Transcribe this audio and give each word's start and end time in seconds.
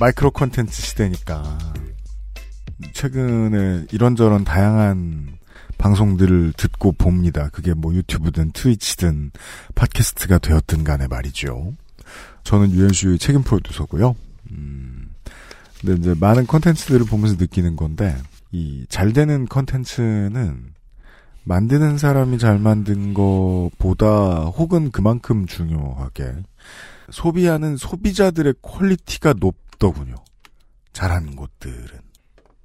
마이크로 0.00 0.30
콘텐츠 0.30 0.80
시대니까 0.80 1.58
최근에 2.92 3.86
이런저런 3.90 4.44
다양한 4.44 5.38
방송들을 5.76 6.52
듣고 6.56 6.92
봅니다. 6.92 7.48
그게 7.50 7.74
뭐 7.74 7.94
유튜브든 7.94 8.52
트위치든 8.52 9.32
팟캐스트가 9.74 10.38
되었든 10.38 10.84
간에 10.84 11.06
말이죠. 11.08 11.74
저는 12.44 12.72
유현수의 12.72 13.18
책임 13.18 13.42
프로듀서고요. 13.42 14.14
음, 14.52 15.10
근데 15.80 15.94
이제 16.00 16.14
많은 16.18 16.46
콘텐츠들을 16.46 17.06
보면서 17.06 17.36
느끼는 17.38 17.76
건데 17.76 18.16
이 18.52 18.86
잘 18.88 19.12
되는 19.12 19.46
콘텐츠는 19.46 20.72
만드는 21.44 21.98
사람이 21.98 22.38
잘 22.38 22.58
만든 22.58 23.14
것보다 23.14 24.44
혹은 24.44 24.90
그만큼 24.90 25.46
중요하게 25.46 26.34
소비하는 27.10 27.76
소비자들의 27.76 28.54
quality가 28.62 29.34
높더군요. 29.34 30.16
잘하는 30.92 31.36
곳들은. 31.36 32.00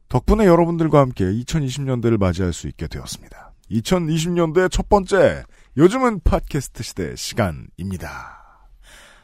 덕분에 0.09 0.45
여러분들과 0.45 0.99
함께 0.99 1.25
2020년대를 1.25 2.19
맞이할 2.19 2.53
수 2.53 2.67
있게 2.67 2.87
되었습니다. 2.87 3.53
2020년도의 3.71 4.71
첫 4.71 4.89
번째, 4.89 5.43
요즘은 5.77 6.21
팟캐스트 6.23 6.83
시대 6.83 7.15
시간입니다. 7.15 8.67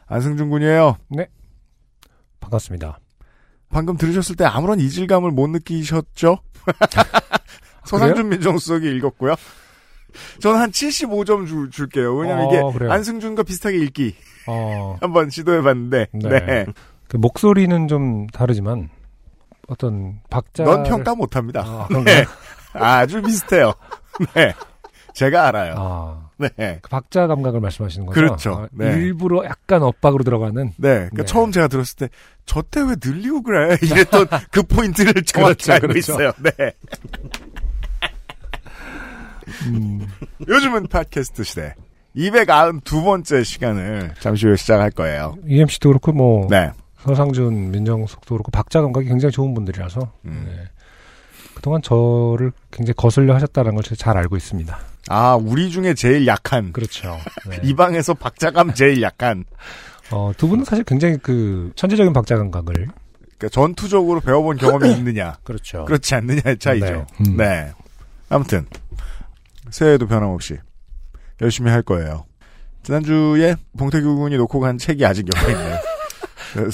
안승준 0.06 0.50
군이에요. 0.50 0.96
반갑습니다. 2.40 2.98
방금 3.68 3.96
들으셨을 3.96 4.34
때 4.34 4.44
아무런 4.44 4.80
이질감을 4.80 5.30
못 5.30 5.48
느끼셨죠? 5.48 6.38
서상준 7.84 8.28
민정수석이 8.28 8.90
읽었고요. 8.96 9.36
저는 10.40 10.60
한 10.60 10.70
75점 10.70 11.46
줄, 11.46 11.70
줄게요. 11.70 12.16
왜냐면 12.16 12.46
어, 12.46 12.48
이게 12.48 12.78
그래요. 12.78 12.92
안승준과 12.92 13.44
비슷하게 13.44 13.78
읽기 13.78 14.16
어, 14.48 14.96
한번 15.00 15.30
시도해봤는데, 15.30 16.06
네. 16.12 16.28
네. 16.28 16.66
그 17.10 17.16
목소리는 17.16 17.88
좀 17.88 18.28
다르지만 18.28 18.88
어떤 19.66 20.20
박자. 20.30 20.62
넌 20.62 20.84
평가 20.84 21.14
못합니다. 21.16 21.62
아? 21.66 21.88
네. 22.04 22.24
아주 22.72 23.20
비슷해요. 23.20 23.72
네. 24.34 24.54
제가 25.12 25.48
알아요. 25.48 25.74
아, 25.76 26.28
네. 26.38 26.78
그 26.80 26.88
박자 26.88 27.26
감각을 27.26 27.58
말씀하시는 27.58 28.06
거죠? 28.06 28.14
그렇죠. 28.20 28.52
아, 28.54 28.68
네. 28.70 28.92
일부러 28.92 29.44
약간 29.44 29.82
엇박으로 29.82 30.22
들어가는. 30.22 30.66
네. 30.76 30.88
그러니까 30.88 31.16
네. 31.16 31.24
처음 31.24 31.50
제가 31.50 31.66
들었을 31.66 31.96
때, 31.96 32.08
저 32.46 32.62
때 32.62 32.80
왜 32.82 32.94
늘리고 33.04 33.42
그래? 33.42 33.76
이랬던 33.82 34.28
그 34.52 34.62
포인트를 34.62 35.12
정확히 35.26 35.64
그렇죠, 35.64 35.72
알고 35.72 35.86
그렇죠. 35.88 35.98
있어요. 35.98 36.32
네. 36.38 36.72
음, 39.66 40.06
요즘은 40.48 40.86
팟캐스트 40.86 41.42
시대. 41.42 41.74
292번째 42.16 43.44
시간을 43.44 44.14
잠시 44.20 44.46
후에 44.46 44.56
시작할 44.56 44.90
거예요. 44.90 45.34
EMC도 45.46 45.88
그렇고 45.90 46.12
뭐 46.12 46.46
네. 46.48 46.70
서상준, 47.04 47.70
민정숙도 47.70 48.34
그렇고 48.34 48.50
박자 48.50 48.80
감각이 48.82 49.08
굉장히 49.08 49.32
좋은 49.32 49.54
분들이라서 49.54 50.12
음. 50.26 50.44
네. 50.46 50.68
그동안 51.54 51.82
저를 51.82 52.52
굉장히 52.70 52.94
거슬려 52.96 53.34
하셨다는 53.34 53.74
걸 53.74 53.82
잘 53.96 54.16
알고 54.16 54.36
있습니다. 54.36 54.78
아, 55.08 55.34
우리 55.34 55.70
중에 55.70 55.94
제일 55.94 56.26
약한. 56.26 56.72
그렇죠. 56.72 57.16
네. 57.48 57.58
이 57.62 57.74
방에서 57.74 58.14
박자감 58.14 58.74
제일 58.74 59.02
약한. 59.02 59.44
어, 60.10 60.32
두 60.36 60.48
분은 60.48 60.64
사실 60.64 60.84
굉장히 60.84 61.16
그 61.22 61.72
천재적인 61.76 62.12
박자 62.12 62.36
감각을 62.36 62.74
그러니까 62.74 63.48
전투적으로 63.50 64.20
배워본 64.20 64.58
경험이 64.58 64.92
있느냐, 64.98 65.38
그렇죠. 65.44 65.84
그렇지 65.86 66.14
않느냐의 66.14 66.58
차이죠. 66.58 66.86
네. 66.86 67.04
음. 67.20 67.36
네. 67.36 67.72
아무튼, 68.28 68.66
새해에도 69.70 70.06
변함없이 70.06 70.58
열심히 71.40 71.70
할 71.70 71.82
거예요. 71.82 72.26
지난주에 72.82 73.56
봉태규 73.78 74.16
군이 74.16 74.36
놓고 74.36 74.60
간 74.60 74.78
책이 74.78 75.04
아직 75.04 75.26
옆에 75.34 75.52
있네요. 75.52 75.78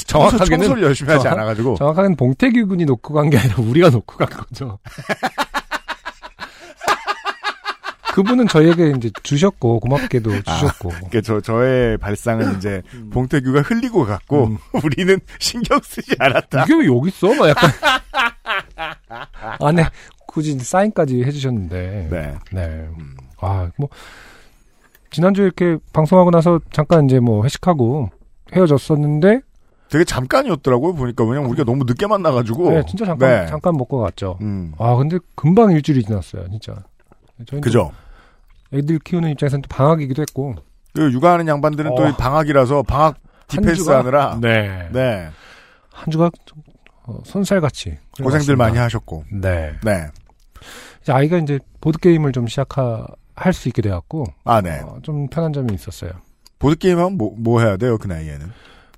청소, 0.07 0.37
정확하게는- 0.39 0.49
청소를 0.49 0.83
열심히 0.85 1.13
하지 1.13 1.25
정확- 1.25 1.39
않아가지고. 1.39 1.75
정확하게는 1.77 2.17
봉태규 2.17 2.67
군이 2.69 2.85
놓고 2.85 3.15
간 3.15 3.31
게 3.31 3.39
아니라 3.39 3.57
우리가 3.59 3.91
놓고 3.91 4.17
간 4.17 4.29
거죠. 4.29 4.79
그분은 8.15 8.49
저희에게 8.49 8.95
이제 8.97 9.11
주셨고 9.23 9.79
고맙게도 9.81 10.31
주셨고 10.43 10.89
그러니까 10.89 11.21
저, 11.21 11.39
저의 11.43 11.99
발상은 11.99 12.57
이제 12.57 12.81
봉태규가 13.13 13.61
흘리고 13.61 14.07
갔고, 14.07 14.47
음. 14.47 14.59
우리는 14.83 15.19
신경 15.39 15.79
쓰지 15.83 16.13
않았다. 16.19 16.63
이게 16.65 16.75
왜 16.77 16.87
여기 16.87 17.09
있어? 17.09 17.35
막 17.35 17.47
약간 17.51 17.71
안에 19.61 19.85
굳이 20.27 20.59
사인까지 20.59 21.25
해주셨는데 21.25 22.09
네. 22.11 22.35
네. 22.53 22.63
음. 22.99 23.17
아, 23.41 23.69
뭐, 23.77 23.91
지난주에 25.11 25.45
이렇게 25.45 25.77
방송하고 25.93 26.31
나서 26.31 26.59
잠깐 26.73 27.05
이제 27.05 27.21
뭐 27.21 27.45
회식하고 27.45 28.09
헤어졌었는데, 28.55 29.41
되게 29.89 30.05
잠깐이었더라고요, 30.05 30.95
보니까. 30.95 31.25
왜냐면 31.25 31.49
우리가 31.51 31.65
너무 31.65 31.85
늦게 31.85 32.07
만나가지고. 32.07 32.71
네, 32.71 32.83
진짜 32.89 33.05
잠깐, 33.05 33.29
네. 33.29 33.47
잠깐 33.47 33.77
먹고 33.77 34.01
갔죠. 34.01 34.39
음. 34.41 34.73
아, 34.79 34.97
근데 34.97 35.19
금방 35.35 35.71
일주일이 35.73 36.03
지났어요, 36.05 36.49
진짜. 36.51 36.75
그죠? 37.61 37.93
또 38.71 38.77
애들 38.79 38.99
키우는 38.99 39.31
입장에서는 39.31 39.63
또 39.63 39.69
방학이기도 39.69 40.23
했고. 40.23 40.55
그 40.93 41.13
육아하는 41.13 41.47
양반들은 41.47 41.95
또 41.95 42.03
어. 42.03 42.09
이 42.09 42.13
방학이라서 42.17 42.83
방학 42.83 43.19
디펜스 43.49 43.77
주가? 43.77 43.99
하느라. 43.99 44.39
네. 44.41 44.89
네. 44.93 45.29
한 45.93 46.11
주가 46.11 46.31
좀, 46.45 46.63
어, 47.05 47.19
쏜살같이. 47.25 47.99
고생들. 48.21 48.57
많이 48.57 48.79
하셨고. 48.79 49.25
네. 49.31 49.75
네. 49.85 50.07
이제 51.03 51.13
아이가 51.13 51.39
이제 51.39 51.61
보드 51.81 51.99
게임을 51.99 52.33
좀 52.33 52.49
시작할 52.49 53.53
수 53.53 53.69
있게 53.69 53.83
돼갖고, 53.83 54.25
아, 54.45 54.61
네. 54.61 54.81
어, 54.81 54.99
좀 55.03 55.29
편한 55.29 55.53
점이 55.53 55.73
있었어요. 55.75 56.11
보드 56.59 56.77
게임 56.77 56.99
하면 56.99 57.17
뭐, 57.17 57.35
뭐 57.39 57.61
해야 57.61 57.77
돼요, 57.77 57.99
그 57.99 58.09
나이에는? 58.09 58.51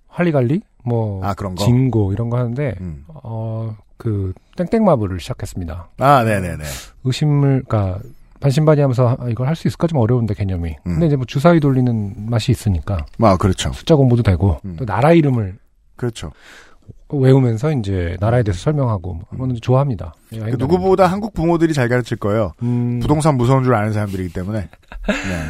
할리갈리? 0.06 0.62
뭐, 0.88 1.24
아, 1.24 1.34
그런 1.34 1.54
거? 1.54 1.64
징고, 1.64 2.12
이런 2.12 2.30
거 2.30 2.38
하는데, 2.38 2.74
음. 2.80 3.04
어, 3.08 3.76
그, 3.96 4.32
땡땡마블을 4.56 5.20
시작했습니다. 5.20 5.88
아, 5.98 6.24
네네네. 6.24 6.64
의심을, 7.04 7.64
그니까, 7.68 7.98
반신반의하면서 8.40 9.16
아, 9.20 9.28
이걸 9.28 9.48
할 9.48 9.56
수 9.56 9.66
있을까 9.66 9.88
좀 9.88 9.98
어려운데 9.98 10.32
개념이. 10.34 10.70
음. 10.70 10.92
근데 10.92 11.06
이제 11.06 11.16
뭐 11.16 11.24
주사위 11.26 11.58
돌리는 11.58 12.14
맛이 12.30 12.52
있으니까 12.52 13.04
아, 13.20 13.36
그렇죠. 13.36 13.72
숫자 13.72 13.96
공부도 13.96 14.22
되고 14.22 14.60
음. 14.64 14.76
또 14.78 14.86
나라 14.86 15.12
이름을 15.12 15.58
그렇죠. 15.96 16.30
외우면서 17.08 17.72
이제 17.72 18.16
나라에 18.20 18.44
대해서 18.44 18.60
설명하고 18.60 19.14
뭐 19.14 19.24
그거는 19.30 19.56
좋아합니다. 19.60 20.14
예, 20.34 20.38
그 20.38 20.56
누구보다 20.56 21.08
한국 21.08 21.32
부모들이 21.34 21.72
잘 21.74 21.88
가르칠 21.88 22.16
거예요. 22.18 22.52
음, 22.62 23.00
부동산 23.00 23.36
무서운 23.36 23.64
줄 23.64 23.74
아는 23.74 23.92
사람들이기 23.92 24.32
때문에. 24.32 24.60
네. 25.08 25.44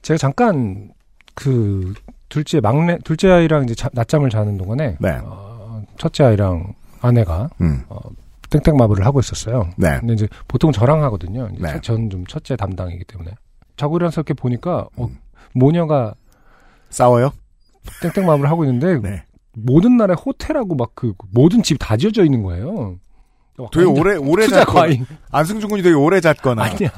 제가 0.00 0.16
잠깐 0.16 0.92
그 1.34 1.92
둘째 2.30 2.60
막내 2.60 2.96
둘째 3.04 3.28
아이랑 3.30 3.64
이제 3.64 3.74
자- 3.74 3.90
낮잠을 3.92 4.30
자는 4.30 4.56
동안에 4.56 4.96
네. 4.98 5.18
어, 5.22 5.82
첫째 5.98 6.24
아이랑 6.24 6.72
아내가 7.02 7.50
음. 7.60 7.82
땡땡 8.50 8.76
마블을 8.76 9.04
하고 9.04 9.20
있었어요. 9.20 9.68
네. 9.76 9.98
근데 10.00 10.14
이제 10.14 10.28
보통 10.48 10.72
저랑 10.72 11.02
하거든요. 11.04 11.48
네. 11.58 11.80
저는 11.82 12.08
좀 12.10 12.26
첫째 12.26 12.56
담당이기 12.56 13.04
때문에 13.04 13.32
자고 13.76 13.96
일어나서 13.96 14.20
이렇게 14.22 14.34
보니까 14.34 14.86
어, 14.96 15.04
음. 15.06 15.18
모녀가 15.54 16.14
싸워요? 16.88 17.30
땡땡 18.02 18.24
마블 18.26 18.48
하고 18.48 18.64
있는데 18.64 18.98
네. 19.06 19.22
모든 19.52 19.96
나라에 19.96 20.14
호텔하고 20.16 20.74
막 20.76 20.90
그 20.94 21.12
모든 21.32 21.62
집 21.62 21.76
다 21.78 21.96
지어져 21.96 22.24
있는 22.24 22.42
거예요. 22.42 22.96
되게 23.72 23.84
완전 23.84 23.98
오래, 23.98 24.16
오래 24.16 24.46
잤거나. 24.46 24.64
과잉 24.64 25.04
안승준 25.32 25.68
군이 25.68 25.82
되게 25.82 25.94
오래 25.94 26.20
잤거나. 26.20 26.62
아니야. 26.64 26.90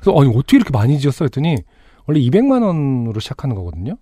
그래서 0.00 0.18
아니 0.20 0.28
어떻게 0.36 0.56
이렇게 0.58 0.70
많이 0.70 0.98
지었어 1.00 1.24
했더니 1.24 1.56
원래 2.06 2.20
200만 2.20 2.62
원으로 2.64 3.20
시작하는 3.20 3.54
거거든요. 3.56 3.96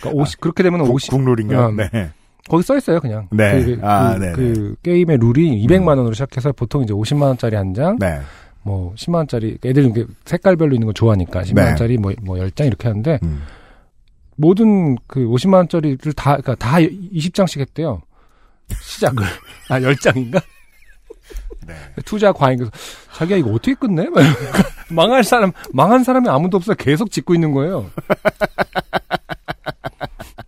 그러니까 0.00 0.22
50 0.22 0.40
그렇게 0.40 0.62
되면 0.62 0.80
네. 0.80 0.86
국, 0.86 0.94
50 0.94 1.10
국룰인가? 1.10 1.68
음. 1.68 1.76
네. 1.76 2.10
거기 2.48 2.62
써 2.62 2.76
있어요 2.76 3.00
그냥. 3.00 3.28
네. 3.30 3.62
그, 3.64 3.76
그- 3.76 3.86
아, 3.86 4.14
그- 4.14 4.20
네네. 4.20 4.32
그 4.34 4.74
게임의 4.82 5.18
룰이 5.18 5.66
200만 5.66 5.88
원으로 5.88 6.12
시작해서 6.12 6.52
보통 6.52 6.82
이제 6.82 6.92
50만 6.92 7.22
원짜리 7.22 7.54
한 7.56 7.74
장, 7.74 7.96
네. 7.98 8.18
뭐 8.62 8.92
10만 8.96 9.14
원짜리 9.16 9.58
애들 9.64 9.84
이렇게 9.84 10.06
색깔별로 10.24 10.74
있는 10.74 10.86
거 10.86 10.92
좋아하니까 10.92 11.42
10만 11.42 11.54
네. 11.54 11.62
원짜리 11.66 11.96
뭐, 11.98 12.12
뭐 12.22 12.36
10장 12.36 12.66
이렇게 12.66 12.88
하는데 12.88 13.18
음. 13.22 13.42
모든 14.36 14.96
그 15.06 15.20
50만 15.20 15.54
원짜리를 15.54 16.12
다 16.14 16.36
그러니까 16.38 16.54
다 16.56 16.78
20장씩 16.78 17.60
했대요. 17.60 18.00
시작을. 18.82 19.24
아, 19.68 19.78
10장인가? 19.80 20.42
네. 21.70 22.02
투자 22.04 22.32
과잉. 22.32 22.58
그래서 22.58 22.72
자기야 23.14 23.36
이거 23.38 23.50
어떻게 23.50 23.74
끝내? 23.74 24.06
망할 24.90 25.24
사람, 25.24 25.52
망한 25.72 26.04
사람이 26.04 26.28
아무도 26.28 26.56
없어 26.56 26.74
계속 26.74 27.10
짓고 27.10 27.34
있는 27.34 27.52
거예요. 27.52 27.90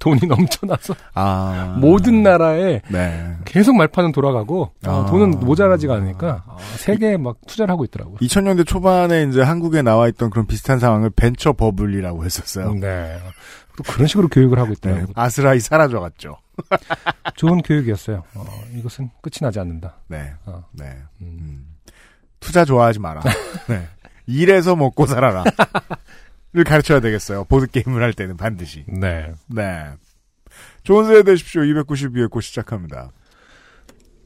돈이 0.02 0.18
넘쳐나서 0.26 0.96
아. 1.14 1.76
모든 1.78 2.24
나라에 2.24 2.80
네. 2.88 3.36
계속 3.44 3.76
말판은 3.76 4.10
돌아가고 4.10 4.72
어, 4.84 5.04
아. 5.06 5.06
돈은 5.08 5.38
모자라지가 5.38 5.94
않으니까 5.94 6.42
어, 6.44 6.56
세계에 6.74 7.16
막 7.16 7.36
투자를 7.46 7.70
하고 7.70 7.84
있더라고요. 7.84 8.16
2000년대 8.16 8.66
초반에 8.66 9.22
이제 9.30 9.40
한국에 9.42 9.82
나와 9.82 10.08
있던 10.08 10.30
그런 10.30 10.48
비슷한 10.48 10.80
상황을 10.80 11.10
벤처 11.10 11.52
버블이라고 11.52 12.24
했었어요. 12.24 12.74
네. 12.74 13.16
또 13.82 13.92
그런 13.92 14.06
식으로 14.06 14.28
교육을 14.28 14.58
하고 14.58 14.68
네. 14.68 14.74
있더라고요. 14.74 15.12
아스라이 15.14 15.60
사라져갔죠. 15.60 16.36
좋은 17.36 17.62
교육이었어요. 17.62 18.24
어, 18.34 18.44
이것은 18.74 19.10
끝이 19.20 19.38
나지 19.40 19.58
않는다. 19.60 19.96
네. 20.08 20.32
어. 20.46 20.64
네. 20.72 20.84
음. 21.20 21.38
음. 21.40 21.76
투자 22.40 22.64
좋아하지 22.64 22.98
마라. 22.98 23.22
네. 23.68 23.88
일해서 24.26 24.76
먹고 24.76 25.06
살아라. 25.06 25.44
를 26.54 26.64
가르쳐야 26.64 27.00
되겠어요. 27.00 27.44
보드게임을 27.44 28.02
할 28.02 28.12
때는 28.12 28.36
반드시. 28.36 28.84
네. 28.86 29.32
네. 29.46 29.90
좋은 30.82 31.06
새해 31.06 31.22
되십시오. 31.22 31.62
292회 31.62 32.28
고 32.28 32.42
시작합니다. 32.42 33.10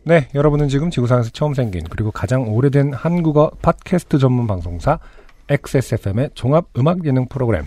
네, 0.03 0.29
여러분은 0.35 0.69
지금 0.69 0.91
지구상에서 0.91 1.31
처음 1.31 1.53
생긴 1.55 1.83
그리고 1.91 2.13
가장 2.13 2.49
오래된 2.49 2.95
한국어 2.95 3.51
팟캐스트 3.61 4.19
전문 4.19 4.47
방송사 4.47 5.01
XSFM의 5.49 6.31
종합 6.35 6.67
음악 6.77 7.05
예능 7.05 7.27
프로그램 7.27 7.67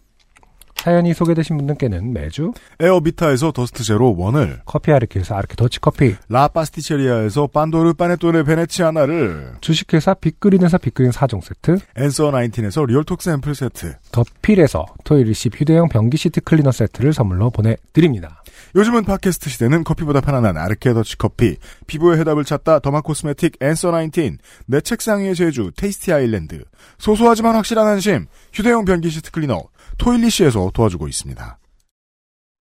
사연이 0.81 1.13
소개되신 1.13 1.57
분들께는 1.57 2.11
매주 2.11 2.53
에어비타에서 2.79 3.51
더스트 3.51 3.83
제로 3.83 4.15
원을, 4.17 4.61
커피 4.65 4.91
아르케에서 4.91 5.35
아르케 5.35 5.55
더치 5.55 5.79
커피 5.79 6.15
라 6.27 6.47
파스티체리아에서 6.47 7.45
판도르 7.53 7.93
파네토네 7.93 8.41
베네치아나를, 8.41 9.57
주식회사 9.61 10.15
빅그린에서 10.15 10.79
빅그린 10.79 11.11
4종 11.11 11.43
세트 11.43 11.77
앤서 11.97 12.31
19에서 12.31 12.87
리얼톡스 12.87 13.29
앰플 13.29 13.53
세트, 13.53 13.95
더필에서 14.11 14.87
토일리시 15.03 15.53
휴대용 15.55 15.87
변기 15.87 16.17
시트 16.17 16.41
클리너 16.41 16.71
세트를 16.71 17.13
선물로 17.13 17.51
보내드립니다. 17.51 18.41
요즘은 18.75 19.03
팟캐스트 19.03 19.51
시대는 19.51 19.83
커피보다 19.83 20.19
편안한 20.21 20.57
아르케 20.57 20.93
더치 20.93 21.19
커피, 21.19 21.57
피부의 21.85 22.17
해답을 22.19 22.43
찾다 22.43 22.79
더마 22.79 23.01
코스메틱 23.01 23.57
앤서 23.61 23.91
19, 23.91 24.37
내 24.65 24.81
책상 24.81 25.21
위의 25.21 25.35
제주 25.35 25.69
테이스티 25.77 26.11
아일랜드, 26.11 26.63
소소하지만 26.97 27.55
확실한 27.55 27.85
안심, 27.85 28.25
휴대용 28.51 28.85
변기 28.85 29.11
시트 29.11 29.29
클리너, 29.29 29.61
토일리시에서 29.97 30.71
도와주고 30.73 31.07
있습니다. 31.07 31.59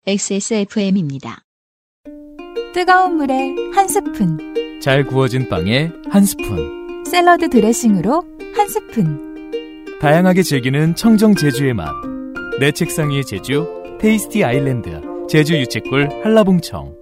XSFM입니다. 0.07 1.44
뜨거운 2.73 3.18
물에 3.18 3.56
한 3.75 3.88
스푼, 3.88 4.79
잘 4.81 5.06
구워진 5.06 5.47
빵에 5.47 5.91
한 6.09 6.25
스푼. 6.25 7.03
샐러드 7.06 7.50
드레싱으로 7.50 8.23
한 8.56 8.69
스푼. 8.69 9.31
다양하게 10.00 10.41
즐기는 10.44 10.95
청정 10.95 11.35
제주의 11.35 11.73
맛. 11.73 11.91
내 12.59 12.71
책상 12.71 13.12
위의 13.12 13.24
제주, 13.25 13.67
테이스티 14.00 14.44
아일랜드, 14.44 15.01
제주 15.29 15.56
유채꿀 15.56 16.24
한라봉청. 16.24 16.95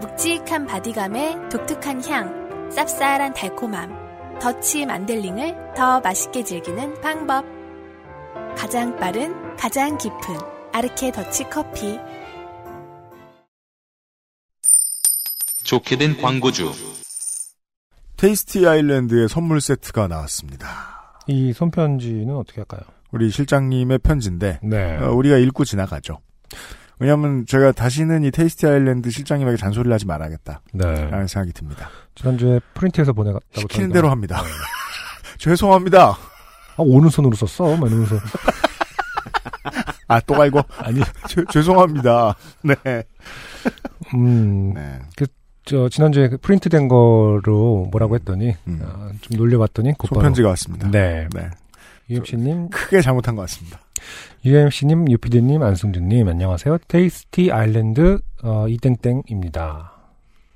묵직한 0.00 0.66
바디감에 0.66 1.48
독특한 1.48 2.02
향, 2.04 2.68
쌉쌀한 2.70 3.34
달콤함, 3.34 3.99
더치 4.40 4.86
만델링을 4.86 5.74
더 5.76 6.00
맛있게 6.00 6.42
즐기는 6.42 6.98
방법. 7.02 7.44
가장 8.56 8.96
빠른, 8.96 9.54
가장 9.56 9.98
깊은 9.98 10.18
아르케 10.72 11.12
더치 11.12 11.44
커피. 11.50 11.98
좋게 15.62 15.98
된 15.98 16.16
광고주. 16.16 16.72
테이스티 18.16 18.66
아일랜드의 18.66 19.28
선물 19.28 19.60
세트가 19.60 20.08
나왔습니다. 20.08 21.20
이 21.26 21.52
손편지는 21.52 22.34
어떻게 22.34 22.62
할까요? 22.62 22.80
우리 23.12 23.30
실장님의 23.30 23.98
편지인데, 23.98 24.60
네. 24.62 24.96
어, 24.96 25.12
우리가 25.12 25.36
읽고 25.36 25.66
지나가죠. 25.66 26.18
왜냐하면 27.00 27.46
제가 27.46 27.72
다시는 27.72 28.22
이 28.24 28.30
테이스티 28.30 28.66
아일랜드 28.66 29.10
실장님에게 29.10 29.56
잔소리를 29.56 29.92
하지 29.92 30.06
말아야겠다. 30.06 30.60
네. 30.74 30.84
라는 31.10 31.26
생각이 31.26 31.52
듭니다. 31.54 31.88
지난주에 32.14 32.60
프린트해서 32.74 33.12
보내갔다고. 33.14 33.60
시키는 33.62 33.88
저희가- 33.88 33.92
대로 33.94 34.10
합니다. 34.10 34.42
네. 34.42 34.48
죄송합니다. 35.38 36.10
아, 36.10 36.16
오른손으로 36.76 37.34
썼어? 37.34 37.76
막 37.76 37.88
이러면서. 37.88 38.16
아, 40.08 40.20
또 40.20 40.34
갈고? 40.34 40.60
아니, 40.78 41.00
죄- 41.28 41.44
죄송합니다. 41.50 42.34
네. 42.62 42.74
음, 44.14 44.74
네. 44.74 44.98
저, 45.64 45.88
지난주에 45.88 46.28
그 46.28 46.36
프린트된 46.38 46.88
거로 46.88 47.86
뭐라고 47.92 48.16
했더니, 48.16 48.56
음. 48.66 48.80
아, 48.82 49.10
좀 49.20 49.36
놀려봤더니, 49.38 49.92
곧바로. 49.96 50.20
손편지가 50.20 50.48
왔습니다. 50.50 50.90
네. 50.90 51.28
네. 51.32 51.48
UMC님, 52.10 52.70
크게 52.70 53.00
잘못한 53.02 53.36
것 53.36 53.42
같습니다. 53.42 53.78
UMC님, 54.44 55.10
유피디님, 55.10 55.62
안승준님, 55.62 56.26
안녕하세요. 56.26 56.78
테이스티 56.88 57.52
아일랜드, 57.52 58.20
어, 58.42 58.66
이땡땡입니다. 58.68 59.92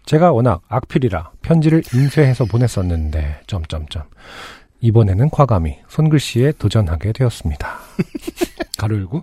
제가 0.07 0.33
워낙 0.33 0.63
악필이라 0.69 1.33
편지를 1.43 1.83
인쇄해서 1.95 2.47
보냈었는데, 2.47 3.43
점점점. 3.47 4.05
이번에는 4.81 5.29
과감히 5.29 5.79
손글씨에 5.89 6.53
도전하게 6.53 7.13
되었습니다. 7.13 7.79
가로 8.79 8.97
열고, 8.97 9.23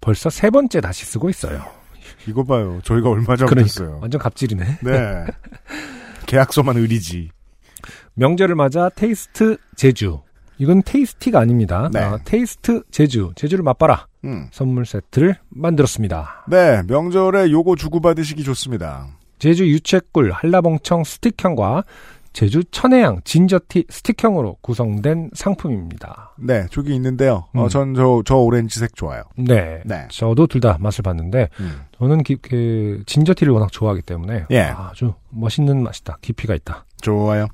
벌써 0.00 0.30
세 0.30 0.50
번째 0.50 0.80
다시 0.80 1.04
쓰고 1.04 1.28
있어요. 1.28 1.64
이거 2.28 2.44
봐요. 2.44 2.80
저희가 2.84 3.10
얼마 3.10 3.34
전에 3.36 3.48
그러니까, 3.48 3.62
했어요. 3.62 3.98
완전 4.00 4.20
갑질이네. 4.20 4.64
네. 4.82 5.26
계약서만 6.26 6.76
의리지. 6.76 7.30
명절을 8.14 8.54
맞아 8.54 8.88
테이스트 8.88 9.56
제주. 9.74 10.20
이건 10.58 10.82
테이스티가 10.82 11.38
아닙니다. 11.38 11.90
네. 11.92 12.00
아, 12.00 12.18
테이스트 12.24 12.82
제주. 12.90 13.32
제주를 13.36 13.62
맛봐라. 13.64 14.06
음. 14.24 14.48
선물 14.50 14.86
세트를 14.86 15.36
만들었습니다. 15.50 16.46
네, 16.48 16.82
명절에 16.88 17.50
요거 17.50 17.76
주고받으시기 17.76 18.42
좋습니다. 18.42 19.06
제주 19.38 19.66
유채꿀 19.68 20.32
한라봉청 20.32 21.04
스틱형과 21.04 21.84
제주 22.32 22.62
천혜향 22.64 23.20
ginger 23.24 23.64
tea 23.64 23.84
스틱형으로 23.88 24.58
구성된 24.60 25.30
상품입니다. 25.34 26.34
네, 26.38 26.66
저기 26.70 26.94
있는데요. 26.94 27.44
어, 27.54 27.64
음. 27.64 27.68
전 27.68 27.94
저, 27.94 28.22
저 28.26 28.36
오렌지색 28.36 28.94
좋아요. 28.94 29.22
네. 29.36 29.82
네. 29.86 30.06
저도 30.10 30.46
둘 30.46 30.60
다 30.60 30.76
맛을 30.80 31.02
봤는데 31.02 31.48
음. 31.60 31.80
저는 31.98 32.22
기- 32.24 32.36
그 32.36 33.02
진저티를 33.06 33.52
워낙 33.52 33.72
좋아하기 33.72 34.02
때문에 34.02 34.46
예. 34.50 34.60
아주 34.62 35.14
멋있는 35.30 35.82
맛이다. 35.82 36.18
깊이가 36.20 36.54
있다. 36.54 36.84
좋아요. 37.00 37.46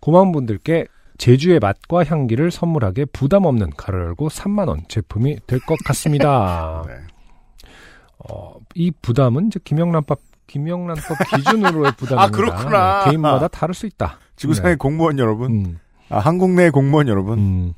고마운 0.00 0.30
분들께 0.30 0.86
제주의 1.20 1.58
맛과 1.58 2.02
향기를 2.04 2.50
선물하기에 2.50 3.04
부담 3.12 3.44
없는 3.44 3.70
가로 3.76 4.00
열고 4.06 4.28
3만 4.28 4.68
원 4.68 4.84
제품이 4.88 5.40
될 5.46 5.60
것 5.60 5.76
같습니다. 5.84 6.82
네. 6.88 6.94
어, 8.18 8.54
이 8.74 8.90
부담은 8.90 9.48
이제 9.48 9.60
김영란법 9.62 10.18
김영란법 10.46 11.18
기준으로의 11.36 11.92
부담입니다. 11.98 12.22
아, 12.22 12.28
그렇구나. 12.30 13.04
네, 13.04 13.10
개인마다 13.10 13.48
다를 13.48 13.74
수 13.74 13.84
있다. 13.86 14.18
지구상의 14.36 14.72
네. 14.72 14.76
공무원 14.76 15.18
여러분, 15.18 15.52
음, 15.52 15.78
아, 16.08 16.18
한국 16.20 16.52
내 16.52 16.70
공무원 16.70 17.06
여러분, 17.06 17.38
음. 17.38 17.72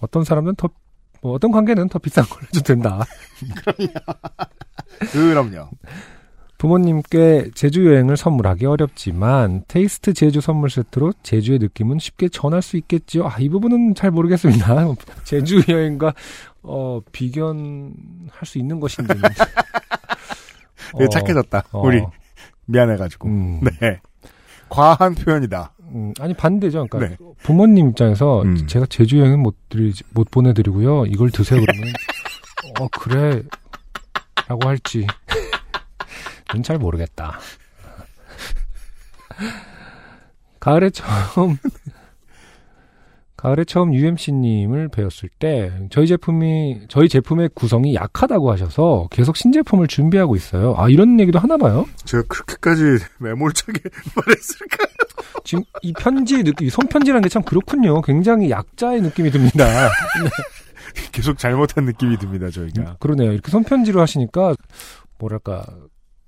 어떤 0.00 0.24
사람은 0.24 0.56
더, 0.56 0.68
뭐 1.22 1.34
어떤 1.34 1.52
관계는 1.52 1.88
더 1.88 2.00
비싼 2.00 2.24
걸 2.24 2.42
해도 2.42 2.60
된다. 2.60 3.04
그럼요. 5.12 5.70
부모님께 6.58 7.50
제주 7.54 7.86
여행을 7.86 8.16
선물하기 8.16 8.64
어렵지만 8.66 9.64
테이스트 9.68 10.14
제주 10.14 10.40
선물 10.40 10.70
세트로 10.70 11.12
제주의 11.22 11.58
느낌은 11.58 11.98
쉽게 11.98 12.28
전할 12.28 12.62
수 12.62 12.76
있겠지요. 12.76 13.26
아, 13.26 13.36
이 13.38 13.48
부분은 13.48 13.94
잘 13.94 14.10
모르겠습니다. 14.10 14.86
제주 15.24 15.62
여행과 15.68 16.14
어, 16.62 17.00
비견할 17.12 18.44
수 18.44 18.58
있는 18.58 18.80
것인지. 18.80 19.12
되게 20.98 21.08
착해졌다. 21.10 21.64
어, 21.72 21.80
우리 21.80 22.02
미안해가지고. 22.66 23.28
음, 23.28 23.60
네. 23.80 24.00
과한 24.68 25.14
표현이다. 25.14 25.72
음, 25.94 26.12
아니 26.20 26.34
반대죠. 26.34 26.86
그러니까 26.90 27.22
네. 27.22 27.32
부모님 27.42 27.90
입장에서 27.90 28.42
음. 28.42 28.66
제가 28.66 28.86
제주 28.86 29.18
여행은 29.18 29.40
못 29.40 29.54
드리 29.68 29.92
못 30.12 30.30
보내드리고요. 30.30 31.06
이걸 31.06 31.30
드세요 31.30 31.60
그러면 31.60 31.92
어 32.80 32.88
그래라고 32.88 33.46
할지 34.68 35.06
는잘 36.54 36.78
모르겠다. 36.78 37.38
가을에 40.60 40.90
처음 40.90 41.58
가을에 43.36 43.64
처음 43.64 43.92
UMC님을 43.92 44.88
배웠을 44.88 45.28
때 45.38 45.70
저희 45.90 46.06
제품이 46.06 46.86
저희 46.88 47.08
제품의 47.08 47.50
구성이 47.54 47.94
약하다고 47.94 48.50
하셔서 48.50 49.08
계속 49.10 49.36
신제품을 49.36 49.88
준비하고 49.88 50.36
있어요. 50.36 50.74
아 50.78 50.88
이런 50.88 51.20
얘기도 51.20 51.38
하나 51.38 51.56
봐요. 51.56 51.86
제가 52.04 52.22
그렇게까지 52.28 53.04
매몰차게 53.18 53.80
말했을까? 54.16 54.86
지금 55.44 55.62
이 55.82 55.92
편지 55.92 56.42
느낌, 56.42 56.66
이 56.66 56.70
손편지라는 56.70 57.22
게 57.22 57.28
참 57.28 57.42
그렇군요. 57.42 58.00
굉장히 58.00 58.50
약자의 58.50 59.02
느낌이 59.02 59.30
듭니다. 59.30 59.64
계속 61.12 61.38
잘못한 61.38 61.84
느낌이 61.84 62.16
듭니다, 62.18 62.48
저희가. 62.50 62.82
음, 62.82 62.94
그러네요. 62.98 63.32
이렇게 63.32 63.50
손편지로 63.50 64.00
하시니까 64.00 64.54
뭐랄까 65.18 65.64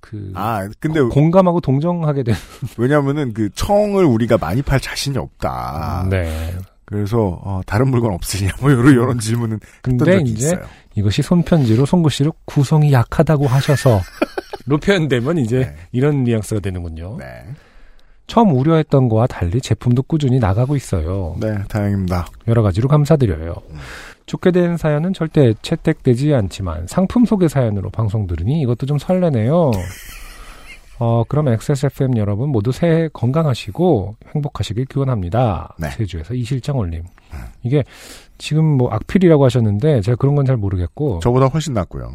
그 0.09 0.33
아, 0.35 0.67
근데 0.81 1.03
공감하고 1.03 1.61
동정하게 1.61 2.23
되는. 2.23 2.39
왜냐면은 2.79 3.35
그 3.35 3.51
청을 3.51 4.05
우리가 4.05 4.39
많이 4.39 4.63
팔 4.63 4.81
자신이 4.81 5.19
없다. 5.19 6.07
네. 6.09 6.55
그래서 6.87 7.39
어, 7.45 7.61
다른 7.67 7.91
물건 7.91 8.15
없으시냐 8.15 8.53
뭐 8.63 8.71
이런 8.71 8.87
이런 8.93 9.19
질문은 9.19 9.61
근데 9.83 10.21
이제 10.25 10.47
있어요. 10.47 10.61
이것이 10.95 11.21
손편지로 11.21 11.85
송구씨로 11.85 12.33
구성이 12.47 12.93
약하다고 12.93 13.47
하셔서 13.47 14.01
로 14.65 14.79
표현되면 14.79 15.39
이제 15.39 15.59
네. 15.59 15.77
이런 15.93 16.25
뉘앙스가 16.25 16.61
되는군요. 16.61 17.17
네. 17.19 17.27
처음 18.27 18.55
우려했던 18.55 19.09
거와 19.09 19.27
달리 19.27 19.61
제품도 19.61 20.03
꾸준히 20.03 20.39
나가고 20.39 20.77
있어요. 20.77 21.37
네, 21.41 21.59
다행입니다. 21.69 22.27
여러 22.47 22.63
가지로 22.63 22.89
감사드려요. 22.89 23.55
좋게 24.29 24.53
된 24.53 24.77
사연은 24.77 25.13
절대 25.15 25.53
채택되지 25.63 26.33
않지만 26.35 26.87
상품 26.87 27.25
소개 27.25 27.49
사연으로 27.49 27.91
방송 27.91 28.27
들으니 28.29 28.61
이것도 28.61 28.87
좀 28.87 28.99
설레네요. 28.99 29.73
어, 31.01 31.23
그럼 31.29 31.49
XSFM 31.49 32.17
여러분 32.17 32.51
모두 32.51 32.73
새해 32.73 33.09
건강하시고 33.13 34.17
행복하시길 34.35 34.87
기원합니다. 34.87 35.75
네. 35.79 35.91
제주에서 35.97 36.35
이실장 36.35 36.77
올림. 36.77 37.05
이게 37.63 37.85
지금 38.39 38.65
뭐 38.65 38.91
악필이라고 38.91 39.45
하셨는데 39.45 40.01
제가 40.01 40.17
그런 40.17 40.35
건 40.35 40.45
잘 40.45 40.57
모르겠고 40.57 41.21
저보다 41.21 41.47
훨씬 41.47 41.73
낫고요. 41.75 42.15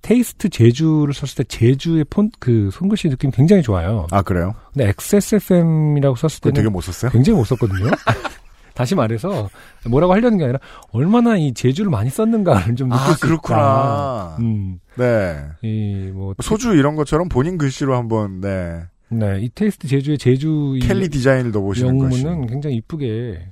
테이스트 0.00 0.48
제주를 0.48 1.12
썼을 1.12 1.34
때 1.36 1.44
제주의 1.44 2.04
폰 2.04 2.30
그 2.38 2.70
손글씨 2.72 3.08
느낌 3.10 3.30
굉장히 3.30 3.62
좋아요. 3.62 4.06
아 4.10 4.22
그래요? 4.22 4.54
근데 4.72 4.88
XSFM이라고 4.88 6.16
썼을 6.16 6.40
때는 6.40 6.54
되게 6.54 6.68
못 6.68 6.80
썼어요? 6.82 7.10
굉장히 7.10 7.36
못 7.38 7.44
썼거든요. 7.44 7.90
다시 8.78 8.94
말해서 8.94 9.48
뭐라고 9.88 10.12
하려는 10.12 10.38
게 10.38 10.44
아니라 10.44 10.60
얼마나 10.92 11.36
이 11.36 11.52
제주를 11.52 11.90
많이 11.90 12.10
썼는가를 12.10 12.74
좀 12.76 12.88
느낄 12.90 13.02
아 13.02 13.14
수 13.14 13.20
그렇구나. 13.20 13.56
있다. 13.58 14.36
음, 14.38 14.78
네. 14.96 15.44
이 15.62 16.10
뭐 16.14 16.32
소주 16.40 16.74
이런 16.76 16.94
것처럼 16.94 17.28
본인 17.28 17.58
글씨로 17.58 17.96
한번 17.96 18.40
네 18.40 18.84
네, 19.08 19.40
이 19.40 19.48
테이스트 19.52 19.88
제주의 19.88 20.16
제주 20.16 20.74
이 20.76 20.80
캘리 20.80 21.08
디자인을 21.08 21.50
넣어보시는 21.50 21.98
것이 21.98 22.24
영문은 22.24 22.46
굉장히 22.46 22.76
이쁘게 22.76 23.48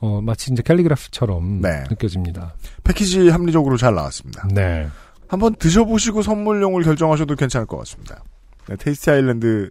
어 0.00 0.20
마치 0.20 0.52
이제 0.52 0.62
캘리그라프처럼 0.62 1.60
네. 1.60 1.82
느껴집니다. 1.90 2.54
패키지 2.84 3.30
합리적으로 3.30 3.76
잘 3.76 3.94
나왔습니다. 3.96 4.46
네. 4.54 4.86
한번 5.26 5.56
드셔보시고 5.56 6.22
선물용을 6.22 6.84
결정하셔도 6.84 7.34
괜찮을 7.34 7.66
것 7.66 7.78
같습니다. 7.78 8.22
네, 8.68 8.76
테이스티 8.76 9.10
아일랜드 9.10 9.70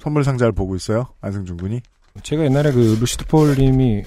선물 0.00 0.24
상자를 0.24 0.52
보고 0.52 0.74
있어요. 0.76 1.08
안승준 1.20 1.58
군이. 1.58 1.82
제가 2.22 2.44
옛날에 2.44 2.70
그 2.72 2.96
루시드 3.00 3.26
폴님이 3.26 4.04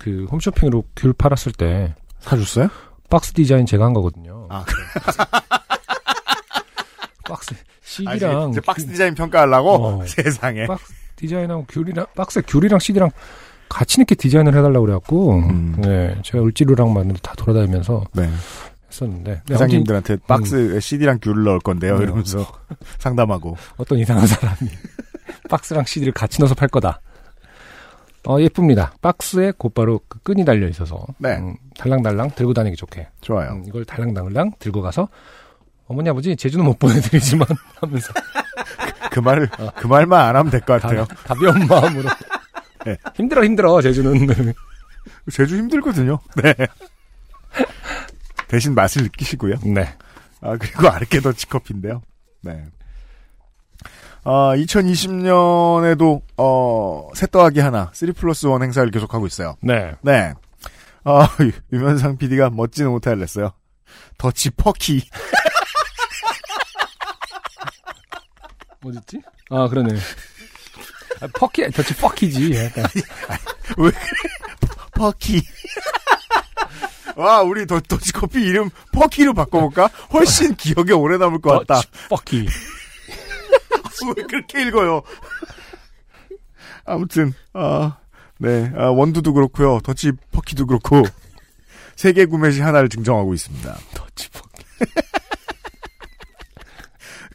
그 0.00 0.26
홈쇼핑으로 0.30 0.84
귤 0.96 1.12
팔았을 1.12 1.52
때 1.52 1.94
사줬어요? 2.20 2.68
박스 3.08 3.32
디자인 3.32 3.64
제가 3.64 3.84
한 3.84 3.94
거거든요. 3.94 4.46
아, 4.50 4.64
그래. 4.64 4.84
박스 7.24 7.54
아, 7.54 7.56
CD랑 7.82 8.50
이제 8.50 8.60
박스 8.60 8.86
디자인 8.86 9.14
평가하려고? 9.14 9.70
어. 9.70 10.04
세상에. 10.06 10.66
박스 10.66 10.92
디자인하고 11.16 11.64
귤이랑 11.68 12.06
박스에 12.16 12.42
귤이랑 12.46 12.78
CD랑 12.80 13.10
같이 13.68 13.96
이렇게 13.98 14.14
디자인을 14.14 14.56
해달라고 14.56 14.86
그래갖고 14.86 15.34
음. 15.34 15.74
네 15.78 16.16
제가 16.22 16.44
을지로랑 16.44 16.92
만으로 16.92 17.16
다 17.22 17.34
돌아다니면서 17.36 18.04
네. 18.14 18.28
했었는데 18.90 19.42
네, 19.46 19.54
회장님들한테 19.54 20.16
박스에 20.26 20.80
CD랑 20.80 21.18
귤을 21.22 21.44
넣을 21.44 21.58
건데요. 21.60 21.96
음. 21.96 22.02
이러면서 22.02 22.46
상담하고. 22.98 23.56
어떤 23.76 23.98
이상한 23.98 24.26
사람이 24.26 24.70
박스랑 25.48 25.84
CD를 25.84 26.12
같이 26.12 26.40
넣어서 26.40 26.54
팔 26.54 26.68
거다. 26.68 27.00
어 28.26 28.40
예쁩니다. 28.40 28.92
박스에 29.00 29.52
곧바로 29.56 30.00
그 30.08 30.18
끈이 30.20 30.44
달려 30.44 30.68
있어서 30.68 31.06
네. 31.18 31.36
음, 31.36 31.56
달랑달랑 31.76 32.32
들고 32.34 32.52
다니기 32.52 32.76
좋게 32.76 33.08
좋아요. 33.20 33.52
음, 33.52 33.64
이걸 33.66 33.84
달랑달랑 33.84 34.52
들고 34.58 34.82
가서 34.82 35.08
어머니 35.86 36.10
아버지 36.10 36.36
제주는 36.36 36.62
못 36.64 36.78
보내드리지만 36.78 37.46
하면서 37.80 38.12
그 39.10 39.20
말을, 39.20 39.48
그 39.76 39.86
말만 39.86 40.20
안 40.28 40.36
하면 40.36 40.50
될 40.50 40.60
것 40.60 40.80
같아요. 40.82 41.06
가, 41.06 41.14
가벼 41.34 41.48
운 41.50 41.66
마음으로 41.66 42.08
네. 42.84 42.96
힘들어 43.14 43.44
힘들어 43.44 43.80
제주는 43.80 44.12
제주 45.32 45.56
힘들거든요. 45.56 46.18
네. 46.42 46.54
대신 48.48 48.74
맛을 48.74 49.02
느끼시고요. 49.04 49.56
네 49.64 49.88
아, 50.40 50.56
그리고 50.58 50.88
아르케 50.88 51.20
더치 51.20 51.48
커피인데요. 51.48 52.02
네. 52.42 52.64
아, 54.30 54.54
2020년에도, 54.56 56.20
어, 56.36 57.08
세 57.14 57.26
더하기 57.26 57.60
하나, 57.60 57.90
3 57.94 58.12
플러스 58.12 58.46
1 58.46 58.62
행사를 58.62 58.90
계속하고 58.90 59.26
있어요. 59.26 59.56
네. 59.62 59.94
네. 60.02 60.34
아, 61.04 61.26
유면상 61.72 62.18
PD가 62.18 62.50
멋진 62.50 62.88
오타를 62.88 63.20
냈어요. 63.20 63.52
더치 64.18 64.50
퍼키. 64.50 65.02
어딨지? 68.84 69.22
아, 69.48 69.66
그러네. 69.66 69.94
아, 71.22 71.26
퍼키, 71.34 71.70
더치 71.70 71.94
퍼키지. 71.96 72.54
약간. 72.54 72.84
왜? 73.78 73.90
퍼키. 74.94 75.40
와, 77.16 77.40
우리 77.40 77.66
더, 77.66 77.80
더치커피 77.80 78.40
이름 78.42 78.68
퍼키로 78.92 79.32
바꿔볼까? 79.32 79.88
훨씬 80.12 80.54
기억에 80.54 80.92
오래 80.92 81.16
남을 81.16 81.40
것 81.40 81.66
같다. 81.66 81.76
더치 81.80 81.88
퍼키. 82.10 82.46
왜 84.16 84.22
그렇게 84.24 84.62
읽어요? 84.62 85.02
아무튼, 86.84 87.32
아, 87.52 87.98
네, 88.38 88.72
아, 88.76 88.86
원두도 88.86 89.32
그렇고요 89.32 89.80
더치 89.80 90.12
퍼키도 90.32 90.66
그렇고, 90.66 91.02
세 91.96 92.07
개 92.07 92.24
구매 92.26 92.50
시 92.50 92.60
하나를 92.60 92.88
증정하고 92.88 93.34
있습니다. 93.34 93.76
더치 93.94 94.30
퍼키. 94.30 94.64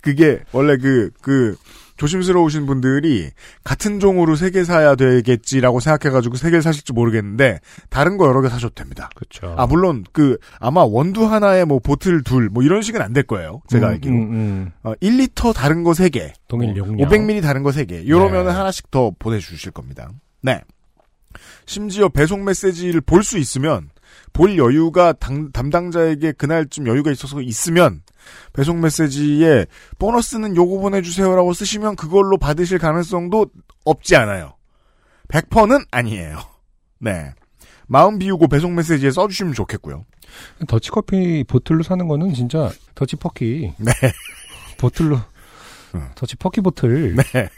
그게, 0.02 0.44
원래 0.52 0.78
그, 0.78 1.12
그, 1.22 1.56
조심스러우신 1.98 2.66
분들이 2.66 3.30
같은 3.64 4.00
종으로 4.00 4.36
세 4.36 4.50
개 4.52 4.64
사야 4.64 4.96
되겠지라고 4.96 5.80
생각해가지고 5.80 6.36
세 6.36 6.50
개를 6.50 6.62
사실지 6.62 6.94
모르겠는데, 6.94 7.60
다른 7.90 8.18
거 8.18 8.28
여러 8.28 8.42
개 8.42 8.50
사셔도 8.50 8.74
됩니다. 8.76 9.10
그쵸. 9.16 9.56
아, 9.58 9.66
물론, 9.66 10.04
그, 10.12 10.38
아마 10.60 10.84
원두 10.84 11.26
하나에 11.26 11.66
뭐 11.66 11.80
보틀 11.80 12.24
둘, 12.24 12.50
뭐 12.50 12.64
이런 12.64 12.82
식은 12.82 13.02
안 13.02 13.14
될 13.14 13.24
거예요. 13.24 13.62
제가 13.68 13.88
음, 13.88 13.92
알기로. 13.94 14.14
음, 14.16 14.22
음. 14.32 14.72
어, 14.84 14.94
1리터 15.02 15.54
다른 15.54 15.84
거 15.84 15.92
3개. 15.92 16.32
동일 16.48 16.76
용량. 16.76 17.08
500ml 17.08 17.42
다른 17.44 17.62
거 17.64 17.70
3개. 17.70 18.08
요러면 18.08 18.46
네. 18.48 18.52
하나씩 18.52 18.90
더 18.92 19.12
보내주실 19.20 19.72
겁니다. 19.72 20.10
네. 20.42 20.62
심지어 21.66 22.10
배송 22.10 22.44
메시지를 22.44 23.02
볼 23.02 23.24
수 23.24 23.38
있으면, 23.38 23.90
볼 24.34 24.58
여유가 24.58 25.14
당- 25.14 25.52
담당자에게 25.52 26.34
그날쯤 26.34 26.88
여유가 26.88 27.12
있어서 27.12 27.42
있으면, 27.42 28.02
배송 28.54 28.82
메시지에 28.82 29.66
보너스는 30.00 30.56
요거 30.56 30.80
보내주세요라고 30.80 31.54
쓰시면 31.54 31.96
그걸로 31.96 32.38
받으실 32.38 32.78
가능성도 32.78 33.48
없지 33.86 34.16
않아요. 34.16 34.56
100%는 35.28 35.80
아니에요. 35.92 36.40
네. 37.00 37.32
마음 37.88 38.18
비우고 38.18 38.48
배송 38.48 38.76
메시지에 38.76 39.12
써주시면 39.12 39.54
좋겠고요. 39.54 40.06
더치커피 40.68 41.44
bottle로 41.48 41.84
사는 41.84 42.08
거는 42.08 42.34
진짜 42.34 42.72
더치 42.96 43.18
퍼키. 43.18 43.74
네. 43.78 43.92
bottle로. 44.78 45.20
음. 45.96 46.08
더치 46.16 46.38
퍼키 46.38 46.62
bottle. 46.62 47.16
네. 47.16 47.50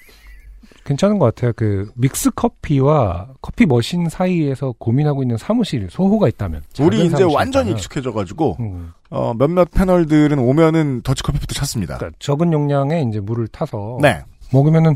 괜찮은 0.84 1.20
것 1.20 1.34
같아요. 1.34 1.54
그 1.56 1.92
믹스 1.96 2.32
커피와 2.32 3.30
커피 3.42 3.66
머신 3.66 4.10
사이에서 4.10 4.74
고민하고 4.78 5.24
있는 5.24 5.38
사무실 5.38 5.88
소호가 5.90 6.28
있다면. 6.28 6.64
우리 6.80 7.06
이제 7.06 7.24
완전히 7.24 7.70
있다면. 7.70 7.78
익숙해져가지고, 7.78 8.58
음. 8.60 8.94
어, 9.10 9.34
몇몇 9.34 9.70
패널들은 9.72 10.40
오면은 10.40 11.02
더치커피부터 11.02 11.54
찾습니다. 11.56 11.98
그러니까 11.98 12.18
적은 12.20 12.54
용량의 12.54 13.06
이제 13.10 13.20
물을 13.20 13.48
타서 13.48 14.00
네. 14.02 14.24
먹으면은 14.52 14.96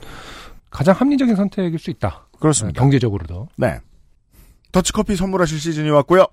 가장 0.69 0.95
합리적인 0.95 1.35
선택일 1.35 1.79
수 1.79 1.89
있다. 1.89 2.27
그렇습니다. 2.39 2.79
경제적으로도. 2.79 3.47
네. 3.57 3.79
더치커피 4.71 5.15
선물하실 5.15 5.59
시즌이 5.59 5.89
왔고요. 5.89 6.25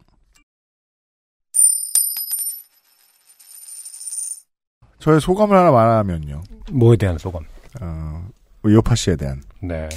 저의 4.99 5.21
소감을 5.21 5.57
하나 5.57 5.71
말하면요. 5.71 6.43
뭐에 6.73 6.97
대한 6.97 7.17
소감. 7.17 7.45
어, 7.81 8.29
요파 8.73 8.95
씨에 8.95 9.17
대한. 9.17 9.43
네. 9.61 9.89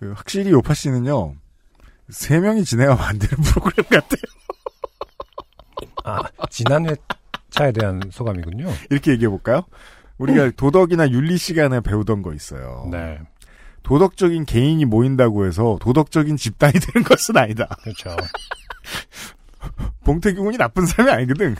그 0.00 0.12
확실히 0.12 0.50
요파 0.50 0.74
씨는요. 0.74 1.34
세 2.10 2.40
명이 2.40 2.64
진행하면 2.64 3.04
안 3.04 3.18
되는 3.18 3.42
프로그램 3.44 3.84
같아요. 3.88 4.22
아, 6.04 6.22
지난 6.50 6.86
회차에 6.86 7.72
대한 7.72 8.02
소감이군요. 8.10 8.68
이렇게 8.90 9.12
얘기해 9.12 9.28
볼까요? 9.28 9.64
우리가 10.18 10.50
도덕이나 10.56 11.10
윤리 11.10 11.36
시간에 11.38 11.80
배우던 11.80 12.22
거 12.22 12.32
있어요. 12.34 12.88
네. 12.90 13.18
도덕적인 13.82 14.44
개인이 14.44 14.84
모인다고 14.84 15.46
해서 15.46 15.78
도덕적인 15.80 16.36
집단이 16.36 16.72
되는 16.78 17.04
것은 17.04 17.36
아니다. 17.36 17.66
그렇죠. 17.82 18.16
봉태규 20.04 20.42
군이 20.42 20.56
나쁜 20.58 20.86
사람이 20.86 21.10
아니거든. 21.10 21.56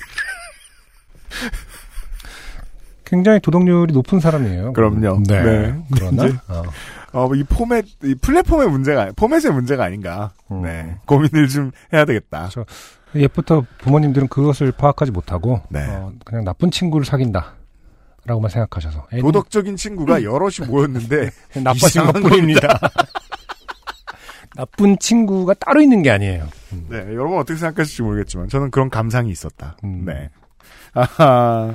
굉장히 3.13 3.41
도덕률이 3.41 3.93
높은 3.93 4.21
사람이에요. 4.21 4.73
그럼요. 4.73 5.23
네. 5.29 5.43
네. 5.43 5.85
그러나 5.95 6.23
어, 6.49 6.63
어, 7.13 7.35
이 7.35 7.45
포맷, 7.45 7.85
이 8.03 8.15
플랫폼의 8.15 8.71
문제가, 8.71 9.13
포맷의 9.15 9.53
문제가 9.53 9.85
아닌가. 9.85 10.33
음. 10.51 10.63
네. 10.63 10.97
고민을 11.05 11.47
좀 11.49 11.73
해야 11.93 12.07
되겠다. 12.07 12.49
저- 12.51 12.65
옛부터 13.15 13.67
부모님들은 13.81 14.29
그것을 14.29 14.73
파악하지 14.73 15.11
못하고 15.13 15.61
네. 15.69 15.85
어, 15.91 16.11
그냥 16.25 16.45
나쁜 16.45 16.71
친구를 16.71 17.05
사귄다. 17.05 17.53
라고만 18.25 18.51
생각하셔서 18.51 19.09
애는 19.13 19.23
도덕적인 19.25 19.77
친구가 19.77 20.23
여럿이 20.23 20.67
모였는데, 20.67 21.29
나빠진 21.63 22.07
것뿐입니다. 22.07 22.79
나쁜 24.57 24.97
친구가 24.99 25.53
따로 25.55 25.83
있는 25.83 26.01
게 26.03 26.11
아니에요. 26.11 26.49
음. 26.73 26.87
네, 26.89 26.97
여러분 27.15 27.39
어떻게 27.39 27.59
생각하실지 27.59 28.01
모르겠지만, 28.03 28.49
저는 28.49 28.71
그런 28.71 28.89
감상이 28.89 29.31
있었다. 29.31 29.77
음. 29.85 30.05
네. 30.07 30.31
아하. 30.95 31.75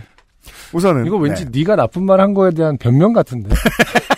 우선은. 0.74 1.06
이거 1.06 1.18
왠지 1.18 1.46
네. 1.46 1.52
네. 1.52 1.64
가 1.64 1.76
나쁜 1.76 2.04
말 2.04 2.20
한 2.20 2.34
거에 2.34 2.52
대한 2.52 2.78
변명 2.78 3.14
같은데. 3.14 3.50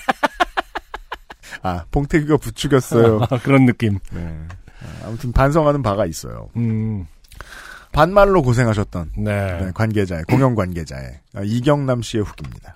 아, 1.62 1.84
봉태규가 1.92 2.38
부추겼어요. 2.38 3.20
그런 3.44 3.66
느낌. 3.66 4.00
네. 4.12 4.38
아, 4.82 5.08
아무튼 5.08 5.32
반성하는 5.32 5.84
바가 5.84 6.06
있어요. 6.06 6.50
음, 6.56 7.06
반말로 7.92 8.42
고생하셨던 8.42 9.12
네. 9.18 9.62
네, 9.62 9.72
관계자의 9.74 10.24
공영 10.30 10.56
관계자의 10.56 11.10
아, 11.36 11.42
이경남 11.44 12.02
씨의 12.02 12.24
후기입니다. 12.24 12.74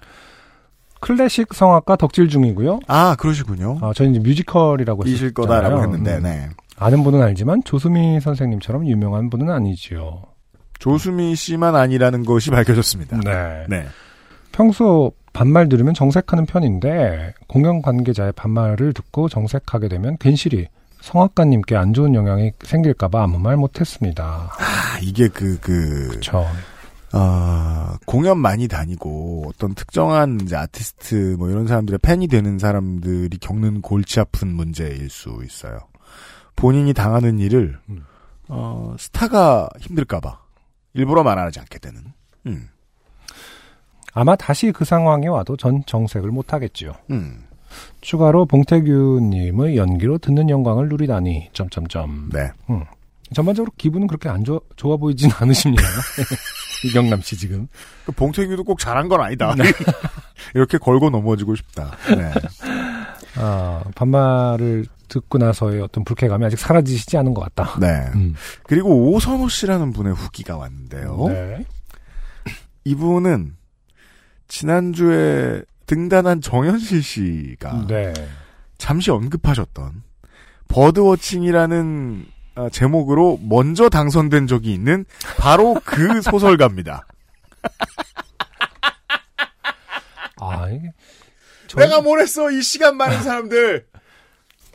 클래식 1.00 1.54
성악가 1.54 1.96
덕질 1.98 2.30
중이고요. 2.30 2.80
아 2.88 3.16
그러시군요. 3.18 3.78
아, 3.82 3.92
저는 3.94 4.12
이제 4.16 4.20
뮤지컬이라고 4.22 5.04
이실. 5.06 5.34
거다라고 5.34 5.82
했는데, 5.84 6.18
음. 6.18 6.24
네. 6.24 6.50
아는 6.78 7.04
분은 7.04 7.22
알지만 7.22 7.64
조수미 7.64 8.20
선생님처럼 8.22 8.88
유명한 8.88 9.30
분은 9.30 9.50
아니지요. 9.50 10.24
조수미 10.80 11.36
씨만 11.36 11.76
아니라는 11.76 12.26
것이 12.26 12.50
밝혀졌습니다. 12.50 13.20
네. 13.24 13.66
네. 13.70 13.88
평소 14.52 15.12
반말 15.32 15.68
들으면 15.70 15.94
정색하는 15.94 16.46
편인데 16.46 17.34
공연 17.48 17.82
관계자의 17.82 18.34
반말을 18.34 18.94
듣고 18.94 19.30
정색하게 19.30 19.88
되면 19.88 20.18
괜시리 20.20 20.68
성악가님께 21.02 21.76
안 21.76 21.94
좋은 21.94 22.14
영향이 22.16 22.52
생길까봐 22.64 23.24
아무 23.24 23.40
말 23.40 23.58
못했습니다. 23.58 24.52
아 24.58 25.00
이게 25.02 25.28
그 25.28 25.58
그 25.60 26.08
그렇죠. 26.10 26.46
아, 27.16 27.96
공연 28.08 28.40
많이 28.40 28.68
다니고 28.68 29.46
어떤 29.48 29.76
특정한 29.76 30.40
이제 30.42 30.56
아티스트 30.56 31.36
뭐 31.38 31.50
이런 31.50 31.68
사람들의 31.68 32.00
팬이 32.02 32.28
되는 32.28 32.58
사람들이 32.58 33.38
겪는 33.38 33.82
골치 33.82 34.20
아픈 34.20 34.48
문제일 34.54 35.10
수 35.12 35.42
있어요. 35.46 35.80
본인이 36.56 36.92
당하는 36.94 37.40
일을 37.40 37.78
음. 37.90 38.04
어, 38.48 38.96
스타가 38.98 39.70
힘들까봐 39.80 40.40
일부러 40.94 41.24
말하지 41.24 41.60
않게 41.60 41.80
되는. 41.80 42.02
음, 42.48 42.70
아마 44.14 44.36
다시 44.36 44.72
그 44.72 44.86
상황에 44.86 45.28
와도 45.28 45.58
전 45.58 45.84
정색을 45.86 46.30
못 46.30 46.54
하겠지요. 46.54 46.94
음, 47.12 47.44
추가로 48.02 48.46
봉태규님의 48.46 49.78
연기로 49.78 50.18
듣는 50.20 50.50
영광을 50.50 50.90
누리다니 50.90 51.50
점점점. 51.54 52.30
네. 52.32 52.52
전반적으로 53.34 53.72
기분은 53.78 54.06
그렇게 54.06 54.30
안 54.30 54.44
좋아, 54.44 54.60
좋아 54.76 54.98
보이진 54.98 55.32
않으십니다. 55.40 55.84
이경남 56.86 57.22
씨 57.22 57.36
지금. 57.38 57.68
그 58.06 58.12
봉태규도 58.12 58.64
꼭 58.64 58.78
잘한 58.78 59.08
건 59.08 59.22
아니다. 59.22 59.56
네. 59.56 59.64
이렇게 60.54 60.78
걸고 60.78 61.10
넘어지고 61.10 61.56
싶다. 61.56 61.98
네. 62.16 62.32
아, 63.38 63.84
반말을 63.96 64.86
듣고 65.14 65.38
나서의 65.38 65.82
어떤 65.82 66.04
불쾌감이 66.04 66.44
아직 66.46 66.58
사라지시지 66.58 67.18
않은 67.18 67.34
것 67.34 67.42
같다. 67.42 67.78
네. 67.80 67.88
음. 68.16 68.34
그리고 68.64 69.12
오선호 69.12 69.48
씨라는 69.48 69.94
분의 69.94 70.14
후기가 70.14 70.58
왔는데요. 70.58 71.26
네. 71.30 71.66
이분은 72.86 73.56
지난주에 74.48 75.64
등단한 75.86 76.42
정현실 76.42 77.04
씨가 77.04 77.86
네. 77.88 78.14
잠시 78.78 79.12
언급하셨던 79.12 80.04
버드워칭이라는 80.68 82.26
아, 82.56 82.70
제목으로 82.70 83.40
먼저 83.42 83.90
당선된 83.90 84.48
적이 84.48 84.74
있는 84.74 85.06
바로 85.38 85.76
그 85.86 86.22
소설가입니다. 86.22 87.06
아, 90.40 90.70
이게. 90.70 90.92
저희, 91.68 91.86
내가 91.86 92.02
뭘 92.02 92.20
했어 92.20 92.52
이 92.52 92.62
시간 92.62 92.98
많은 92.98 93.24
사람들. 93.24 93.88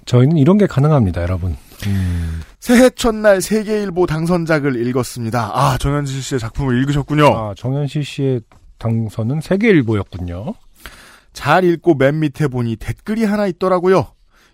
저희는 0.09 0.39
이런 0.39 0.57
게 0.57 0.67
가능합니다, 0.67 1.21
여러분. 1.23 1.55
음. 1.87 2.41
새해 2.61 2.89
첫날 2.91 3.43
세계일보 3.43 4.07
당선작을 4.07 4.85
읽었습니다. 4.89 5.51
아 5.55 5.77
정현실 5.79 6.23
씨의 6.23 6.41
작품을 6.41 6.81
읽으셨군요. 6.81 7.27
아, 7.27 7.55
정현실 7.57 8.05
씨의 8.05 8.41
당선은 8.79 9.43
세계일보였군요. 9.43 10.55
잘 11.35 11.65
읽고 11.65 11.95
맨 11.95 12.21
밑에 12.21 12.49
보니 12.49 12.77
댓글이 12.77 13.25
하나 13.25 13.47
있더라고요. 13.47 14.09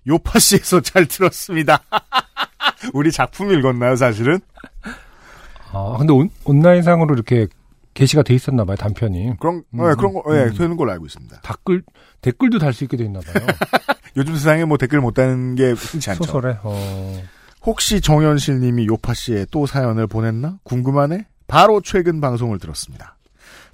요파 0.09 0.39
씨에서 0.41 0.81
잘 0.81 1.07
들었습니다. 1.07 1.81
우리 2.93 3.11
작품 3.13 3.53
읽었나요, 3.53 3.95
사실은? 3.97 4.41
아, 5.73 5.95
근데 5.99 6.13
온, 6.13 6.31
온라인상으로 6.45 7.15
이렇게 7.15 7.47
게시가 7.95 8.23
돼 8.23 8.35
있었나 8.35 8.65
봐요, 8.65 8.77
단편이. 8.77 9.37
그런, 9.41 9.63
음, 9.73 9.79
네, 9.79 9.95
그런 9.97 10.13
거, 10.13 10.23
예, 10.37 10.45
음. 10.47 10.55
되는 10.55 10.77
걸로 10.77 10.91
알고 10.93 11.07
있습니다. 11.07 11.41
댓글, 11.43 11.83
댓글도 12.21 12.59
달 12.59 12.73
수 12.75 12.85
있게 12.85 12.97
돼 12.97 13.05
있나 13.05 13.21
봐요. 13.21 13.47
요즘 14.17 14.35
세상에 14.37 14.65
뭐 14.65 14.77
댓글 14.79 15.01
못 15.01 15.15
다는 15.15 15.55
게 15.55 15.71
흔치 15.73 16.11
않죠. 16.11 16.25
소설에, 16.25 16.59
어. 16.63 17.23
혹시 17.63 18.01
정현실 18.01 18.61
님이 18.61 18.87
요파씨에 18.87 19.47
또 19.51 19.67
사연을 19.67 20.07
보냈나? 20.07 20.59
궁금하네? 20.65 21.27
바로 21.47 21.81
최근 21.81 22.21
방송을 22.21 22.59
들었습니다. 22.59 23.17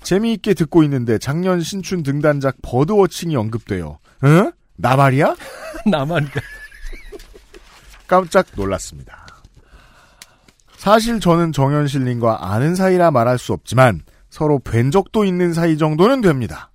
재미있게 0.02 0.54
듣고 0.54 0.82
있는데 0.84 1.18
작년 1.18 1.60
신춘 1.60 2.02
등단작 2.02 2.56
버드워칭이 2.62 3.36
언급돼요. 3.36 3.98
응? 4.24 4.50
나 4.76 4.96
말이야? 4.96 5.36
나만. 5.86 6.28
깜짝 8.06 8.46
놀랐습니다. 8.56 9.26
사실 10.76 11.20
저는 11.20 11.52
정현실님과 11.52 12.52
아는 12.52 12.74
사이라 12.74 13.10
말할 13.10 13.38
수 13.38 13.52
없지만 13.52 14.00
서로 14.30 14.58
뵌 14.58 14.90
적도 14.90 15.24
있는 15.24 15.52
사이 15.52 15.76
정도는 15.76 16.22
됩니다. 16.22 16.69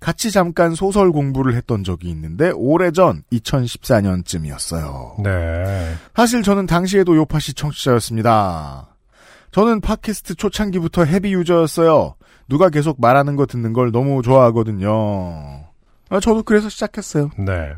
같이 0.00 0.30
잠깐 0.30 0.74
소설 0.74 1.10
공부를 1.10 1.54
했던 1.54 1.84
적이 1.84 2.10
있는데 2.10 2.50
오래전 2.54 3.22
2014년쯤이었어요. 3.32 5.22
네. 5.22 5.94
사실 6.14 6.42
저는 6.42 6.66
당시에도 6.66 7.16
요파시 7.16 7.54
청취자였습니다. 7.54 8.94
저는 9.50 9.80
팟캐스트 9.80 10.36
초창기부터 10.36 11.04
헤비 11.04 11.32
유저였어요. 11.32 12.14
누가 12.48 12.70
계속 12.70 13.00
말하는 13.00 13.36
거 13.36 13.46
듣는 13.46 13.72
걸 13.72 13.92
너무 13.92 14.22
좋아하거든요. 14.22 15.64
아, 16.10 16.20
저도 16.20 16.42
그래서 16.42 16.68
시작했어요. 16.68 17.30
네. 17.38 17.72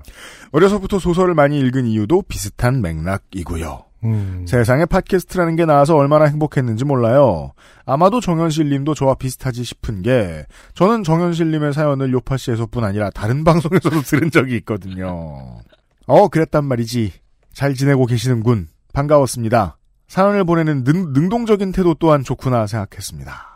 어려서부터 0.53 0.99
소설을 0.99 1.35
많이 1.35 1.59
읽은 1.59 1.87
이유도 1.87 2.23
비슷한 2.23 2.81
맥락이고요. 2.81 3.90
음. 4.05 4.45
세상에 4.47 4.87
팟캐스트라는 4.87 5.57
게 5.57 5.67
나와서 5.67 5.97
얼마나 5.97 6.25
행복했는지 6.25 6.85
몰라요. 6.85 7.53
아마도 7.85 8.21
정현실 8.21 8.71
님도 8.71 8.95
저와 8.95 9.15
비슷하지 9.15 9.65
싶은 9.65 10.03
게 10.03 10.47
저는 10.75 11.05
정현실 11.05 11.51
님의 11.51 11.75
사연을 11.75 12.13
요파 12.13 12.37
씨에서 12.37 12.67
뿐 12.67 12.85
아니라 12.85 13.11
다른 13.11 13.45
방송에서도 13.45 14.01
들은 14.03 14.31
적이 14.31 14.57
있거든요. 14.59 15.59
어 16.07 16.29
그랬단 16.29 16.65
말이지. 16.65 17.13
잘 17.53 17.75
지내고 17.75 18.07
계시는군. 18.07 18.69
반가웠습니다. 18.93 19.77
사연을 20.09 20.45
보내는 20.45 20.83
능, 20.85 21.13
능동적인 21.13 21.73
태도 21.73 21.95
또한 21.95 22.25
좋구나 22.25 22.67
생각했습니다. 22.67 23.51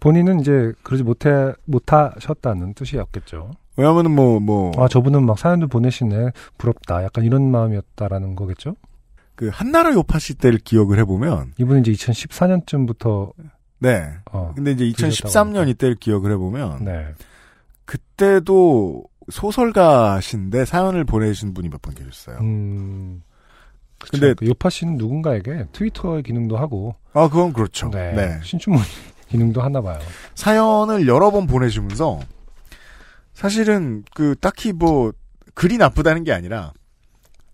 본인은 0.00 0.40
이제 0.40 0.72
그러지 0.82 1.02
못해, 1.02 1.52
못하셨다는 1.66 2.74
뜻이었겠죠. 2.74 3.52
왜냐면은 3.76 4.12
뭐, 4.12 4.40
뭐, 4.40 4.72
아, 4.76 4.88
저분은 4.88 5.24
막 5.24 5.38
사연도 5.38 5.68
보내시네. 5.68 6.30
부럽다. 6.58 7.04
약간 7.04 7.24
이런 7.24 7.50
마음이었다라는 7.50 8.34
거겠죠? 8.36 8.76
그, 9.36 9.48
한나라 9.52 9.92
요파씨 9.92 10.34
때를 10.34 10.58
기억을 10.58 10.98
해보면, 11.00 11.54
이분은 11.58 11.80
이제 11.84 11.92
2014년쯤부터, 11.92 13.32
네. 13.80 14.12
어, 14.32 14.52
근데 14.54 14.72
이제 14.72 14.92
들으셨다고 14.96 15.50
2013년 15.50 15.68
이때를 15.68 15.96
기억을 15.96 16.30
해보면, 16.32 16.84
네. 16.84 17.06
그때도 17.84 19.04
소설가신데 19.30 20.64
사연을 20.64 21.04
보내신 21.04 21.54
분이 21.54 21.68
몇 21.68 21.80
분 21.82 21.94
계셨어요. 21.94 22.38
음. 22.40 23.22
근데- 23.98 24.18
근데 24.28 24.34
그 24.34 24.46
요파 24.46 24.68
씨는 24.70 24.96
누군가에게 24.98 25.66
트위터의 25.72 26.22
기능도 26.22 26.56
하고, 26.56 26.94
아, 27.12 27.28
그건 27.28 27.52
그렇죠. 27.52 27.90
네. 27.90 28.12
네. 28.12 28.40
신춘문 28.42 28.80
기능도 29.28 29.62
하나 29.62 29.80
봐요. 29.80 29.98
사연을 30.34 31.06
여러 31.08 31.30
번 31.30 31.46
보내주면서 31.46 32.20
사실은 33.32 34.04
그 34.14 34.36
딱히 34.40 34.72
뭐 34.72 35.12
글이 35.54 35.78
나쁘다는 35.78 36.22
게 36.24 36.32
아니라 36.32 36.72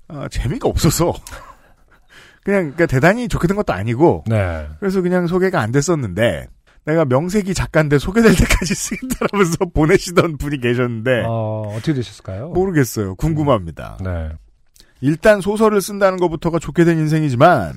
아, 0.09 0.29
재미가 0.29 0.69
없어서 0.69 1.13
그냥 2.43 2.73
그러니까 2.73 2.87
대단히 2.87 3.29
좋게 3.29 3.47
된 3.47 3.57
것도 3.57 3.73
아니고 3.73 4.25
네. 4.27 4.67
그래서 4.79 5.03
그냥 5.03 5.27
소개가 5.27 5.61
안 5.61 5.73
됐었는데 5.73 6.49
내가 6.85 7.05
명색이 7.05 7.53
작가인데 7.55 7.99
소개될 7.99 8.35
때까지 8.35 8.75
쓰겠다라면서 8.75 9.67
보내시던 9.75 10.39
분이 10.39 10.61
계셨는데 10.61 11.25
어, 11.27 11.75
어떻게 11.77 11.93
되셨을까요? 11.95 12.49
모르겠어요. 12.51 13.15
궁금합니다. 13.17 13.99
네. 14.03 14.31
일단 15.03 15.41
소설을 15.41 15.81
쓴다는 15.81 16.19
것부터가 16.19 16.59
좋게 16.59 16.85
된 16.85 16.99
인생이지만 16.99 17.73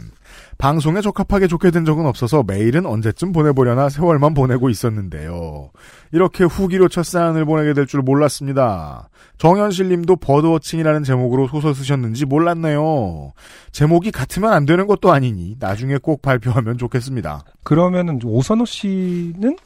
방송에 0.64 1.02
적합하게 1.02 1.48
좋게 1.48 1.72
된 1.72 1.84
적은 1.84 2.06
없어서 2.06 2.42
메일은 2.48 2.86
언제쯤 2.86 3.34
보내보려나 3.34 3.90
세월만 3.90 4.34
보내고 4.34 4.70
있었는데요. 4.70 5.72
이렇게 6.14 6.46
후기로 6.46 6.88
첫 6.88 7.04
사연을 7.04 7.44
보내게 7.44 7.74
될 7.74 7.86
줄 7.86 8.02
몰랐습니다. 8.02 9.10
정현실 9.40 9.90
님도 9.90 10.16
버드워칭이라는 10.16 11.04
제목으로 11.04 11.50
소설 11.50 11.76
쓰셨는지 11.76 12.26
몰랐네요. 12.26 13.34
제목이 13.74 14.12
같으면 14.12 14.54
안 14.54 14.66
되는 14.66 14.88
것도 14.88 15.12
아니니 15.12 15.58
나중에 15.60 15.98
꼭 15.98 16.22
발표하면 16.22 16.78
좋겠습니다. 16.78 17.44
그러면은 17.64 18.22
오선호 18.24 18.64
씨는 18.64 19.58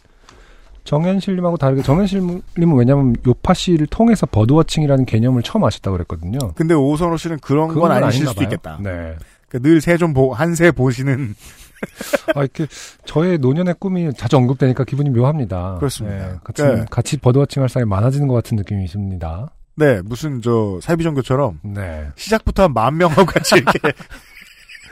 정현실 0.84 1.36
님하고 1.36 1.58
다르게 1.58 1.84
정현실 1.84 2.22
님은 2.58 2.76
왜냐하면 2.76 3.16
요파 3.28 3.54
씨를 3.54 3.86
통해서 3.86 4.26
버드워칭이라는 4.26 5.06
개념을 5.06 5.44
처음 5.44 5.64
아셨다고 5.64 5.96
그랬거든요. 5.96 6.40
근데 6.56 6.74
오선호 6.74 7.18
씨는 7.18 7.38
그런 7.42 7.68
건 7.76 7.92
아니실 7.92 8.26
수도 8.26 8.40
봐요. 8.40 8.44
있겠다. 8.46 8.80
네. 8.82 9.16
그러니까 9.50 9.70
늘새좀한새 9.70 10.72
보시는 10.72 11.36
아, 12.36 12.42
이렇게 12.42 12.66
저의 13.06 13.38
노년의 13.38 13.76
꿈이 13.80 14.12
자주 14.14 14.38
언급되니까 14.38 14.84
기분이 14.84 15.10
묘합니다. 15.12 15.76
그렇습니다. 15.80 16.28
네, 16.28 16.34
같이, 16.44 16.64
네. 16.64 16.86
같이 16.90 17.18
birdwatching 17.18 17.62
할 17.62 17.70
사람이 17.70 17.88
많아지는 17.90 18.28
것 18.28 18.34
같은 18.36 18.58
느낌이 18.58 18.84
있습니다. 18.86 19.52
네 19.80 20.02
무슨 20.02 20.42
저 20.42 20.80
사이비종교처럼 20.82 21.60
네. 21.64 22.08
시작부터 22.16 22.64
한 22.64 22.74
만 22.74 22.98
명하고 22.98 23.26
같이 23.26 23.56
이렇게 23.58 23.78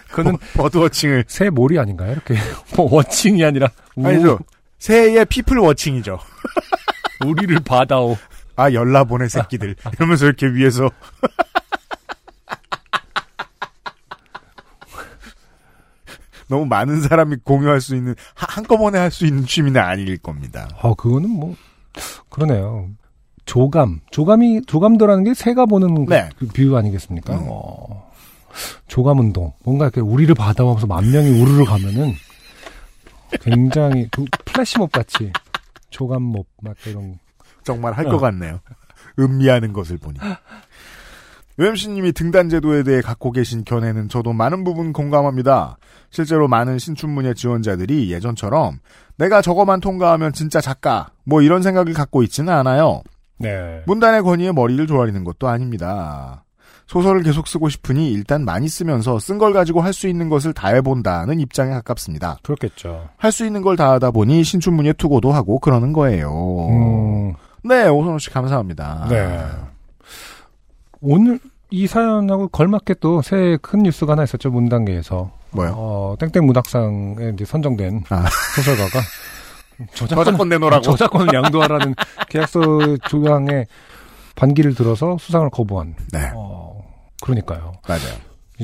그거는 0.09 0.37
birdwatching을 0.55 1.25
새 1.27 1.49
몰이 1.49 1.79
아닌가요? 1.79 2.11
이렇게 2.11 2.35
뭐 2.75 2.87
watching이 2.93 3.43
아니라 3.43 3.67
우, 3.95 4.05
아니죠. 4.07 4.37
새의 4.77 5.25
people 5.25 5.57
watching이죠. 5.57 6.19
우리를 7.25 7.57
받아오. 7.65 8.15
아 8.57 8.71
열나 8.71 9.03
보내 9.05 9.27
새끼들 9.27 9.75
이러면서 9.95 10.27
이렇게 10.27 10.45
위에서 10.47 10.89
너무 16.47 16.65
많은 16.65 17.01
사람이 17.01 17.37
공유할 17.43 17.81
수 17.81 17.95
있는 17.95 18.15
하- 18.35 18.47
한꺼번에 18.49 18.99
할 18.99 19.11
수 19.11 19.25
있는 19.25 19.45
취미는 19.45 19.81
아닐 19.81 20.17
겁니다. 20.17 20.67
아, 20.81 20.93
그거는 20.95 21.29
뭐 21.29 21.55
그러네요. 22.29 22.89
조감, 23.45 23.99
조감이 24.11 24.61
조감도라는 24.65 25.23
게 25.23 25.33
새가 25.33 25.65
보는 25.65 26.05
그- 26.05 26.13
네. 26.13 26.29
그뷰 26.37 26.75
아니겠습니까? 26.77 27.35
음. 27.35 27.45
어, 27.49 28.11
조감 28.87 29.19
운동, 29.19 29.53
뭔가 29.63 29.85
이렇게 29.85 30.01
우리를 30.01 30.33
받아오면서 30.35 30.87
만 30.87 31.09
명이 31.11 31.41
우르르 31.41 31.65
가면은 31.65 32.13
굉장히 33.41 34.07
그 34.11 34.25
플래시몹 34.45 34.91
같이 34.91 35.31
조감몹 35.89 36.47
막 36.61 36.75
이런. 36.87 37.19
정말 37.63 37.93
할 37.93 38.05
어. 38.07 38.11
것 38.11 38.19
같네요. 38.19 38.59
음미하는 39.19 39.73
것을 39.73 39.97
보니. 39.97 40.19
UMC님이 41.57 42.11
등단 42.11 42.49
제도에 42.49 42.83
대해 42.83 43.01
갖고 43.01 43.31
계신 43.31 43.63
견해는 43.63 44.09
저도 44.09 44.33
많은 44.33 44.63
부분 44.63 44.91
공감합니다. 44.91 45.77
실제로 46.09 46.47
많은 46.47 46.79
신춘문예 46.79 47.33
지원자들이 47.33 48.11
예전처럼 48.11 48.79
내가 49.17 49.41
저거만 49.41 49.79
통과하면 49.79 50.33
진짜 50.33 50.59
작가 50.59 51.09
뭐 51.23 51.41
이런 51.41 51.61
생각을 51.61 51.93
갖고 51.93 52.23
있지는 52.23 52.51
않아요. 52.53 53.01
네. 53.37 53.81
문단의 53.85 54.21
권위에 54.23 54.51
머리를 54.51 54.85
조아리는 54.87 55.23
것도 55.23 55.47
아닙니다. 55.47 56.43
소설을 56.87 57.23
계속 57.23 57.47
쓰고 57.47 57.67
싶으니 57.69 58.11
일단 58.11 58.45
많이 58.45 58.67
쓰면서 58.67 59.17
쓴 59.17 59.37
걸 59.39 59.53
가지고 59.53 59.81
할 59.81 59.91
수 59.91 60.07
있는 60.07 60.29
것을 60.29 60.53
다 60.53 60.67
해본다는 60.69 61.39
입장에 61.39 61.71
가깝습니다. 61.71 62.37
그렇겠죠. 62.43 63.09
할 63.17 63.31
수 63.31 63.45
있는 63.45 63.61
걸 63.61 63.75
다 63.75 63.91
하다 63.93 64.11
보니 64.11 64.43
신춘문예 64.43 64.93
투고도 64.93 65.31
하고 65.31 65.57
그러는 65.59 65.93
거예요. 65.93 66.29
음, 66.69 67.33
네, 67.63 67.87
오선호 67.87 68.19
씨 68.19 68.29
감사합니다. 68.29 69.07
네. 69.09 69.45
오늘 71.05 71.39
이 71.69 71.87
사연하고 71.87 72.47
걸맞게 72.49 72.95
또 72.99 73.21
새해 73.21 73.57
큰 73.61 73.83
뉴스가 73.83 74.13
하나 74.13 74.23
있었죠 74.23 74.49
문단계에서. 74.49 75.31
뭐요? 75.51 75.73
어, 75.75 76.15
땡땡 76.19 76.45
문학상에 76.45 77.31
이제 77.33 77.45
선정된 77.45 78.03
아. 78.09 78.25
소설가가 78.55 78.99
저작권, 79.93 80.25
저작권 80.25 80.49
내놓으라고. 80.49 80.81
저작권을 80.81 81.33
양도하라는 81.33 81.95
계약서 82.29 82.59
조항에 83.07 83.65
반기를 84.35 84.75
들어서 84.75 85.17
수상을 85.19 85.49
거부한. 85.51 85.95
네, 86.11 86.31
어, 86.33 86.83
그러니까요. 87.21 87.73
맞아요. 87.87 88.15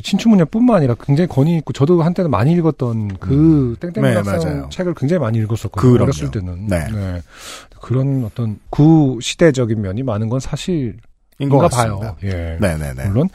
친추문예뿐만 0.03 0.77
아니라 0.77 0.95
굉장히 1.01 1.27
권위 1.27 1.57
있고 1.57 1.73
저도 1.73 2.01
한때는 2.01 2.31
많이 2.31 2.53
읽었던 2.53 3.17
그 3.19 3.75
땡땡 3.79 4.01
네, 4.01 4.09
문학상 4.09 4.39
맞아요. 4.39 4.69
책을 4.69 4.93
굉장히 4.95 5.19
많이 5.19 5.37
읽었었거든요. 5.39 5.93
그럼요. 5.93 6.03
어렸을 6.03 6.31
때는. 6.31 6.67
네. 6.67 7.21
그런 7.81 8.23
어떤 8.25 8.59
구시대적인 8.69 9.81
면이 9.81 10.03
많은 10.03 10.29
건 10.29 10.39
사실 10.39 10.97
인가 11.41 11.67
봐요. 11.67 12.15
예. 12.23 12.57
네네네. 12.59 13.07
물론 13.09 13.29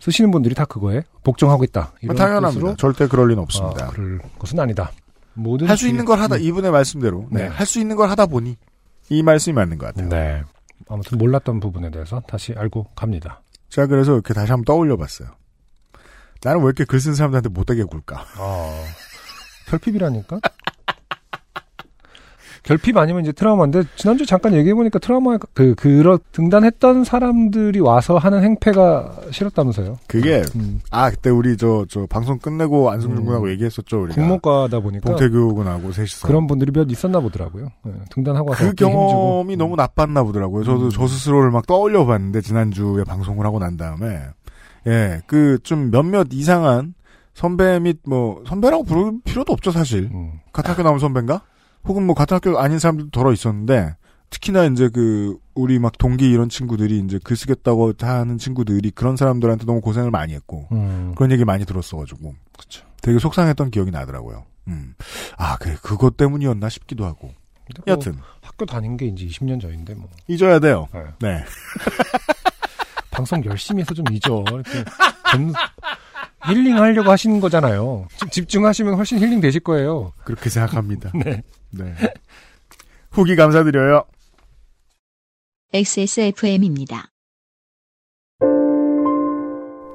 쓰시는 0.00 0.30
분들이 0.30 0.54
다 0.54 0.64
그거에 0.64 1.02
복종하고 1.24 1.64
있다. 1.64 1.92
이런 2.00 2.16
당연합니다. 2.16 2.50
뜻으로 2.50 2.76
절대 2.76 3.06
그럴 3.06 3.28
리는 3.28 3.42
없습니다. 3.42 3.86
아, 3.86 3.88
그럴 3.90 4.20
것은 4.38 4.58
아니다. 4.58 4.90
모든 5.34 5.66
할 5.68 5.76
수 5.76 5.88
있는 5.88 6.04
걸 6.04 6.18
하다, 6.20 6.36
음, 6.36 6.40
이분의 6.42 6.70
말씀대로. 6.72 7.26
네. 7.30 7.42
네. 7.44 7.48
할 7.48 7.64
수 7.66 7.80
있는 7.80 7.96
걸 7.96 8.10
하다 8.10 8.26
보니, 8.26 8.56
이 9.08 9.22
말씀이 9.22 9.54
맞는 9.54 9.78
것 9.78 9.86
같아요. 9.86 10.08
네. 10.08 10.42
아무튼 10.88 11.16
몰랐던 11.18 11.60
부분에 11.60 11.90
대해서 11.90 12.20
다시 12.26 12.52
알고 12.56 12.88
갑니다. 12.96 13.40
제가 13.70 13.86
그래서 13.86 14.12
이렇게 14.12 14.34
다시 14.34 14.50
한번 14.50 14.64
떠올려 14.66 14.96
봤어요. 14.96 15.28
나는 16.42 16.60
왜 16.60 16.66
이렇게 16.66 16.84
글 16.84 16.98
쓴 17.00 17.14
사람들한테 17.14 17.48
못되게 17.48 17.84
굴까? 17.84 18.26
아, 18.36 18.84
결핍이라니까? 19.70 20.40
결핍 22.62 22.96
아니면 22.96 23.22
이제 23.22 23.32
트라우마인데 23.32 23.82
지난주 23.96 24.22
에 24.22 24.26
잠깐 24.26 24.54
얘기해 24.54 24.74
보니까 24.74 24.98
트라우마 24.98 25.36
그 25.52 25.74
그런 25.74 26.18
등단했던 26.32 27.04
사람들이 27.04 27.80
와서 27.80 28.18
하는 28.18 28.42
행패가 28.42 29.20
싫었다면서요. 29.30 29.98
그게, 30.06 30.42
음, 30.54 30.80
아, 30.90 31.10
그때 31.10 31.30
우리 31.30 31.56
저, 31.56 31.84
저, 31.88 32.06
방송 32.06 32.38
끝내고 32.38 32.90
안승준 32.90 33.18
음. 33.18 33.24
군하고 33.24 33.50
얘기했었죠, 33.50 34.02
우리가. 34.02 34.14
국문과다 34.14 34.80
보니까 34.80 35.10
봉태규 35.10 35.54
군하고 35.54 35.92
셋이서. 35.92 36.26
그런 36.26 36.46
분들이 36.46 36.70
몇 36.70 36.90
있었나 36.90 37.20
보더라고요. 37.20 37.68
예, 37.86 37.92
등단하고 38.10 38.50
와서 38.50 38.64
그. 38.68 38.74
경험이 38.74 39.56
너무 39.56 39.74
나빴나 39.76 40.22
보더라고요. 40.22 40.64
저도 40.64 40.84
음. 40.84 40.90
저 40.90 41.06
스스로를 41.06 41.50
막 41.50 41.66
떠올려 41.66 42.06
봤는데, 42.06 42.40
지난주에 42.42 43.04
방송을 43.04 43.44
하고 43.44 43.58
난 43.58 43.76
다음에. 43.76 44.20
예, 44.86 45.20
그 45.26 45.58
좀 45.62 45.90
몇몇 45.90 46.28
이상한 46.32 46.94
선배 47.34 47.78
및 47.80 47.98
뭐, 48.06 48.42
선배라고 48.46 48.84
부를 48.84 49.12
필요도 49.24 49.52
없죠, 49.52 49.70
사실. 49.70 50.10
음, 50.12 50.32
같은 50.52 50.70
학교 50.70 50.82
나온 50.82 50.98
선배인가? 50.98 51.42
혹은 51.84 52.06
뭐 52.06 52.14
같은 52.14 52.34
학교 52.36 52.58
아닌 52.58 52.78
사람들도 52.78 53.10
덜어 53.10 53.32
있었는데, 53.32 53.96
특히나 54.30 54.64
이제 54.64 54.88
그, 54.88 55.36
우리 55.54 55.78
막 55.78 55.98
동기 55.98 56.30
이런 56.30 56.48
친구들이 56.48 57.00
이제 57.00 57.18
글 57.22 57.36
쓰겠다고 57.36 57.92
하는 58.00 58.38
친구들이 58.38 58.90
그런 58.92 59.16
사람들한테 59.16 59.66
너무 59.66 59.80
고생을 59.80 60.10
많이 60.10 60.32
했고, 60.34 60.68
음, 60.72 61.14
그런 61.16 61.30
얘기 61.32 61.44
많이 61.44 61.66
들었어가지고. 61.66 62.34
그쵸. 62.58 62.84
되게 63.02 63.18
속상했던 63.18 63.70
기억이 63.70 63.90
나더라고요. 63.90 64.44
음. 64.68 64.94
아, 65.36 65.56
그, 65.58 65.74
그것 65.80 66.16
때문이었나 66.16 66.68
싶기도 66.68 67.04
하고. 67.04 67.26
뭐 67.26 67.84
여튼, 67.86 68.16
학교 68.40 68.66
다닌 68.66 68.96
게 68.96 69.06
이제 69.06 69.26
20년 69.26 69.60
전인데 69.60 69.94
뭐 69.94 70.08
잊어야 70.28 70.58
돼요. 70.58 70.88
예. 70.94 71.04
네. 71.20 71.44
방송 73.10 73.44
열심히 73.44 73.82
해서 73.82 73.94
좀 73.94 74.04
잊어. 74.10 74.42
이렇게 74.50 74.84
좀 75.30 75.52
힐링하려고 76.46 77.10
하시는 77.10 77.40
거잖아요. 77.40 78.06
집- 78.20 78.32
집중하시면 78.32 78.94
훨씬 78.94 79.18
힐링 79.18 79.40
되실 79.40 79.60
거예요. 79.60 80.12
그렇게 80.24 80.50
생각합니다. 80.50 81.10
네. 81.24 81.42
네. 81.70 81.94
후기 83.10 83.36
감사드려요. 83.36 84.04
XSFM입니다. 85.72 87.08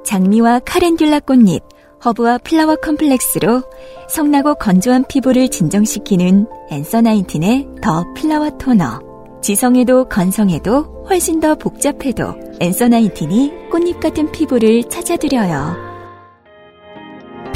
장미와 0.06 0.60
카렌듈라 0.60 1.20
꽃잎, 1.20 1.62
허브와 2.06 2.38
flower 2.40 2.76
complex로 2.78 3.64
성나고 4.10 4.56
건조한 4.56 5.06
피부를 5.08 5.50
진정시키는 5.50 6.48
Answer 6.72 7.02
Nineteen의 7.02 7.68
더 7.82 8.06
플라워 8.16 8.50
토너. 8.58 9.06
지성에도 9.42 10.08
건성에도 10.08 11.06
훨씬 11.10 11.40
더 11.40 11.56
복잡해도 11.56 12.36
앤서 12.60 12.88
나인틴이 12.88 13.70
꽃잎 13.70 14.00
같은 14.00 14.32
피부를 14.32 14.84
찾아드려요. 14.90 15.87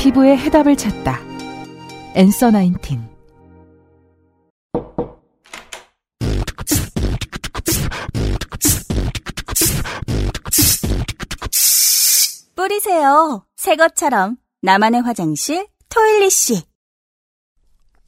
피부의 0.01 0.35
해답을 0.35 0.75
찾다. 0.75 1.19
앤서 2.15 2.49
나인틴. 2.49 3.07
뿌리세요. 12.55 13.45
새 13.55 13.75
것처럼 13.75 14.37
나만의 14.63 15.01
화장실 15.01 15.67
토일리 15.87 16.31
씨. 16.31 16.63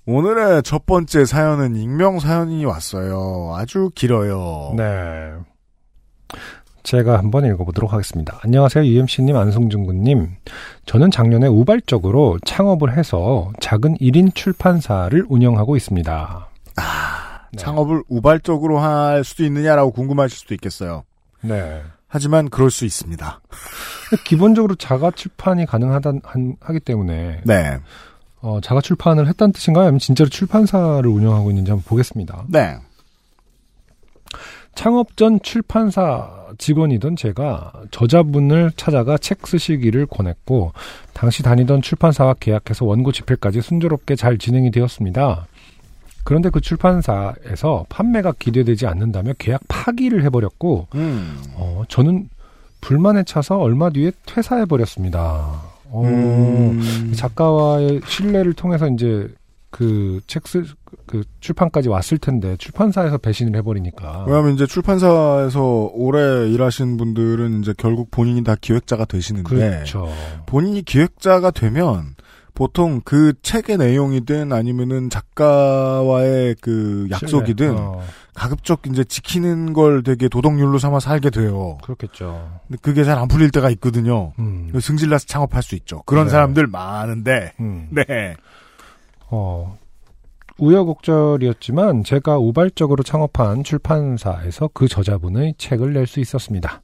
오늘의 0.08 0.64
첫 0.64 0.88
번째 0.88 1.26
사연은 1.26 1.76
익명 1.76 2.20
사연이 2.20 2.66
왔어요. 2.66 3.54
아주 3.56 3.92
길어요. 3.94 4.74
네. 4.76 5.34
제가 6.84 7.18
한번 7.18 7.46
읽어보도록 7.46 7.94
하겠습니다. 7.94 8.40
안녕하세요. 8.44 8.86
UMC님, 8.86 9.36
안성준 9.38 9.86
군님. 9.86 10.36
저는 10.86 11.12
작년에 11.12 11.48
우발적으로 11.48 12.38
창업을 12.46 12.98
해서 12.98 13.52
작은 13.62 13.98
1인 14.00 14.36
출판사를 14.36 15.26
운영하고 15.30 15.78
있습니다. 15.78 16.48
네. 17.54 17.58
창업을 17.58 18.04
우발적으로 18.10 18.80
할 18.80 19.24
수도 19.24 19.46
있느냐라고 19.46 19.92
궁금하실 19.92 20.38
수도 20.38 20.54
있겠어요. 20.56 21.04
네. 21.42 21.82
하지만 22.10 22.50
그럴 22.50 22.70
수 22.70 22.84
있습니다. 22.86 23.40
기본적으로 24.26 24.76
자가 24.76 25.12
출판이 25.12 25.66
가능하다 25.66 26.12
한- 26.24 26.56
하기 26.60 26.80
때문에 26.82 27.42
네. 27.46 27.78
어, 28.42 28.60
자가 28.62 28.82
출판을 28.82 29.28
했다는 29.28 29.54
뜻인가요? 29.54 29.86
아니면 29.86 30.00
진짜로 30.00 30.30
출판사를 30.30 31.06
운영하고 31.08 31.50
있는지 31.50 31.72
한번 31.72 31.86
보겠습니다. 31.88 32.44
네. 32.50 32.76
창업 34.76 35.16
전 35.18 35.40
출판사 35.42 36.44
직원이던 36.58 37.16
제가 37.16 37.72
저자분을 37.92 38.72
찾아가 38.76 39.18
책 39.18 39.46
쓰시기를 39.48 40.06
권했고 40.06 40.74
당시 41.14 41.44
다니던 41.44 41.82
출판사와 41.82 42.36
계약해서 42.40 42.86
원고 42.86 43.12
집필까지 43.12 43.62
순조롭게 43.62 44.16
잘 44.16 44.38
진행이 44.38 44.72
되었습니다. 44.72 45.48
그런데 46.24 46.50
그 46.50 46.62
출판사에서 46.62 47.86
판매가 47.90 48.34
기대되지 48.40 48.88
않는다며 48.88 49.34
계약 49.38 49.62
파기를 49.68 50.24
해버렸고 50.24 50.88
음. 50.96 51.38
어, 51.56 51.84
저는 51.90 52.30
불만에 52.82 53.24
차서 53.24 53.58
얼마 53.58 53.90
뒤에 53.90 54.12
퇴사해버렸습니다. 54.26 55.20
어, 55.90 56.02
음. 56.04 57.14
작가와의 57.16 58.02
신뢰를 58.06 58.54
통해서 58.54 58.88
이제 58.88 59.28
그책 59.74 60.48
쓸, 60.48 60.66
그 61.08 61.24
출판까지 61.40 61.90
왔을 61.90 62.20
텐데 62.20 62.56
출판사에서 62.58 63.18
배신을 63.18 63.56
해버리니까. 63.58 64.26
왜냐하면 64.28 64.54
이제 64.54 64.68
출판사에서 64.68 65.90
오래 65.94 66.48
일하신 66.48 66.98
분들은 66.98 67.62
이제 67.62 67.74
결국 67.76 68.12
본인이 68.12 68.44
다 68.44 68.56
기획자가 68.60 69.06
되시는데 69.06 69.50
그렇죠. 69.50 70.08
본인이 70.46 70.84
기획자가 70.84 71.50
되면 71.50 72.16
보통 72.54 73.02
그 73.04 73.34
책의 73.42 73.80
내용이든 73.80 74.54
아니면은 74.54 75.10
작가와의 75.10 76.56
그 76.62 77.08
약속이든. 77.10 77.76
어, 77.76 78.02
가급적 78.36 78.82
이제 78.88 79.04
지키는 79.04 79.74
걸 79.74 80.04
되게 80.04 80.28
도덕률로 80.28 80.78
삼아 80.80 81.00
살게 81.00 81.30
돼요. 81.32 81.78
그렇겠죠. 81.84 82.60
근데 82.68 82.80
그게 82.82 83.04
잘 83.04 83.18
안 83.18 83.28
풀릴 83.28 83.52
때가 83.52 83.70
있거든요. 83.72 84.34
음. 84.40 84.72
승질나서 84.80 85.26
창업할 85.28 85.62
수 85.64 85.76
있죠. 85.76 86.02
그런 86.06 86.26
네. 86.26 86.32
사람들 86.32 86.68
많은데, 86.68 87.54
음. 87.60 87.88
네. 87.92 88.36
어, 89.36 89.80
우여곡절이었지만 90.60 92.04
제가 92.04 92.38
우발적으로 92.38 93.02
창업한 93.02 93.64
출판사에서 93.64 94.70
그 94.76 94.88
저자분의 94.88 95.56
책을 95.58 95.94
낼 95.94 96.06
수 96.06 96.20
있었습니다. 96.20 96.84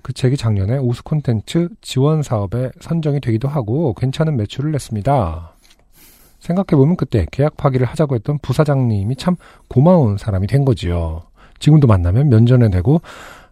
그 0.00 0.14
책이 0.14 0.38
작년에 0.38 0.78
우수 0.78 1.04
콘텐츠 1.04 1.68
지원 1.82 2.22
사업에 2.22 2.70
선정이 2.80 3.20
되기도 3.20 3.48
하고 3.48 3.92
괜찮은 3.92 4.38
매출을 4.38 4.72
냈습니다. 4.72 5.52
생각해보면 6.40 6.96
그때 6.96 7.26
계약 7.30 7.58
파기를 7.58 7.86
하자고 7.86 8.14
했던 8.14 8.38
부사장님이 8.38 9.16
참 9.16 9.36
고마운 9.68 10.16
사람이 10.16 10.46
된 10.46 10.64
거지요. 10.64 11.22
지금도 11.58 11.86
만나면 11.86 12.30
면전에 12.30 12.70
대고 12.70 13.02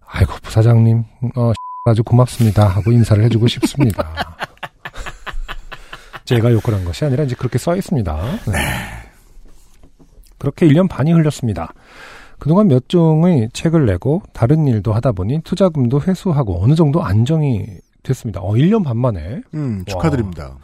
아이고 0.07 0.33
부사장님 0.42 1.05
어 1.37 1.53
아주 1.85 2.03
고맙습니다 2.03 2.66
하고 2.66 2.90
인사를 2.90 3.22
해주고 3.24 3.46
싶습니다. 3.46 4.09
제가 6.37 6.53
욕을 6.53 6.75
한 6.75 6.85
것이 6.85 7.05
아니라 7.05 7.25
이제 7.25 7.35
그렇게 7.35 7.59
써 7.59 7.77
있습니다. 7.77 8.16
네. 8.51 8.59
그렇게 10.38 10.66
1년 10.69 10.88
반이 10.88 11.12
흘렸습니다. 11.12 11.73
그동안 12.38 12.69
몇 12.69 12.88
종의 12.88 13.51
책을 13.53 13.85
내고 13.87 14.23
다른 14.33 14.66
일도 14.66 14.93
하다 14.95 15.12
보니 15.12 15.40
투자금도 15.43 16.01
회수하고 16.03 16.62
어느 16.62 16.75
정도 16.75 17.03
안정이 17.03 17.66
됐습니다. 18.03 18.40
어, 18.40 18.53
1년 18.55 18.83
반 18.83 18.97
만에 18.97 19.43
음, 19.53 19.85
축하드립니다. 19.87 20.57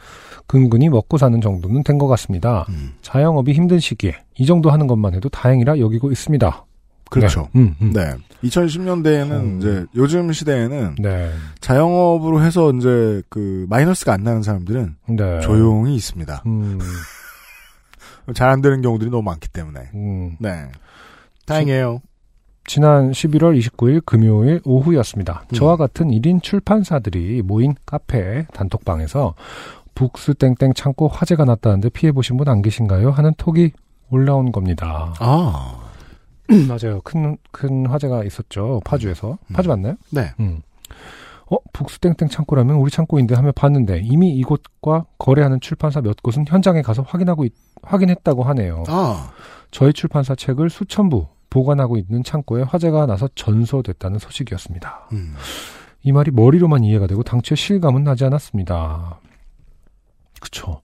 근근히 0.46 0.88
먹고 0.88 1.18
사는 1.18 1.38
정도는 1.40 1.82
된 1.82 1.98
것 1.98 2.06
같습니다. 2.06 2.64
음, 2.70 2.94
자영업이 3.02 3.52
힘든 3.52 3.78
시기에 3.78 4.14
이 4.38 4.46
정도 4.46 4.70
하는 4.70 4.86
것만 4.86 5.14
해도 5.14 5.28
다행이라 5.28 5.78
여기고 5.78 6.10
있습니다. 6.12 6.64
그렇죠. 7.10 7.48
네. 7.52 7.60
음, 7.60 7.74
음. 7.82 7.92
네. 7.92 8.14
2010년대에는 8.48 9.30
음. 9.32 9.58
이제 9.58 9.86
요즘 9.94 10.32
시대에는 10.32 10.96
네. 11.00 11.30
자영업으로 11.60 12.42
해서 12.42 12.72
이제 12.72 13.22
그 13.28 13.66
마이너스가 13.68 14.12
안 14.12 14.22
나는 14.22 14.42
사람들은 14.42 14.96
네. 15.10 15.40
조용히 15.40 15.94
있습니다. 15.96 16.42
음, 16.46 16.78
잘안 18.34 18.60
되는 18.60 18.82
경우들이 18.82 19.10
너무 19.10 19.22
많기 19.22 19.48
때문에. 19.48 19.90
음. 19.94 20.36
네. 20.40 20.66
다행이에요. 21.46 22.00
지 22.68 22.80
난 22.80 23.12
11월 23.12 23.56
29일 23.60 24.04
금요일 24.04 24.60
오후였습니다. 24.64 25.44
음. 25.52 25.54
저와 25.54 25.76
같은 25.76 26.08
1인 26.08 26.42
출판사들이 26.42 27.42
모인 27.42 27.74
카페 27.86 28.44
단톡방에서 28.52 29.34
북스 29.94 30.34
땡땡 30.34 30.74
창고 30.74 31.06
화재가 31.08 31.44
났다는데 31.44 31.90
피해 31.90 32.10
보신 32.12 32.36
분 32.36 32.48
안 32.48 32.62
계신가요? 32.62 33.12
하는 33.12 33.32
톡이 33.38 33.70
올라온 34.10 34.50
겁니다. 34.52 35.14
아. 35.20 35.78
맞아요. 36.68 37.00
큰, 37.02 37.36
큰 37.50 37.86
화재가 37.86 38.24
있었죠. 38.24 38.80
파주에서. 38.84 39.38
음. 39.48 39.54
파주 39.54 39.68
맞나요? 39.68 39.94
네. 40.10 40.32
음. 40.40 40.60
어, 41.48 41.56
북스 41.72 42.00
땡땡 42.00 42.28
창고라면 42.28 42.76
우리 42.76 42.90
창고인데 42.90 43.34
하며 43.36 43.52
봤는데 43.52 44.00
이미 44.04 44.30
이곳과 44.36 45.06
거래하는 45.18 45.60
출판사 45.60 46.00
몇 46.00 46.20
곳은 46.22 46.44
현장에 46.48 46.82
가서 46.82 47.02
확인하고 47.02 47.44
있- 47.44 47.54
확인했다고 47.82 48.42
하네요. 48.42 48.82
아. 48.88 49.30
저희 49.70 49.92
출판사 49.92 50.34
책을 50.34 50.70
수천 50.70 51.08
부 51.08 51.26
보관하고 51.50 51.96
있는 51.98 52.22
창고에 52.24 52.62
화재가 52.62 53.06
나서 53.06 53.28
전소됐다는 53.34 54.18
소식이었습니다. 54.18 55.08
음. 55.12 55.34
이 56.02 56.12
말이 56.12 56.30
머리로만 56.32 56.82
이해가 56.84 57.06
되고 57.06 57.22
당초에 57.22 57.54
실감은 57.56 58.02
나지 58.04 58.24
않았습니다. 58.24 59.20
그쵸. 60.40 60.80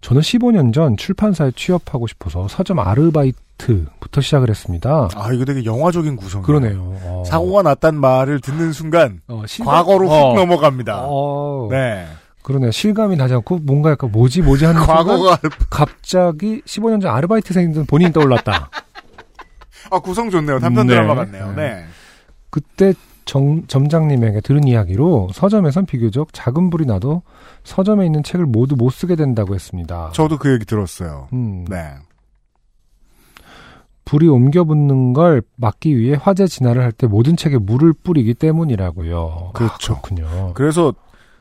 저는 0.00 0.22
15년 0.22 0.72
전 0.72 0.96
출판사에 0.96 1.52
취업하고 1.56 2.06
싶어서 2.06 2.46
서점 2.48 2.78
아르바이트부터 2.78 4.20
시작을 4.20 4.50
했습니다. 4.50 5.08
아, 5.14 5.32
이거 5.32 5.44
되게 5.44 5.64
영화적인 5.64 6.16
구성이에요. 6.16 6.46
그러네요. 6.46 6.96
어. 7.02 7.22
사고가 7.26 7.62
났단 7.62 7.96
말을 7.96 8.40
듣는 8.40 8.72
순간 8.72 9.20
어, 9.28 9.42
실감- 9.46 9.74
과거로 9.74 10.06
훅 10.08 10.12
어. 10.12 10.34
넘어갑니다. 10.34 10.98
어. 11.02 11.68
네. 11.70 12.06
그러네요. 12.42 12.70
실감이 12.70 13.16
나지 13.16 13.34
않고 13.34 13.58
뭔가 13.64 13.90
약간 13.90 14.12
뭐지 14.12 14.42
뭐지 14.42 14.66
하는 14.66 14.80
과거가 14.82 15.38
갑자기 15.68 16.62
15년 16.62 17.02
전 17.02 17.10
아르바이트생이던 17.12 17.86
본인이 17.86 18.12
떠올랐다. 18.12 18.70
아 19.90 19.98
구성 19.98 20.30
좋네요. 20.30 20.60
단편 20.60 20.86
네. 20.86 20.94
드라마 20.94 21.14
같네요. 21.16 21.48
네. 21.56 21.68
네. 21.74 21.84
그때 22.50 22.94
정, 23.24 23.66
점장님에게 23.66 24.40
들은 24.42 24.62
이야기로 24.68 25.30
서점에선 25.34 25.86
비교적 25.86 26.28
작은 26.32 26.70
불이 26.70 26.86
나도 26.86 27.22
서점에 27.66 28.06
있는 28.06 28.22
책을 28.22 28.46
모두 28.46 28.76
못 28.76 28.90
쓰게 28.90 29.16
된다고 29.16 29.54
했습니다. 29.54 30.10
저도 30.14 30.38
그 30.38 30.52
얘기 30.52 30.64
들었어요. 30.64 31.28
음, 31.32 31.64
네. 31.68 31.94
불이 34.04 34.28
옮겨 34.28 34.62
붙는 34.62 35.12
걸 35.12 35.42
막기 35.56 35.98
위해 35.98 36.16
화재 36.20 36.46
진화를 36.46 36.82
할 36.82 36.92
때 36.92 37.08
모든 37.08 37.36
책에 37.36 37.58
물을 37.58 37.92
뿌리기 37.92 38.34
때문이라고요. 38.34 39.50
그렇죠. 39.52 39.94
아, 39.94 40.00
그렇군요. 40.00 40.52
그래서 40.54 40.94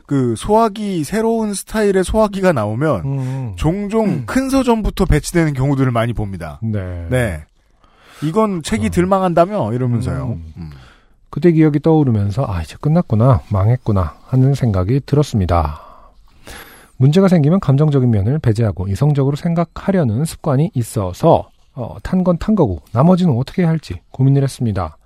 그 0.08 0.34
소화기 0.36 1.04
새로운 1.04 1.54
스타일의 1.54 2.04
소화기가 2.04 2.54
나오면 2.54 3.02
음, 3.06 3.54
종종 3.56 4.26
큰 4.26 4.50
서점부터 4.50 5.06
배치되는 5.06 5.54
경우들을 5.54 5.92
많이 5.92 6.14
봅니다. 6.14 6.60
네. 6.64 7.06
네. 7.10 7.44
이건 8.24 8.64
책이 8.64 8.88
어. 8.88 8.90
들망한다며 8.90 9.74
이러면서요. 9.74 10.26
음. 10.26 10.54
음. 10.58 10.70
그때 11.30 11.52
기억이 11.52 11.80
떠오르면서 11.82 12.46
아 12.48 12.62
이제 12.62 12.78
끝났구나 12.82 13.42
망했구나 13.50 14.16
하는 14.26 14.56
생각이 14.56 15.02
들었습니다. 15.06 15.82
문제가 16.98 17.28
생기면 17.28 17.60
감정적인 17.60 18.10
면을 18.10 18.40
배제하고 18.40 18.88
이성적으로 18.88 19.36
생각하려는 19.36 20.26
습관이 20.26 20.72
있어서 20.74 21.50
어, 21.74 21.98
탄 22.04 22.24
건 22.24 22.38
탄 22.38 22.56
거고 22.56 22.82
나머지는 22.94 23.36
어떻게 23.38 23.64
해야 23.64 23.70
할지 23.70 23.96
고민을 24.12 24.44
했습니다. 24.44 24.98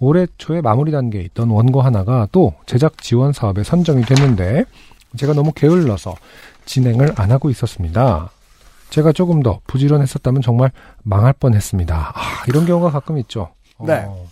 올해 0.00 0.26
초에 0.38 0.60
마무리 0.60 0.92
단계에 0.92 1.22
있던 1.22 1.50
원고 1.50 1.82
하나가 1.82 2.28
또 2.30 2.54
제작 2.66 2.98
지원 3.02 3.32
사업에 3.32 3.64
선정이 3.64 4.02
됐는데 4.04 4.64
제가 5.16 5.32
너무 5.32 5.50
게을러서 5.52 6.14
진행을 6.66 7.14
안 7.16 7.32
하고 7.32 7.50
있었습니다. 7.50 8.30
제가 8.90 9.12
조금 9.12 9.42
더 9.42 9.60
부지런했었다면 9.66 10.40
정말 10.42 10.70
망할 11.02 11.32
뻔했습니다. 11.32 12.12
아, 12.14 12.44
이런 12.46 12.64
경우가 12.64 12.90
가끔 12.90 13.18
있죠. 13.18 13.48
네. 13.80 14.04
어, 14.06 14.24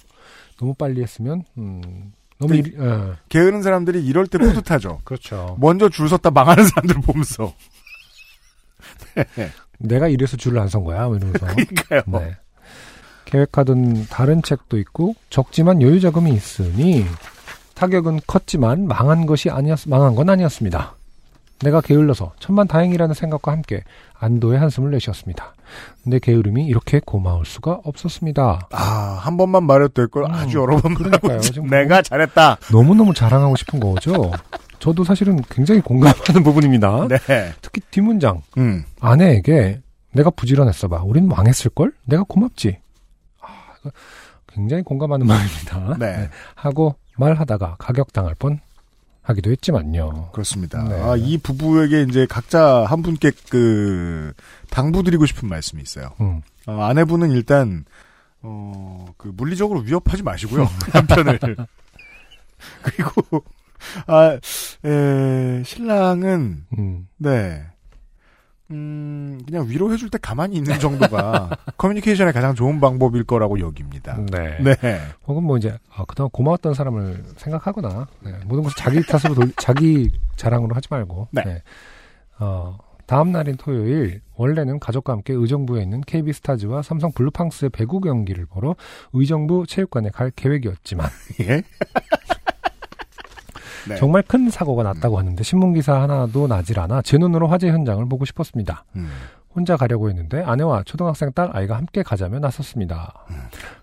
너무 0.58 0.72
빨리 0.74 1.02
했으면 1.02 1.42
음, 1.58 2.12
너무 2.38 2.52
그- 2.52 2.56
일, 2.58 2.74
예, 2.78 3.12
게으른 3.28 3.62
사람들이 3.62 4.04
이럴 4.04 4.26
때 4.26 4.38
뿌듯하죠. 4.38 5.00
그렇죠. 5.04 5.56
먼저 5.60 5.88
줄 5.88 6.08
섰다 6.08 6.30
망하는 6.30 6.66
사람들 6.66 7.00
보면서. 7.02 7.54
내가 9.78 10.08
이래서 10.08 10.36
줄을 10.36 10.58
안 10.58 10.68
선 10.68 10.84
거야, 10.84 11.06
뭐 11.06 11.16
이러면서. 11.16 11.46
그러니까요. 11.46 12.02
네. 12.06 12.36
계획하던 13.26 14.06
다른 14.08 14.42
책도 14.42 14.78
있고 14.78 15.14
적지만 15.30 15.82
여유 15.82 16.00
자금이 16.00 16.32
있으니 16.32 17.04
타격은 17.74 18.20
컸지만 18.26 18.86
망한 18.86 19.26
것이 19.26 19.50
아니었 19.50 19.88
망한 19.88 20.14
건 20.14 20.30
아니었습니다. 20.30 20.94
내가 21.60 21.80
게을러서 21.80 22.34
천만 22.38 22.68
다행이라는 22.68 23.14
생각과 23.14 23.50
함께 23.50 23.82
안도의 24.18 24.58
한숨을 24.58 24.90
내쉬었습니다. 24.92 25.54
내 26.04 26.18
게으름이 26.18 26.66
이렇게 26.66 27.00
고마울 27.04 27.44
수가 27.44 27.80
없었습니다. 27.84 28.68
아, 28.72 29.18
한 29.20 29.36
번만 29.36 29.64
말해도 29.64 29.88
될걸 29.92 30.24
음, 30.24 30.30
아주 30.30 30.58
여러 30.58 30.76
번 30.78 30.94
그러니까요. 30.94 31.40
지금 31.40 31.68
내가 31.68 32.02
잘했다. 32.02 32.58
너무너무 32.72 33.12
자랑하고 33.14 33.56
싶은 33.56 33.80
거죠. 33.80 34.30
저도 34.78 35.04
사실은 35.04 35.40
굉장히 35.50 35.80
공감하는 35.80 36.42
부분입니다. 36.44 37.08
네. 37.08 37.52
특히 37.60 37.80
뒷문장. 37.90 38.42
음. 38.58 38.84
아내에게 39.00 39.80
내가 40.12 40.30
부지런했어 40.30 40.88
봐. 40.88 41.02
우린 41.04 41.28
망했을걸? 41.28 41.92
내가 42.04 42.24
고맙지. 42.26 42.78
아, 43.42 43.90
굉장히 44.46 44.82
공감하는 44.82 45.26
말입니다. 45.26 45.96
네. 45.98 46.28
하고 46.54 46.94
말하다가 47.18 47.76
가격당할 47.78 48.34
뻔 48.38 48.60
하기도 49.26 49.50
했지만요. 49.50 50.30
그렇습니다. 50.32 50.84
네. 50.84 51.02
아, 51.02 51.16
이 51.16 51.36
부부에게 51.36 52.02
이제 52.02 52.26
각자 52.26 52.84
한 52.84 53.02
분께 53.02 53.32
그 53.50 54.32
당부드리고 54.70 55.26
싶은 55.26 55.48
말씀이 55.48 55.82
있어요. 55.82 56.10
음. 56.20 56.42
어, 56.66 56.84
아내분은 56.84 57.32
일단 57.32 57.84
어, 58.42 59.06
그 59.16 59.32
물리적으로 59.36 59.80
위협하지 59.80 60.22
마시고요. 60.22 60.68
남편을. 60.94 61.40
그리고 62.82 63.44
아, 64.06 64.38
에, 64.84 65.62
신랑은 65.64 66.66
음. 66.78 67.08
네. 67.16 67.66
음, 68.70 69.40
그냥 69.46 69.68
위로해줄 69.68 70.10
때 70.10 70.18
가만히 70.18 70.56
있는 70.56 70.78
정도가 70.78 71.50
커뮤니케이션의 71.78 72.32
가장 72.32 72.54
좋은 72.54 72.80
방법일 72.80 73.24
거라고 73.24 73.60
여깁니다. 73.60 74.18
네. 74.30 74.58
네. 74.60 74.76
혹은 75.26 75.44
뭐 75.44 75.56
이제 75.56 75.78
아, 75.94 76.04
그동안 76.04 76.30
고마웠던 76.30 76.74
사람을 76.74 77.24
생각하거나 77.36 78.08
네, 78.20 78.32
모든 78.46 78.64
것을 78.64 78.76
자기 78.76 79.02
탓으로 79.02 79.34
돌, 79.34 79.52
자기 79.58 80.10
자랑으로 80.36 80.74
하지 80.74 80.88
말고 80.90 81.28
네. 81.30 81.62
어, 82.38 82.76
다음 83.06 83.30
날인 83.30 83.56
토요일 83.56 84.20
원래는 84.34 84.80
가족과 84.80 85.12
함께 85.12 85.32
의정부에 85.32 85.82
있는 85.82 86.00
KB스타즈와 86.00 86.82
삼성 86.82 87.12
블루팡스의 87.12 87.70
배구 87.70 88.00
경기를 88.00 88.46
보러 88.46 88.74
의정부 89.12 89.64
체육관에 89.66 90.10
갈 90.10 90.30
계획이었지만 90.30 91.08
예. 91.40 91.62
네. 93.88 93.96
정말 93.96 94.22
큰 94.22 94.50
사고가 94.50 94.82
났다고 94.82 95.18
하는데 95.18 95.42
신문 95.42 95.74
기사 95.74 96.00
하나도 96.02 96.46
나질 96.46 96.78
않아 96.80 97.02
제 97.02 97.18
눈으로 97.18 97.48
화재 97.48 97.68
현장을 97.68 98.06
보고 98.08 98.24
싶었습니다. 98.24 98.84
음. 98.96 99.08
혼자 99.54 99.76
가려고 99.76 100.10
했는데 100.10 100.42
아내와 100.42 100.82
초등학생 100.84 101.32
딸 101.32 101.48
아이가 101.52 101.76
함께 101.76 102.02
가자며 102.02 102.40
나섰습니다. 102.40 103.14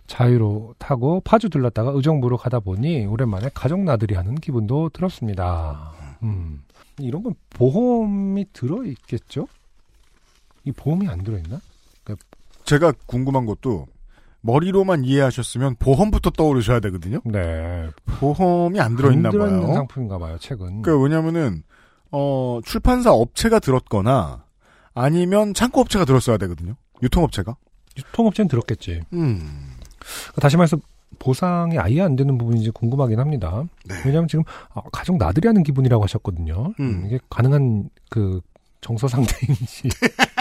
자유로 0.06 0.76
타고 0.78 1.20
파주 1.22 1.50
들렀다가 1.50 1.92
의정부로 1.96 2.38
가다 2.38 2.60
보니 2.60 3.08
오랜만에 3.08 3.50
가족 3.56 3.80
나들이 3.80 4.14
하는 4.14 4.36
기분도 4.36 4.90
들었습니다. 4.90 5.92
음. 6.22 6.62
이런 7.00 7.24
건 7.24 7.34
보험이 7.50 8.46
들어 8.54 8.84
있겠죠? 8.84 9.48
이 10.64 10.72
보험이 10.72 11.08
안 11.08 11.24
들어 11.24 11.38
있나? 11.38 11.60
제가 12.66 12.94
궁금한 13.08 13.46
것도 13.48 13.88
머리로만 14.44 15.06
이해하셨으면 15.06 15.78
보험부터 15.80 16.30
떠오르셔야 16.30 16.80
되거든요. 16.82 17.20
네. 17.24 17.90
보험이 18.20 18.80
안 18.80 18.96
들어있나 18.96 19.30
안 19.30 19.32
들어있는 19.32 19.62
봐요. 19.62 19.74
상품인가 19.74 20.18
봐요, 20.20 20.38
책은. 20.38 20.82
그러니까 20.82 20.98
왜냐면은 21.04 21.64
어 22.12 22.60
출판사 22.66 23.12
업체가 23.12 23.60
들었거나 23.60 24.44
아니면 24.94 25.54
창고 25.54 25.82
업체가 25.82 26.06
들었어야 26.06 26.38
되거든요. 26.38 26.76
유통업체가. 27.02 27.56
유통업체는 27.98 28.50
들었겠지. 28.50 29.02
음. 29.14 29.72
다시 30.42 30.58
말해서 30.58 30.78
보상이 31.20 31.78
아예 31.80 32.02
안 32.02 32.16
되는 32.18 32.38
부분인지 32.38 32.72
궁금하긴 32.72 33.20
합니다. 33.20 33.64
네. 33.86 33.96
왜냐하면 34.06 34.28
지금 34.28 34.44
아, 34.74 34.82
가족 34.92 35.18
나들이 35.18 35.48
하는 35.48 35.64
기분이라고 35.64 36.04
하셨거든요. 36.04 36.74
음. 36.80 37.04
이게 37.06 37.18
가능한 37.30 37.90
그 38.10 38.42
정서 38.82 39.08
상태인지 39.08 39.88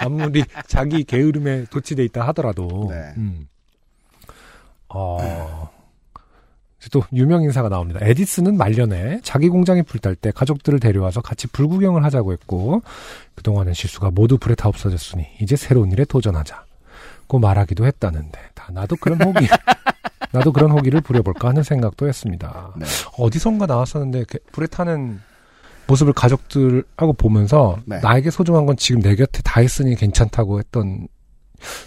아무리 0.00 0.44
자기 0.66 1.04
게으름에 1.04 1.66
도취돼 1.70 2.04
있다 2.04 2.26
하더라도 2.28 2.88
네. 2.90 3.12
음. 3.16 3.48
어, 4.88 5.70
또 6.90 7.02
유명 7.12 7.42
인사가 7.42 7.68
나옵니다. 7.68 8.00
에디슨은 8.02 8.56
말년에 8.56 9.20
자기 9.22 9.48
공장이 9.48 9.82
불탈 9.82 10.16
때 10.16 10.30
가족들을 10.32 10.80
데려와서 10.80 11.20
같이 11.20 11.46
불구경을 11.46 12.04
하자고 12.04 12.32
했고 12.32 12.82
그동안의 13.34 13.74
실수가 13.74 14.10
모두 14.10 14.38
불에 14.38 14.54
다 14.54 14.68
없어졌으니 14.68 15.26
이제 15.40 15.56
새로운 15.56 15.92
일에 15.92 16.04
도전하자고 16.04 17.38
말하기도 17.38 17.86
했다는데 17.86 18.40
다 18.54 18.68
나도 18.72 18.96
그런 18.96 19.22
호기 19.22 19.46
나도 20.32 20.52
그런 20.52 20.70
호기를 20.70 21.00
부려볼까 21.02 21.48
하는 21.48 21.62
생각도 21.62 22.08
했습니다. 22.08 22.72
네. 22.76 22.86
어디선가 23.18 23.66
나왔었는데 23.66 24.24
불에 24.52 24.66
타는 24.66 25.20
모습을 25.90 26.12
가족들하고 26.12 27.12
보면서 27.14 27.78
네. 27.84 27.98
나에게 28.00 28.30
소중한 28.30 28.66
건 28.66 28.76
지금 28.76 29.00
내 29.00 29.16
곁에 29.16 29.42
다 29.42 29.60
있으니 29.60 29.96
괜찮다고 29.96 30.58
했던 30.58 31.08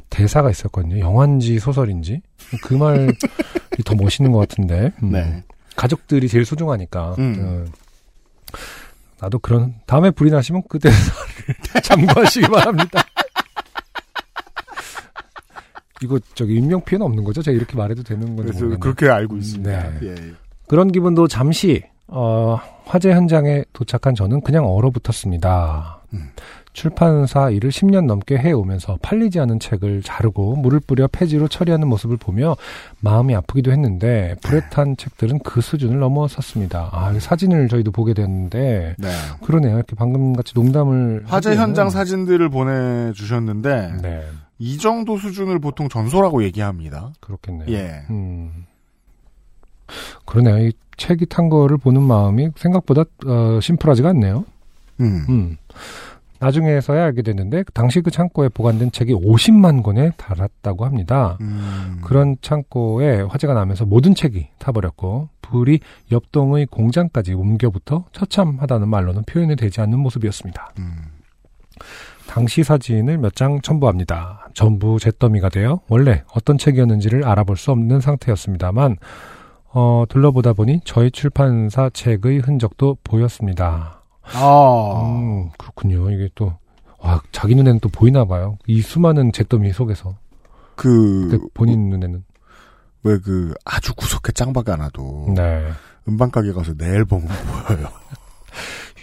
대사가 0.09 0.51
있었거든요. 0.51 0.99
영화인지 0.99 1.59
소설인지 1.59 2.21
그 2.63 2.73
말이 2.73 3.07
더 3.85 3.95
멋있는 3.95 4.31
것 4.31 4.39
같은데 4.39 4.91
음. 5.01 5.11
네. 5.11 5.43
가족들이 5.75 6.27
제일 6.27 6.45
소중하니까 6.45 7.15
음. 7.17 7.35
어, 7.39 8.57
나도 9.21 9.39
그런 9.39 9.75
다음에 9.87 10.11
불이 10.11 10.29
나시면 10.29 10.63
그 10.69 10.77
대사를 10.79 11.03
참고하시기 11.81 12.47
바랍니다. 12.47 13.01
이거 16.03 16.19
저기 16.35 16.55
인명 16.55 16.83
피해는 16.83 17.05
없는 17.05 17.23
거죠? 17.23 17.41
제가 17.41 17.55
이렇게 17.55 17.77
말해도 17.77 18.03
되는 18.03 18.35
건지 18.35 18.51
모르겠네요. 18.51 18.79
그렇게 18.79 19.07
알고 19.07 19.37
있습니다. 19.37 19.99
네. 19.99 19.99
예. 20.03 20.15
그런 20.67 20.91
기분도 20.91 21.29
잠시 21.29 21.81
어, 22.15 22.59
화재 22.85 23.11
현장에 23.11 23.63
도착한 23.73 24.13
저는 24.13 24.41
그냥 24.41 24.67
얼어붙었습니다. 24.67 25.99
음. 26.13 26.29
출판사 26.73 27.51
일을 27.51 27.69
10년 27.69 28.05
넘게 28.07 28.35
해오면서 28.37 28.97
팔리지 29.01 29.39
않은 29.39 29.59
책을 29.59 30.01
자르고 30.01 30.55
물을 30.55 30.79
뿌려 30.79 31.07
폐지로 31.07 31.47
처리하는 31.47 31.87
모습을 31.87 32.17
보며 32.17 32.55
마음이 32.99 33.35
아프기도 33.35 33.71
했는데 33.71 34.35
불에 34.41 34.61
탄 34.71 34.97
책들은 34.97 35.39
그 35.43 35.61
수준을 35.61 35.99
넘어섰습니다. 35.99 36.89
아, 36.91 37.13
사진을 37.19 37.67
저희도 37.67 37.91
보게 37.91 38.13
됐는데 38.15 38.95
네. 38.97 39.09
그러네요. 39.43 39.75
이렇게 39.75 39.95
방금 39.95 40.33
같이 40.33 40.53
농담을 40.55 41.23
화재 41.27 41.51
하기에는- 41.51 41.57
현장 41.57 41.89
사진들을 41.91 42.49
보내주셨는데 42.49 43.93
네, 44.01 44.23
이 44.57 44.77
정도 44.79 45.17
수준을 45.17 45.59
보통 45.59 45.89
전소라고 45.89 46.43
얘기합니다. 46.43 47.11
그렇겠네요. 47.19 47.67
예. 47.69 48.01
음. 48.09 48.65
그러네요. 50.25 50.67
이 50.67 50.71
책이 50.97 51.25
탄 51.27 51.49
거를 51.49 51.77
보는 51.77 52.01
마음이 52.01 52.49
생각보다 52.55 53.03
어, 53.25 53.59
심플하지가 53.61 54.09
않네요. 54.09 54.45
음. 55.01 55.25
음. 55.29 55.57
나중에서야 56.39 57.05
알게 57.05 57.21
됐는데 57.21 57.63
당시 57.73 58.01
그 58.01 58.11
창고에 58.11 58.49
보관된 58.49 58.91
책이 58.91 59.13
50만 59.13 59.81
권에 59.81 60.11
달았다고 60.17 60.83
합니다. 60.85 61.37
음. 61.39 62.01
그런 62.03 62.35
창고에 62.41 63.21
화재가 63.21 63.53
나면서 63.53 63.85
모든 63.85 64.13
책이 64.13 64.49
타버렸고 64.59 65.29
불이 65.41 65.79
옆동의 66.11 66.65
공장까지 66.65 67.33
옮겨부터 67.33 68.05
처참하다는 68.11 68.89
말로는 68.89 69.23
표현이 69.23 69.55
되지 69.55 69.79
않는 69.81 69.99
모습이었습니다. 69.99 70.73
음. 70.79 70.95
당시 72.27 72.63
사진을 72.63 73.17
몇 73.19 73.35
장 73.35 73.61
첨부합니다. 73.61 74.49
전부 74.53 74.99
잿더미가 74.99 75.49
되어 75.49 75.79
원래 75.87 76.23
어떤 76.35 76.57
책이었는지를 76.57 77.25
알아볼 77.25 77.55
수 77.57 77.71
없는 77.71 77.99
상태였습니다만 78.01 78.97
어, 79.75 80.05
둘러보다 80.07 80.53
보니 80.53 80.81
저희 80.85 81.09
출판사 81.09 81.89
책의 81.89 82.39
흔적도 82.39 82.97
보였습니다. 83.03 84.03
아. 84.21 85.01
음, 85.03 85.49
그렇군요. 85.57 86.11
이게 86.11 86.29
또, 86.35 86.53
와, 86.99 87.21
자기 87.31 87.55
눈에는 87.55 87.79
또 87.79 87.89
보이나 87.89 88.23
봐요. 88.23 88.57
이 88.67 88.81
수많은 88.81 89.31
잿더미 89.31 89.73
속에서. 89.73 90.15
그, 90.75 91.27
근데 91.29 91.45
본인 91.53 91.89
눈에는. 91.89 92.23
왜 93.03 93.17
그, 93.19 93.53
아주 93.65 93.93
구석에 93.95 94.31
짱박이 94.31 94.69
하나도. 94.69 95.33
네. 95.35 95.67
음반가게 96.07 96.53
가서 96.53 96.73
내 96.75 96.85
앨범은 96.89 97.27
보여요. 97.67 97.87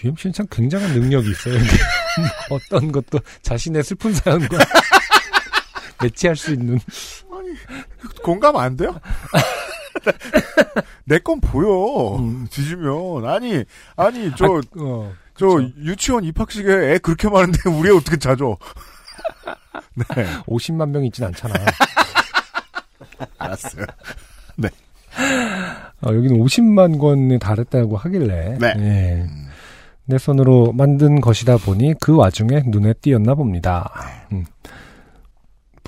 UMC는 0.05 0.33
참 0.33 0.47
굉장한 0.51 0.93
능력이 0.93 1.31
있어요. 1.31 1.59
어떤 2.51 2.93
것도 2.93 3.19
자신의 3.43 3.83
슬픈 3.83 4.15
사연과 4.15 4.47
매치할 6.03 6.37
수 6.37 6.53
있는. 6.53 6.79
공감 8.23 8.57
안 8.57 8.77
돼요? 8.77 8.99
내 11.05 11.19
건 11.21 11.41
보여. 11.41 12.17
음. 12.19 12.47
뒤지면. 12.51 13.25
아니, 13.27 13.65
아니, 13.97 14.31
저, 14.37 14.45
아, 14.47 14.61
어, 14.79 15.13
저, 15.37 15.47
그쵸. 15.57 15.69
유치원 15.79 16.25
입학식에 16.25 16.71
애 16.73 16.99
그렇게 16.99 17.29
많은데 17.29 17.59
우리 17.71 17.89
애 17.91 17.93
어떻게 17.93 18.17
자줘? 18.17 18.57
네. 19.95 20.05
50만 20.47 20.91
명 20.91 21.05
있진 21.05 21.25
않잖아. 21.25 21.55
알았어요. 23.39 23.85
어, 26.03 26.15
여기는 26.15 26.39
50만 26.39 26.99
권에 26.99 27.39
달했다고 27.39 27.97
하길래. 27.97 28.57
네. 28.59 28.75
예. 28.79 29.27
내 30.07 30.19
손으로 30.19 30.73
만든 30.73 31.21
것이다 31.21 31.57
보니 31.59 31.95
그 32.01 32.15
와중에 32.17 32.63
눈에 32.67 32.95
띄었나 32.95 33.35
봅니다. 33.35 33.93
음. 34.33 34.45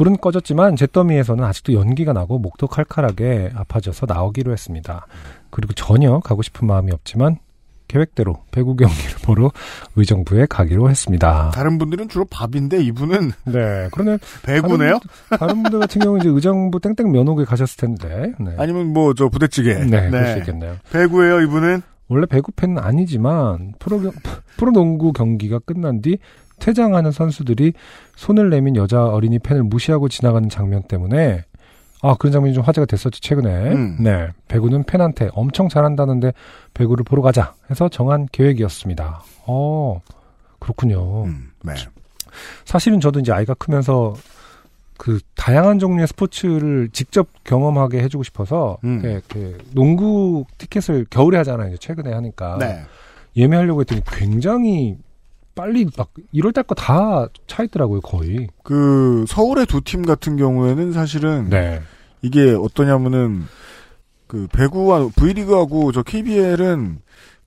불은 0.02 0.16
꺼졌지만 0.16 0.74
잿더미에서는 0.74 1.44
아직도 1.44 1.74
연기가 1.74 2.12
나고 2.12 2.40
목도 2.40 2.66
칼칼하게 2.66 3.52
아파져서 3.54 4.06
나오기로 4.06 4.50
했습니다. 4.50 5.06
그리고 5.50 5.74
전혀 5.74 6.18
가고 6.18 6.42
싶은 6.42 6.66
마음이 6.66 6.90
없지만 6.90 7.36
계획대로 7.86 8.42
배구 8.50 8.74
경기를 8.74 9.14
보러 9.22 9.52
의정부에 9.94 10.46
가기로 10.50 10.90
했습니다. 10.90 11.52
다른 11.54 11.78
분들은 11.78 12.08
주로 12.08 12.24
밥인데 12.24 12.82
이분은 12.82 13.30
네, 13.44 13.88
그러네. 13.92 14.18
배구네요? 14.44 14.98
다른 15.38 15.62
분들 15.62 15.78
같은 15.78 16.00
경우는 16.00 16.20
이제 16.22 16.30
의정부 16.30 16.80
땡땡 16.80 17.12
면옥에 17.12 17.44
가셨을 17.44 17.76
텐데. 17.76 18.32
네. 18.40 18.56
아니면 18.58 18.88
뭐 18.92 19.14
저 19.14 19.28
부대찌개. 19.28 19.74
네, 19.74 20.10
그럴 20.10 20.32
수 20.32 20.38
있겠네요. 20.38 20.78
배구예요 20.90 21.42
이분은? 21.42 21.80
원래 22.08 22.26
배구 22.26 22.50
팬은 22.56 22.78
아니지만 22.78 23.74
프로 23.78 24.12
프로농구 24.56 25.12
경기가 25.12 25.60
끝난 25.60 26.00
뒤 26.02 26.18
퇴장하는 26.58 27.10
선수들이 27.12 27.72
손을 28.16 28.50
내민 28.50 28.76
여자 28.76 29.04
어린이 29.04 29.38
팬을 29.38 29.62
무시하고 29.62 30.08
지나가는 30.08 30.48
장면 30.48 30.82
때문에 30.82 31.44
아, 32.02 32.16
그런 32.18 32.32
장면이 32.32 32.52
좀 32.54 32.64
화제가 32.64 32.84
됐었죠, 32.84 33.20
최근에. 33.20 33.72
음. 33.72 33.96
네. 34.00 34.28
배구는 34.48 34.84
팬한테 34.84 35.30
엄청 35.34 35.68
잘한다는데 35.68 36.32
배구를 36.74 37.04
보러 37.04 37.22
가자 37.22 37.54
해서 37.70 37.88
정한 37.88 38.26
계획이었습니다. 38.32 39.22
어, 39.46 40.00
그렇군요. 40.58 41.24
음, 41.24 41.50
네. 41.62 41.74
사실은 42.64 42.98
저도 42.98 43.20
이제 43.20 43.32
아이가 43.32 43.54
크면서 43.54 44.14
그 44.98 45.20
다양한 45.36 45.78
종류의 45.78 46.06
스포츠를 46.08 46.88
직접 46.92 47.28
경험하게 47.44 48.02
해주고 48.02 48.24
싶어서 48.24 48.78
음. 48.84 49.00
그, 49.02 49.20
그 49.28 49.58
농구 49.72 50.44
티켓을 50.58 51.06
겨울에 51.08 51.38
하잖아요. 51.38 51.68
이제 51.68 51.76
최근에 51.78 52.12
하니까 52.12 52.58
네. 52.58 52.82
예매하려고 53.36 53.80
했더니 53.80 54.02
굉장히 54.06 54.96
빨리 55.54 55.86
막 55.96 56.10
1월 56.34 56.54
달거다 56.54 57.28
차 57.46 57.62
있더라고요, 57.62 58.00
거의. 58.00 58.48
그 58.62 59.24
서울의 59.28 59.66
두 59.66 59.80
팀 59.82 60.02
같은 60.02 60.36
경우에는 60.36 60.92
사실은 60.92 61.48
네. 61.50 61.80
이게 62.22 62.52
어떠냐면은 62.52 63.44
그 64.26 64.46
배구와 64.52 65.08
V리그하고 65.16 65.92
저 65.92 66.02
KBL은 66.02 67.00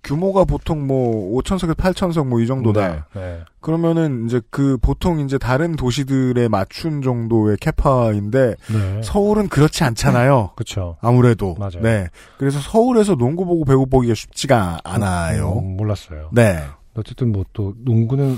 규모가 0.03 0.45
보통 0.45 0.85
뭐 0.85 1.41
5천석에서 1.41 1.73
8천석 1.75 2.27
뭐 2.27 2.39
이 2.39 2.45
정도다. 2.45 2.87
네. 2.87 2.99
네. 3.15 3.39
그러면은 3.59 4.27
이제 4.27 4.39
그 4.51 4.77
보통 4.79 5.19
이제 5.21 5.39
다른 5.39 5.75
도시들에 5.75 6.47
맞춘 6.47 7.01
정도의 7.01 7.57
캐파인데 7.59 8.53
네. 8.71 9.01
서울은 9.03 9.47
그렇지 9.49 9.83
않잖아요. 9.83 10.51
그렇죠. 10.55 10.97
아무래도. 11.01 11.55
맞아요. 11.57 11.81
네. 11.81 12.07
그래서 12.37 12.59
서울에서 12.59 13.15
농구 13.15 13.45
보고 13.45 13.65
배구 13.65 13.87
보기가 13.87 14.13
쉽지가 14.13 14.81
않아요. 14.83 15.53
음, 15.57 15.75
몰랐어요. 15.77 16.29
네. 16.33 16.59
어쨌든 16.95 17.31
뭐 17.31 17.43
또 17.53 17.73
농구는 17.79 18.35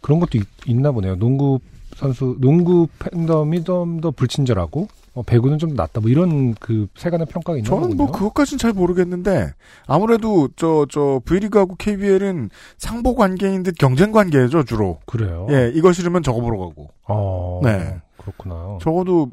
그런 0.00 0.20
것도 0.20 0.38
있, 0.66 0.76
나 0.76 0.90
보네요. 0.92 1.16
농구 1.16 1.58
선수 1.96 2.36
농구 2.40 2.88
팬덤이 2.98 3.64
좀 3.64 4.00
더 4.00 4.10
불친절하고 4.10 4.88
어, 5.14 5.22
배구는 5.22 5.58
좀 5.58 5.74
낫다. 5.74 6.00
뭐 6.00 6.08
이런 6.10 6.54
그 6.54 6.86
세간의 6.96 7.26
평가가 7.26 7.58
있는 7.58 7.68
저는 7.68 7.82
거군요. 7.82 7.96
뭐 7.96 8.12
그것까진 8.12 8.58
잘 8.58 8.72
모르겠는데 8.72 9.52
아무래도 9.86 10.48
저 10.56 10.86
저 10.88 11.20
V리그하고 11.24 11.74
KBL은 11.76 12.48
상보 12.78 13.14
관계인 13.16 13.62
듯 13.64 13.76
경쟁 13.78 14.12
관계죠 14.12 14.62
주로. 14.64 14.98
그래요. 15.06 15.46
예, 15.50 15.70
이거 15.74 15.92
싫으면 15.92 16.22
저거 16.22 16.40
보러 16.40 16.58
가고. 16.58 16.90
어, 17.08 17.60
네. 17.64 17.96
그렇구나. 18.16 18.78
적어도 18.80 19.30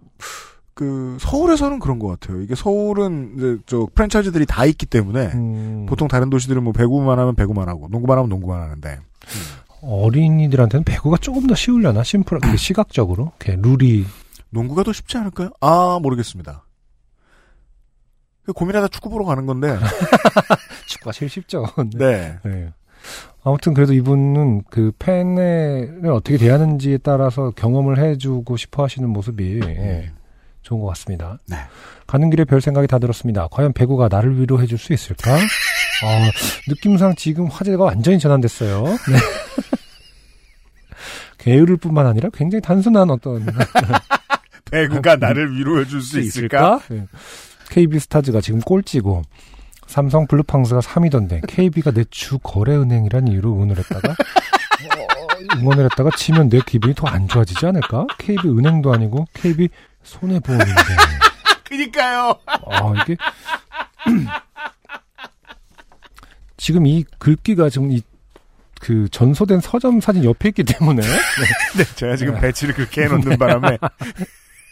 그 0.78 1.18
서울에서는 1.20 1.80
그런 1.80 1.98
것 1.98 2.08
같아요. 2.08 2.40
이게 2.40 2.54
서울은 2.54 3.34
이제 3.36 3.58
저 3.66 3.88
프랜차이즈들이 3.96 4.46
다 4.46 4.64
있기 4.66 4.86
때문에 4.86 5.32
음, 5.34 5.86
보통 5.90 6.08
다른 6.08 6.30
도시들은 6.30 6.64
뭐 6.64 6.72
배구만 6.72 7.18
하면 7.18 7.34
배구만 7.34 7.68
하고 7.68 7.88
농구만 7.90 8.20
하면 8.20 8.30
농구만 8.30 8.62
하는데 8.62 9.00
어린이들한테는 9.82 10.84
배구가 10.84 11.18
조금 11.18 11.48
더 11.48 11.56
쉬우려나 11.56 12.04
심플 12.04 12.40
그 12.42 12.58
시각적으로 12.58 13.32
이렇게 13.44 13.60
룰이 13.60 14.06
농구가 14.52 14.84
더 14.84 14.94
쉽지 14.94 15.18
않을까요? 15.18 15.50
아 15.62 15.98
모르겠습니다. 16.00 16.64
그 18.44 18.54
고민하다 18.54 18.90
축구 18.90 19.10
보러 19.10 19.26
가는 19.26 19.48
건데. 19.48 19.76
축구가 20.86 21.12
제일 21.12 21.30
쉽죠. 21.30 21.66
네. 21.98 22.38
네. 22.46 22.72
아무튼 23.44 23.74
그래도 23.74 23.94
이분은 23.94 24.66
그 24.70 24.92
팬을 25.00 26.02
어떻게 26.12 26.38
대하는지에 26.38 27.00
따라서 27.00 27.50
경험을 27.56 27.98
해주고 27.98 28.58
싶어 28.58 28.84
하시는 28.84 29.10
모습이 29.10 29.62
예, 29.64 30.12
좋은 30.68 30.82
것 30.82 30.88
같습니다. 30.90 31.40
네. 31.48 31.56
가는 32.08 32.30
길에 32.30 32.44
별 32.44 32.60
생각이 32.60 32.88
다 32.88 33.00
들었습니다. 33.00 33.48
과연 33.52 33.72
배구가 33.72 34.10
나를 34.10 34.38
위로해 34.40 34.66
줄 34.68 34.78
수 34.78 34.92
있을까? 34.94 35.34
아, 35.34 36.32
느낌상 36.68 37.16
지금 37.16 37.48
화제가 37.48 37.84
완전히 37.86 38.20
전환됐어요. 38.20 38.84
네. 38.84 38.98
게으를 41.38 41.78
뿐만 41.78 42.06
아니라 42.06 42.30
굉장히 42.34 42.62
단순한 42.62 43.10
어떤 43.10 43.46
배구가 44.70 45.16
나를 45.16 45.56
위로해 45.56 45.86
줄 45.86 46.02
수 46.02 46.20
있을까? 46.20 46.82
네. 46.90 47.06
KB 47.70 48.00
스타즈가 48.00 48.42
지금 48.42 48.60
꼴찌고 48.60 49.22
삼성 49.88 50.28
블루팡스가 50.28 50.82
3위던데 50.82 51.42
KB가 51.48 51.92
내 51.92 52.04
주 52.10 52.38
거래은행이라는 52.40 53.32
이유로 53.32 53.54
응원을 53.54 53.78
했다가 53.78 54.10
어, 54.98 55.58
응원을 55.58 55.86
했다가 55.86 56.10
지면 56.18 56.50
내 56.50 56.60
기분이 56.66 56.94
더 56.94 57.08
안 57.08 57.28
좋아지지 57.28 57.66
않을까? 57.66 58.06
KB 58.18 58.50
은행도 58.50 58.94
아니고 58.94 59.26
KB 59.34 59.70
손해보험인데 60.08 60.74
그니까요. 61.64 62.36
아 62.48 62.94
이게 63.04 63.16
지금 66.58 66.86
이 66.86 67.04
글귀가 67.20 67.70
지금 67.70 67.92
이 67.92 68.02
그 68.80 69.08
전소된 69.10 69.60
서점 69.60 70.00
사진 70.00 70.24
옆에 70.24 70.50
있기 70.50 70.64
때문에 70.64 71.02
네, 71.78 71.84
제가 71.96 72.16
지금 72.16 72.40
배치를 72.40 72.74
그렇게 72.74 73.04
해놓는 73.04 73.38
바람에 73.38 73.78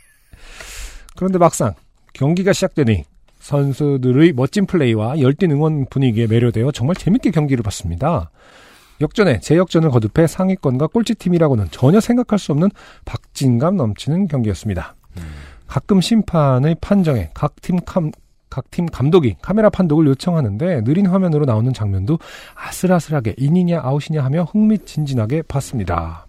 그런데 1.16 1.38
막상 1.38 1.74
경기가 2.14 2.54
시작되니 2.54 3.04
선수들의 3.40 4.34
멋진 4.34 4.66
플레이와 4.66 5.20
열띤 5.20 5.52
응원 5.52 5.86
분위기에 5.90 6.28
매료되어 6.28 6.72
정말 6.72 6.96
재밌게 6.96 7.32
경기를 7.32 7.62
봤습니다. 7.64 8.32
역전에 9.02 9.42
재역전을 9.42 9.92
거듭해 9.92 10.26
상위권과 10.26 10.88
꼴찌팀이라고는 10.88 11.68
전혀 11.70 12.00
생각할 12.00 12.40
수 12.40 12.54
없는 12.54 12.70
박진감 13.04 13.76
넘치는 13.76 14.30
경기였습니다. 14.30 14.96
가끔 15.68 16.02
심판의 16.02 16.76
판정에 16.82 17.32
각팀 17.34 17.80
각팀 18.50 18.86
감독이 18.86 19.36
카메라 19.42 19.70
판독을 19.70 20.06
요청하는데 20.08 20.84
느린 20.84 21.08
화면으로 21.08 21.46
나오는 21.46 21.74
장면도 21.74 22.20
아슬아슬하게 22.56 23.36
인이냐 23.38 23.82
아웃이냐 23.84 24.24
하며 24.24 24.44
흥미진진하게 24.44 25.42
봤습니다. 25.44 26.26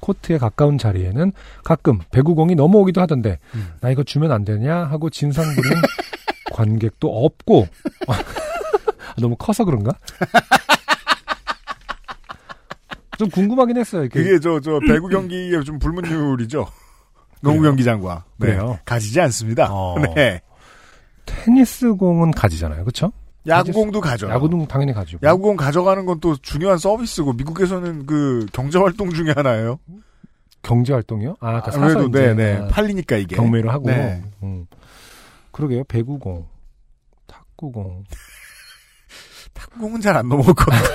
코트에 0.00 0.36
가까운 0.36 0.78
자리에는 0.78 1.32
가끔 1.64 2.00
배구공이 2.10 2.56
넘어오기도 2.56 3.00
하던데 3.00 3.38
나 3.80 3.90
이거 3.90 4.02
주면 4.02 4.32
안 4.32 4.44
되냐 4.44 4.76
하고 4.84 5.08
진상 5.10 5.44
부리는 5.54 5.76
관객도 6.52 7.08
없고 7.24 7.68
너무 9.20 9.36
커서 9.36 9.64
그런가? 9.64 9.92
좀 13.18 13.28
궁금하긴 13.30 13.76
했어요. 13.76 14.04
이게 14.04 14.22
그게 14.22 14.40
저 14.40 14.58
저 14.60 14.80
배구 14.80 15.08
경기의 15.08 15.64
좀 15.64 15.78
불문율이죠. 15.78 16.66
농구 17.42 17.62
경기장과 17.62 18.24
네, 18.38 18.46
그래요? 18.46 18.78
가지지 18.84 19.20
않습니다. 19.20 19.68
어. 19.70 19.96
네. 20.14 20.40
테니스 21.26 21.94
공은 21.94 22.30
가지잖아요, 22.32 22.84
그렇죠? 22.84 23.12
야구공도 23.46 24.00
가죠. 24.00 24.28
야구도 24.28 24.66
당연히 24.68 24.92
가지고. 24.92 25.26
야구공 25.26 25.56
가져가는 25.56 26.06
건 26.06 26.20
또 26.20 26.36
중요한 26.36 26.78
서비스고 26.78 27.32
미국에서는 27.32 28.06
그 28.06 28.46
경제 28.52 28.78
활동 28.78 29.10
중에 29.10 29.32
하나예요. 29.34 29.78
경제 30.62 30.92
활동이요? 30.92 31.36
아, 31.40 31.60
그러니까 31.60 31.72
아무래도 31.74 32.06
이제 32.08 32.34
네네 32.34 32.56
아, 32.62 32.68
팔리니까 32.68 33.16
이게 33.16 33.34
경매를 33.34 33.70
하고. 33.72 33.88
네. 33.90 34.22
음. 34.44 34.66
그러게요. 35.50 35.82
배구공, 35.84 36.46
탁구공. 37.26 38.04
탁구공은 39.54 40.00
잘 40.00 40.16
안 40.16 40.28
넘어올 40.28 40.54
것 40.54 40.64
같아요. 40.66 40.92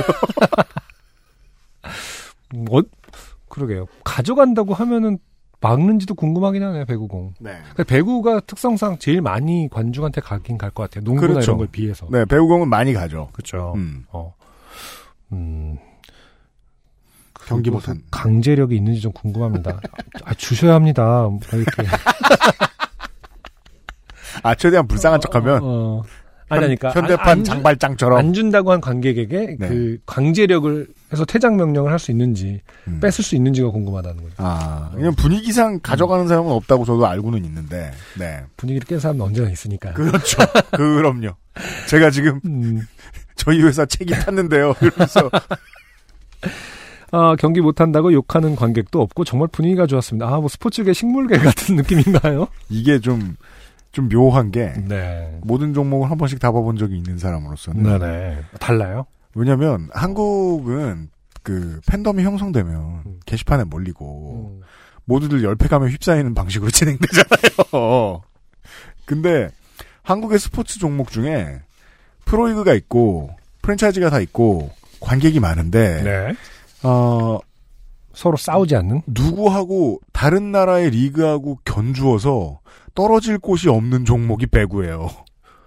음, 2.56 2.66
어, 2.72 2.82
그러게요. 3.50 3.88
가져간다고 4.06 4.74
하면은 4.74 5.20
막는지도 5.60 6.14
궁금하긴 6.16 6.62
하네요, 6.64 6.86
배구공. 6.86 7.34
네. 7.40 7.58
근데 7.70 7.84
배구가 7.84 8.42
특성상 8.42 9.00
제일 9.00 9.22
많이 9.22 9.68
관중한테 9.72 10.22
가긴 10.22 10.58
갈 10.58 10.70
것 10.72 10.84
같아요. 10.84 11.04
농구나 11.04 11.28
그렇죠. 11.34 11.52
이런 11.52 11.58
걸 11.58 11.68
비해서. 11.68 12.08
네, 12.12 12.26
배구공은 12.26 12.68
많이 12.70 12.94
가죠. 12.94 13.30
그렇죠. 13.34 13.74
음. 13.76 14.06
어. 14.12 14.34
음. 15.32 15.78
경기보단. 17.48 17.96
그것도 17.96 18.08
강제력이 18.12 18.76
있는지 18.76 19.00
좀 19.02 19.12
궁금합니다. 19.14 19.80
아, 20.26 20.34
주셔야 20.36 20.76
합니다. 20.76 21.22
뭐 21.24 21.40
이렇게. 21.54 21.84
아, 24.44 24.54
최대한 24.56 24.88
불쌍한 24.88 25.22
척하면 25.22 25.62
어. 25.64 26.04
아니, 26.50 26.62
그러니까. 26.62 26.92
현대판 26.92 27.28
안, 27.30 27.44
장발장처럼 27.44 28.18
안 28.18 28.34
준다고 28.34 28.72
한 28.72 28.80
관객에게 28.82 29.58
네. 29.60 29.68
그 29.68 29.98
강제력을 30.06 30.88
해서 31.12 31.26
퇴장 31.26 31.58
명령을 31.58 31.92
할 31.92 32.00
수 32.00 32.12
있는지 32.12 32.62
음. 32.88 33.00
뺏을 33.02 33.24
수 33.24 33.36
있는지가 33.36 33.70
궁금하다는 33.70 34.24
거죠. 34.24 34.36
아, 34.38 34.92
그냥 34.94 35.14
분위기상 35.16 35.80
가져가는 35.82 36.28
사람은 36.28 36.52
없다고 36.52 36.86
저도 36.86 37.06
알고는 37.08 37.44
있는데, 37.46 37.92
네. 38.18 38.44
분위기를 38.56 38.86
깬 38.88 39.00
사람은 39.00 39.22
언제나 39.22 39.50
있으니까. 39.50 39.94
그렇죠. 39.94 40.38
그럼요. 40.72 41.30
제가 41.90 42.12
지금 42.12 42.40
음. 42.46 42.88
저희 43.36 43.62
회사 43.64 43.86
책이 43.86 44.14
탔는데요. 44.14 44.74
이러면서. 44.82 45.30
아, 47.12 47.36
경기 47.40 47.62
못한다고 47.62 48.12
욕하는 48.12 48.56
관객도 48.56 49.02
없고 49.02 49.24
정말 49.24 49.48
분위기가 49.50 49.88
좋았습니다. 49.88 50.28
아, 50.28 50.40
뭐 50.40 50.50
스포츠계 50.50 50.92
식물계 50.94 51.38
같은 51.38 51.76
느낌인가요? 51.78 52.48
이게 52.70 53.00
좀, 53.00 53.38
좀 53.98 54.10
묘한 54.10 54.52
게, 54.52 54.74
네. 54.88 55.40
모든 55.42 55.74
종목을 55.74 56.12
한 56.12 56.20
번씩 56.20 56.38
다 56.38 56.52
봐본 56.52 56.78
적이 56.78 56.98
있는 56.98 57.18
사람으로서는. 57.18 57.82
네네. 57.82 58.44
달라요? 58.60 59.08
왜냐면, 59.34 59.90
한국은 59.92 61.10
그 61.42 61.82
팬덤이 61.88 62.22
형성되면 62.22 62.76
음. 63.08 63.20
게시판에 63.26 63.64
몰리고, 63.64 64.52
음. 64.54 64.62
모두들 65.06 65.44
열패감에 65.44 65.90
휩싸이는 65.90 66.36
방식으로 66.36 66.70
진행되잖아요. 66.70 68.22
근데 69.06 69.50
한국의 70.04 70.38
스포츠 70.38 70.78
종목 70.78 71.10
중에 71.10 71.62
프로리그가 72.26 72.76
있고 72.76 73.32
프랜차이즈가 73.64 74.12
다 74.12 74.20
있고 74.20 74.70
관객이 75.00 75.40
많은데 75.40 76.04
네. 76.04 76.36
어 76.84 77.40
서로 78.18 78.36
싸우지 78.36 78.76
않는? 78.76 79.04
누구하고 79.06 80.00
다른 80.12 80.52
나라의 80.52 80.90
리그하고 80.90 81.60
견주어서 81.64 82.62
떨어질 82.96 83.38
곳이 83.38 83.70
없는 83.70 84.06
종목이 84.06 84.48
배구예요. 84.48 85.08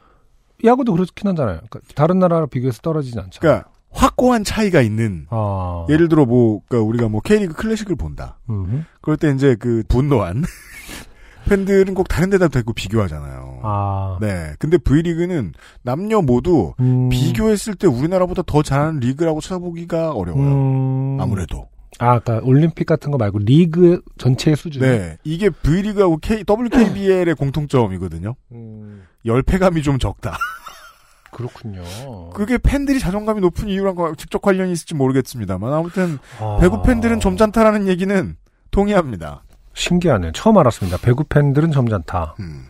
야구도 0.65 0.93
그렇긴 0.93 1.31
하잖아요. 1.31 1.61
그러니까 1.71 1.81
다른 1.95 2.19
나라랑 2.19 2.49
비교해서 2.49 2.81
떨어지지 2.81 3.21
않죠. 3.21 3.41
그러니까 3.41 3.71
확고한 3.93 4.43
차이가 4.43 4.81
있는 4.81 5.27
아. 5.31 5.87
예를 5.89 6.09
들어 6.09 6.27
뭐 6.27 6.61
그러니까 6.67 6.89
우리가 6.89 7.09
뭐 7.09 7.21
K리그 7.21 7.55
클래식을 7.55 7.95
본다. 7.95 8.41
음. 8.51 8.85
그럴 9.01 9.17
때 9.17 9.31
이제 9.31 9.55
그 9.55 9.85
분노한 9.89 10.43
팬들은 11.49 11.95
꼭 11.95 12.09
다른 12.09 12.31
데다 12.31 12.49
대고 12.49 12.73
비교하잖아요. 12.73 13.61
아. 13.63 14.19
네. 14.21 14.55
근데 14.59 14.77
V리그는 14.77 15.53
남녀 15.83 16.21
모두 16.21 16.75
음. 16.81 17.11
비교했을 17.11 17.77
때 17.77 17.87
우리나라보다 17.87 18.43
더 18.45 18.65
잘하는 18.65 18.99
리그라고 18.99 19.41
찾아보기가 19.41 20.11
어려워요. 20.11 20.45
음. 20.45 21.21
아무래도. 21.21 21.69
아, 22.01 22.19
그러니까 22.19 22.47
올림픽 22.47 22.87
같은 22.87 23.11
거 23.11 23.19
말고 23.19 23.39
리그 23.41 24.01
전체의 24.19 24.57
수준. 24.57 24.83
네. 24.83 25.19
이게 25.23 25.51
V리그하고 25.51 26.17
K, 26.19 26.45
WKBL의 26.49 27.35
공통점이거든요. 27.35 28.35
음. 28.53 29.07
열패감이 29.27 29.83
좀 29.83 29.99
적다. 29.99 30.37
그렇군요. 31.31 31.83
그게 32.31 32.59
팬들이 32.59 32.99
자존감이 32.99 33.41
높은 33.41 33.69
이유랑 33.69 33.95
과- 33.95 34.15
직접 34.17 34.43
관련이 34.43 34.73
있을지 34.73 34.95
모르겠습니다만 34.95 35.73
아무튼 35.73 36.19
아. 36.41 36.59
배구 36.61 36.83
팬들은 36.83 37.21
점잖다라는 37.21 37.87
얘기는 37.87 38.37
동의합니다. 38.71 39.45
신기하네. 39.75 40.33
처음 40.35 40.59
알았습니다. 40.59 40.99
배구 40.99 41.25
팬들은 41.25 41.71
점잖다. 41.71 42.35
음. 42.41 42.67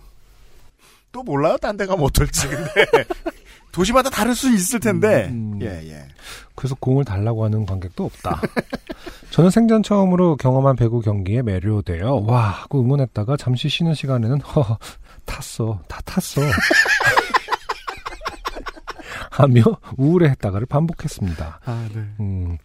또 1.13 1.23
몰라요. 1.23 1.57
딴 1.57 1.77
데 1.77 1.87
가면 1.87 2.05
어떨지. 2.05 2.47
근데 2.49 2.87
도시마다 3.73 4.11
다를 4.11 4.35
수 4.35 4.53
있을 4.53 4.79
텐데. 4.81 5.29
음, 5.31 5.55
음. 5.55 5.63
예, 5.63 5.67
예. 5.91 6.07
그래서 6.55 6.75
공을 6.79 7.05
달라고 7.05 7.45
하는 7.45 7.65
관객도 7.65 8.05
없다. 8.05 8.41
저는 9.31 9.51
생전 9.51 9.83
처음으로 9.83 10.37
경험한 10.37 10.77
배구 10.77 11.01
경기에 11.01 11.43
매료되어 11.43 12.25
와 12.27 12.49
하고 12.49 12.81
응원했다가 12.81 13.37
잠시 13.37 13.69
쉬는 13.69 13.95
시간에는 13.95 14.41
허 14.41 14.79
탔어 15.25 15.81
다 15.89 16.01
탔어 16.05 16.41
하며 19.31 19.63
우울해했다가를 19.97 20.67
반복했습니다. 20.67 21.61
아, 21.65 21.89
네. 21.95 22.03
음, 22.21 22.59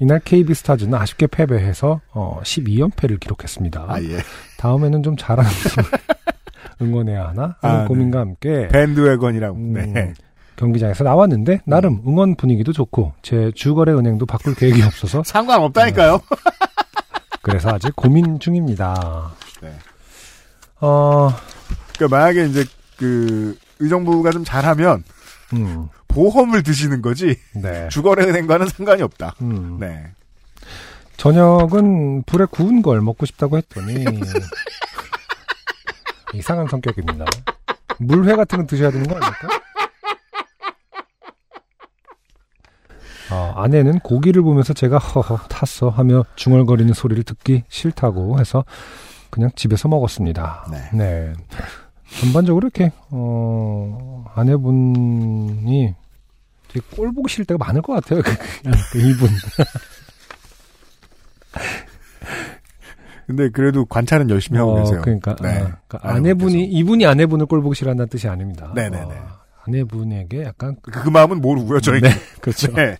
이날 0.00 0.18
KB 0.20 0.54
스타즈는 0.54 0.94
아쉽게 0.94 1.26
패배해서 1.26 2.00
어, 2.12 2.40
12연패를 2.42 3.20
기록했습니다. 3.20 3.84
아, 3.86 4.02
예. 4.02 4.18
다음에는 4.58 5.02
좀 5.02 5.16
잘하는 5.16 5.48
팀을 5.68 5.90
응원해야 6.82 7.28
하나 7.28 7.56
하는 7.60 7.76
아, 7.76 7.82
네. 7.82 7.88
고민과 7.88 8.20
함께 8.20 8.68
밴드웨건이라고. 8.68 9.56
음, 9.56 9.92
네. 9.92 10.14
경기장에서 10.56 11.04
나왔는데 11.04 11.60
나름 11.64 12.02
응원 12.06 12.34
분위기도 12.34 12.72
좋고 12.72 13.12
제 13.22 13.52
주거래 13.54 13.92
은행도 13.92 14.26
바꿀 14.26 14.54
계획이 14.54 14.82
없어서 14.82 15.22
상관없다니까요. 15.24 16.20
그래서 17.42 17.70
아직 17.70 17.94
고민 17.94 18.40
중입니다. 18.40 19.32
네. 19.62 19.72
어, 20.80 21.30
그러니까 21.94 22.16
만약에 22.18 22.46
이제 22.46 22.64
그 22.96 23.56
의정부가 23.78 24.30
좀 24.30 24.44
잘하면 24.44 25.04
음, 25.52 25.88
보험을 26.08 26.62
드시는 26.62 27.02
거지 27.02 27.38
네. 27.54 27.88
주거래 27.90 28.24
은행과는 28.24 28.68
상관이 28.68 29.02
없다. 29.02 29.34
음. 29.42 29.76
네. 29.78 30.06
저녁은 31.16 32.24
불에 32.24 32.46
구운 32.50 32.82
걸 32.82 33.00
먹고 33.00 33.26
싶다고 33.26 33.56
했더니 33.56 34.04
이상한 36.34 36.66
성격입니다. 36.68 37.24
물회 37.98 38.36
같은 38.36 38.58
거 38.58 38.66
드셔야 38.66 38.90
되는 38.90 39.06
거 39.06 39.16
아닙니까? 39.16 39.48
어, 43.30 43.52
아내는 43.56 44.00
고기를 44.00 44.42
보면서 44.42 44.72
제가 44.72 44.98
허허 44.98 45.48
탔어 45.48 45.88
하며 45.88 46.24
중얼거리는 46.36 46.92
소리를 46.94 47.22
듣기 47.24 47.64
싫다고 47.68 48.38
해서 48.38 48.64
그냥 49.30 49.50
집에서 49.56 49.88
먹었습니다. 49.88 50.66
네. 50.92 51.32
전반적으로 52.20 52.66
이렇게 52.66 52.92
어, 53.10 54.24
아내분이 54.34 55.94
되게 56.68 56.86
꼴 56.96 57.12
보기 57.12 57.32
싫을 57.32 57.44
때가 57.46 57.58
많을 57.64 57.82
것 57.82 57.94
같아요. 57.94 58.22
그, 58.22 58.32
그 58.92 58.98
이분. 58.98 59.28
근데 63.26 63.48
그래도 63.50 63.84
관찰은 63.84 64.30
열심히 64.30 64.58
하고 64.58 64.76
어, 64.76 64.82
계세요. 64.84 65.00
그러니까, 65.02 65.34
네. 65.42 65.48
아, 65.48 65.76
그러니까. 65.88 65.98
아내분이 66.02 66.64
이분이 66.64 67.04
아내분을 67.06 67.46
꼴 67.46 67.60
보기 67.60 67.74
싫어한다는 67.74 68.08
뜻이 68.08 68.28
아닙니다. 68.28 68.70
네네네. 68.74 68.96
어, 68.98 69.38
아내분에게 69.64 70.44
약간 70.44 70.76
그, 70.80 70.92
그 70.92 71.08
마음은 71.08 71.40
모르고요, 71.40 71.80
저희. 71.80 72.00
네, 72.00 72.10
그렇죠. 72.40 72.72
네. 72.76 72.96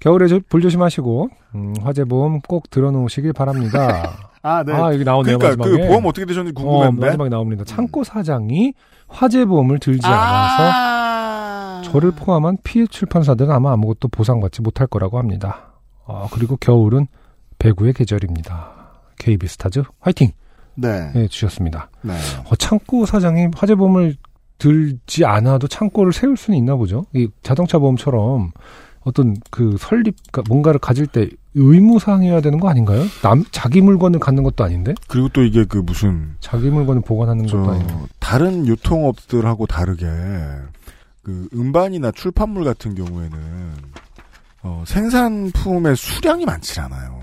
겨울에 0.00 0.26
조- 0.28 0.40
불 0.48 0.60
조심하시고 0.60 1.28
음, 1.54 1.74
화재 1.82 2.04
보험 2.04 2.40
꼭 2.40 2.68
들어놓으시길 2.70 3.32
바랍니다. 3.32 4.28
아, 4.42 4.62
네. 4.62 4.72
아 4.74 4.92
여기 4.92 5.04
나오네요 5.04 5.38
그러니까 5.38 5.62
마지막에. 5.64 5.82
그 5.82 5.88
보험 5.88 6.04
어떻게 6.06 6.26
되셨는지 6.26 6.60
어, 6.60 6.62
궁금한데. 6.62 7.06
마지막에 7.06 7.30
나옵니다. 7.30 7.64
창고 7.64 8.04
사장이 8.04 8.74
화재 9.08 9.44
보험을 9.46 9.78
들지 9.78 10.06
않아서 10.06 10.62
아~ 10.62 11.82
저를 11.84 12.10
포함한 12.10 12.58
피해 12.64 12.86
출판사들은 12.86 13.50
아마 13.50 13.72
아무것도 13.72 14.08
보상받지 14.08 14.60
못할 14.60 14.86
거라고 14.86 15.18
합니다. 15.18 15.72
아, 16.06 16.26
그리고 16.32 16.56
겨울은 16.56 17.06
배구의 17.58 17.94
계절입니다. 17.94 18.72
KB 19.18 19.46
스타즈 19.46 19.82
화이팅! 20.00 20.32
네. 20.74 21.10
해 21.14 21.28
주셨습니다. 21.28 21.88
네. 22.02 22.12
어, 22.50 22.56
창고 22.56 23.06
사장이 23.06 23.48
화재 23.56 23.74
보험을 23.76 24.16
들지 24.58 25.24
않아도 25.24 25.68
창고를 25.68 26.12
세울 26.12 26.36
수는 26.36 26.58
있나 26.58 26.74
보죠. 26.76 27.06
이 27.14 27.28
자동차 27.42 27.78
보험처럼 27.78 28.50
어떤 29.04 29.36
그 29.50 29.76
설립, 29.78 30.16
그러니까 30.32 30.42
뭔가를 30.48 30.80
가질 30.80 31.06
때 31.06 31.28
의무사항이어야 31.54 32.40
되는 32.40 32.58
거 32.58 32.68
아닌가요? 32.68 33.02
남, 33.22 33.44
자기 33.52 33.80
물건을 33.80 34.18
갖는 34.18 34.42
것도 34.42 34.64
아닌데? 34.64 34.94
그리고 35.08 35.28
또 35.28 35.42
이게 35.42 35.64
그 35.64 35.78
무슨 35.78 36.34
자기 36.40 36.70
물건을 36.70 37.02
보관하는 37.02 37.46
것도 37.46 37.64
저 37.64 37.70
아닌데. 37.72 37.94
다른 38.18 38.66
유통업들하고 38.66 39.66
다르게 39.66 40.06
그 41.22 41.48
음반이나 41.54 42.10
출판물 42.12 42.64
같은 42.64 42.94
경우에는 42.94 43.38
어, 44.62 44.82
생산품의 44.86 45.96
수량이 45.96 46.44
많지 46.46 46.80
않아요. 46.80 47.22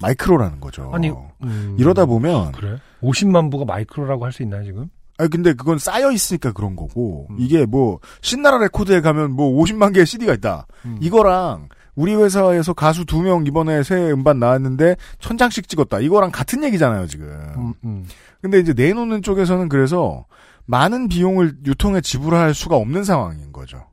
마이크로라는 0.00 0.60
거죠. 0.60 0.90
아니, 0.92 1.10
음, 1.42 1.76
이러다 1.78 2.04
보면 2.06 2.52
그래? 2.52 2.76
50만 3.02 3.50
부가 3.50 3.64
마이크로라고 3.64 4.24
할 4.24 4.32
수 4.32 4.42
있나요, 4.42 4.64
지금? 4.64 4.88
아니 5.18 5.30
근데 5.30 5.52
그건 5.52 5.78
쌓여 5.78 6.10
있으니까 6.10 6.52
그런 6.52 6.74
거고 6.76 7.26
음. 7.30 7.36
이게 7.38 7.66
뭐 7.66 8.00
신나라 8.22 8.58
레코드에 8.58 9.00
가면 9.00 9.32
뭐 9.32 9.50
50만 9.62 9.92
개의 9.94 10.06
CD가 10.06 10.32
있다. 10.34 10.66
음. 10.84 10.98
이거랑 11.00 11.68
우리 11.94 12.14
회사에서 12.14 12.72
가수 12.72 13.04
두 13.04 13.20
명 13.22 13.46
이번에 13.46 13.82
새 13.82 14.10
음반 14.10 14.38
나왔는데 14.38 14.96
천 15.18 15.36
장씩 15.36 15.68
찍었다. 15.68 16.00
이거랑 16.00 16.30
같은 16.32 16.64
얘기잖아요 16.64 17.06
지금. 17.06 17.26
음, 17.56 17.74
음. 17.84 18.06
근데 18.40 18.58
이제 18.58 18.72
내놓는 18.72 19.22
쪽에서는 19.22 19.68
그래서 19.68 20.24
많은 20.64 21.08
비용을 21.08 21.56
유통에 21.66 22.00
지불할 22.00 22.54
수가 22.54 22.76
없는 22.76 23.04
상황인 23.04 23.52
거죠. 23.52 23.84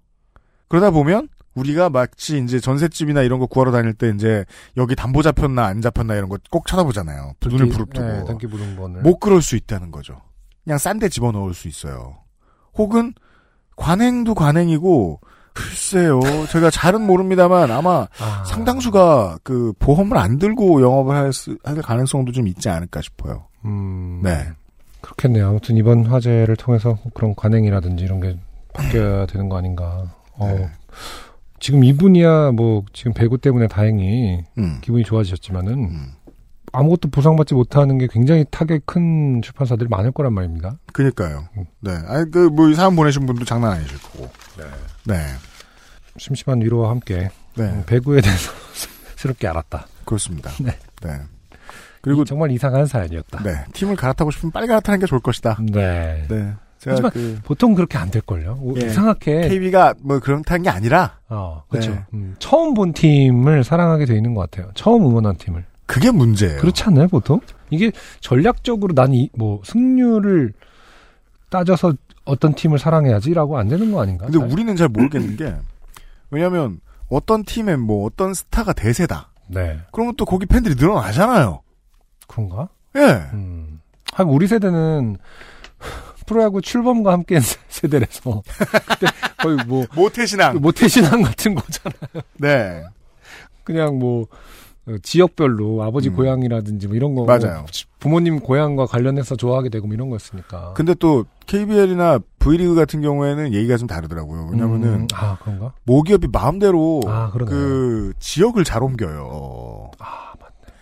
그러다 0.70 0.92
보면 0.92 1.28
우리가 1.56 1.90
마치 1.90 2.38
이제 2.40 2.60
전셋집이나 2.60 3.22
이런 3.24 3.40
거 3.40 3.48
구하러 3.48 3.72
다닐 3.72 3.94
때 3.94 4.12
이제 4.16 4.46
여기 4.78 4.96
담보 4.96 5.22
잡혔나 5.24 5.66
안 5.66 5.82
잡혔나 5.82 6.16
이런 6.16 6.30
거 6.30 6.38
꼭 6.52 6.68
찾아보잖아요. 6.68 7.34
눈을 7.46 7.68
부릅뜨고. 7.70 8.06
네, 8.08 8.24
등기 8.26 8.48
부등본을. 8.48 9.02
못 9.02 9.20
그럴 9.20 9.42
수 9.42 9.56
있다는 9.58 9.92
거죠. 9.92 10.22
그냥 10.70 10.78
싼 10.78 11.00
데 11.00 11.10
집어넣을 11.10 11.56
수 11.56 11.68
있어요. 11.68 12.18
혹은 12.76 13.16
관행도 13.76 14.36
관행이고 14.36 15.20
글쎄요. 15.52 16.20
제가 16.52 16.70
잘은 16.70 17.02
모릅니다만 17.02 17.72
아마 17.72 18.08
아, 18.20 18.44
상당수가 18.46 19.40
그 19.42 19.74
보험을 19.80 20.16
안 20.16 20.38
들고 20.38 20.84
영업을 20.84 21.16
할, 21.16 21.34
수, 21.34 21.58
할 21.64 21.82
가능성도 21.82 22.34
좀 22.34 22.48
있지 22.48 22.70
않을까 22.70 23.02
싶어요. 23.02 23.48
음, 23.66 24.22
네. 24.24 24.48
그렇겠네요. 25.02 25.50
아무튼 25.50 25.76
이번 25.76 26.06
화재를 26.06 26.56
통해서 26.56 27.00
그런 27.16 27.34
관행이라든지 27.34 28.04
이런 28.04 28.20
게 28.20 28.38
바뀌어야 28.76 29.26
되는 29.26 29.50
거 29.50 29.58
아닌가. 29.58 30.14
어, 30.34 30.46
네. 30.50 30.70
지금 31.60 31.84
이분이야 31.84 32.52
뭐 32.52 32.84
지금 32.94 33.14
배구 33.14 33.40
때문에 33.40 33.68
다행히 33.68 34.44
음. 34.60 34.78
기분이 34.82 35.04
좋아지셨지만은 35.04 35.74
음. 35.74 36.12
아무것도 36.72 37.10
보상받지 37.10 37.54
못하는 37.54 37.98
게 37.98 38.08
굉장히 38.08 38.46
타격 38.52 38.86
큰 38.86 39.42
출판사들이 39.42 39.88
많을 39.90 40.12
거란 40.12 40.34
말입니다. 40.34 40.78
그니까요. 40.94 41.46
음. 41.58 41.66
네. 41.80 41.92
아니, 42.08 42.30
그, 42.30 42.50
뭐, 42.50 42.70
이 42.70 42.76
사연 42.76 42.96
보내신 42.96 43.26
분도 43.26 43.46
장난 43.46 43.74
아니실 43.74 43.98
거고. 44.02 44.30
네. 45.06 45.16
심심한 46.18 46.62
위로와 46.62 46.90
함께 46.90 47.30
네. 47.56 47.64
음, 47.64 47.84
배구에 47.86 48.22
대해서 48.22 48.52
새롭게 49.16 49.48
알았다. 49.48 49.88
그렇습니다. 50.06 50.52
네. 50.60 50.72
네. 51.02 51.20
그리고, 52.02 52.24
이 52.24 52.26
정말 52.26 52.52
이상한 52.52 52.86
사연이었다. 52.86 53.44
네. 53.44 53.66
팀을 53.74 53.96
갈아타고 53.96 54.32
싶으면 54.32 54.52
빨리 54.52 54.68
갈아타는 54.68 55.00
게 55.00 55.06
좋을 55.06 55.22
것이다. 55.22 55.58
네. 55.72 56.26
네. 56.30 56.54
제가 56.80 56.94
하지만 56.94 57.12
그, 57.12 57.40
보통 57.44 57.76
그렇게 57.76 57.98
안 57.98 58.10
될걸요. 58.10 58.58
오, 58.62 58.74
예. 58.80 58.86
이상하게 58.86 59.50
KB가 59.50 59.96
뭐 60.02 60.20
그렇다는 60.20 60.64
게 60.64 60.70
아니라, 60.70 61.20
어, 61.28 61.64
그렇죠. 61.68 61.92
네. 61.92 62.06
음, 62.14 62.36
처음 62.40 62.74
본 62.74 62.94
팀을 62.94 63.66
사랑하게 63.66 64.06
돼 64.06 64.16
있는 64.16 64.34
것 64.34 64.50
같아요. 64.50 64.72
처음 64.76 65.06
응원한 65.06 65.36
팀을. 65.36 65.66
그게 65.90 66.12
문제예요. 66.12 66.62
그렇지 66.62 66.84
않나요, 66.84 67.08
보통? 67.08 67.42
이게 67.72 67.92
전략적으로 68.20 68.94
난 68.94 69.12
이, 69.12 69.32
뭐, 69.36 69.60
승률을 69.66 70.54
따져서 71.50 71.96
어떤 72.26 72.54
팀을 72.54 72.78
사랑해야지라고 72.78 73.58
안 73.58 73.68
되는 73.70 73.92
거 73.92 74.00
아닌가? 74.00 74.28
근데 74.28 74.38
우리는 74.38 74.76
잘 74.76 74.88
모르겠는 74.88 75.36
게, 75.36 75.56
왜냐면, 76.30 76.80
어떤 77.10 77.44
팀에 77.44 77.76
뭐, 77.76 78.06
어떤 78.06 78.36
스타가 78.36 78.72
대세다. 78.72 79.32
네. 79.48 79.80
그러면 79.92 80.14
또 80.16 80.26
거기 80.26 80.46
팬들이 80.46 80.76
늘어나잖아요. 80.76 81.64
그런가? 82.28 82.70
예. 82.96 83.28
음. 83.34 83.82
하긴 84.14 84.32
우리 84.32 84.46
세대는 84.46 85.18
프로야구 86.28 86.62
출범과 86.62 87.12
함께 87.12 87.40
세대라서 87.68 88.44
그때 88.46 89.08
거의 89.42 89.58
뭐 89.66 89.88
모태신앙. 89.96 90.62
모태신앙 90.62 91.24
같은 91.24 91.56
거잖아요. 91.56 92.22
네. 92.38 92.84
그냥 93.64 93.98
뭐 93.98 94.24
어, 94.24 94.28
지역별로 95.04 95.84
아버지 95.84 96.10
음. 96.10 96.16
고향이라든지 96.16 96.88
뭐 96.88 96.96
이런 96.96 97.14
거 97.16 97.26
맞아요. 97.26 97.66
부모님 98.00 98.40
고향과 98.40 98.86
관련해서 98.86 99.36
좋아하게 99.36 99.70
되고 99.70 99.88
뭐 99.88 99.94
이런 99.94 100.10
거였으니까. 100.10 100.74
근데 100.74 100.94
또 100.96 101.26
KBL이나 101.46 102.20
V리그 102.40 102.76
같은 102.76 103.02
경우에는 103.02 103.54
얘기가 103.54 103.78
좀 103.78 103.88
다르더라고요. 103.88 104.50
왜냐면은 104.52 104.90
음, 105.02 105.08
아 105.14 105.38
그런가? 105.42 105.74
모기업이 105.84 106.28
마음대로 106.32 107.02
아. 107.08 107.32
그 107.32 108.14
지역을 108.20 108.64
잘 108.64 108.82
옮겨요. 108.84 109.92
아 110.00 110.34
맞네. 110.40 110.74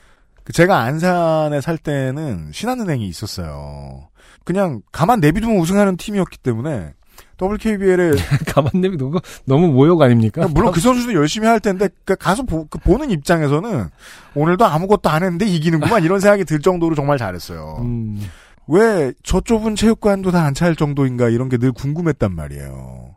그 0.44 0.54
제가 0.54 0.80
안산에 0.80 1.60
살 1.62 1.78
때는 1.78 2.52
신한은행이 2.54 3.08
있었어요. 3.08 4.08
그냥 4.44 4.82
가만 4.92 5.20
내비두면 5.20 5.58
우승하는 5.58 5.98
팀이었기 5.98 6.38
때문에 6.38 6.94
WKBL에 7.42 8.12
가만 8.48 8.72
내비도 8.76 9.12
거 9.12 9.22
너무 9.46 9.68
모욕 9.68 10.02
아닙니까? 10.02 10.48
물론 10.48 10.72
그 10.72 10.80
선수도 10.80 11.14
열심히 11.14 11.48
할 11.48 11.60
텐데 11.60 11.90
그 12.06 12.16
가서 12.16 12.44
보, 12.44 12.66
그 12.68 12.80
보는 12.80 13.12
입장에서는 13.12 13.90
오늘도 14.36 14.66
아무것도 14.66 15.10
안 15.10 15.24
했는데 15.24 15.46
이기는구만 15.46 16.04
이런 16.04 16.20
생각이 16.20 16.46
들 16.46 16.60
정도로 16.60 16.96
정말 16.96 17.18
잘했어요. 17.18 17.78
음, 17.82 18.22
왜저 18.68 19.40
좁은 19.42 19.76
체육관도 19.76 20.32
다 20.32 20.46
안 20.46 20.54
찰 20.54 20.76
정도인가 20.76 21.30
이런 21.30 21.50
게 21.50 21.58
늘 21.58 21.72
궁금했단 21.72 22.34
말이에요. 22.36 23.16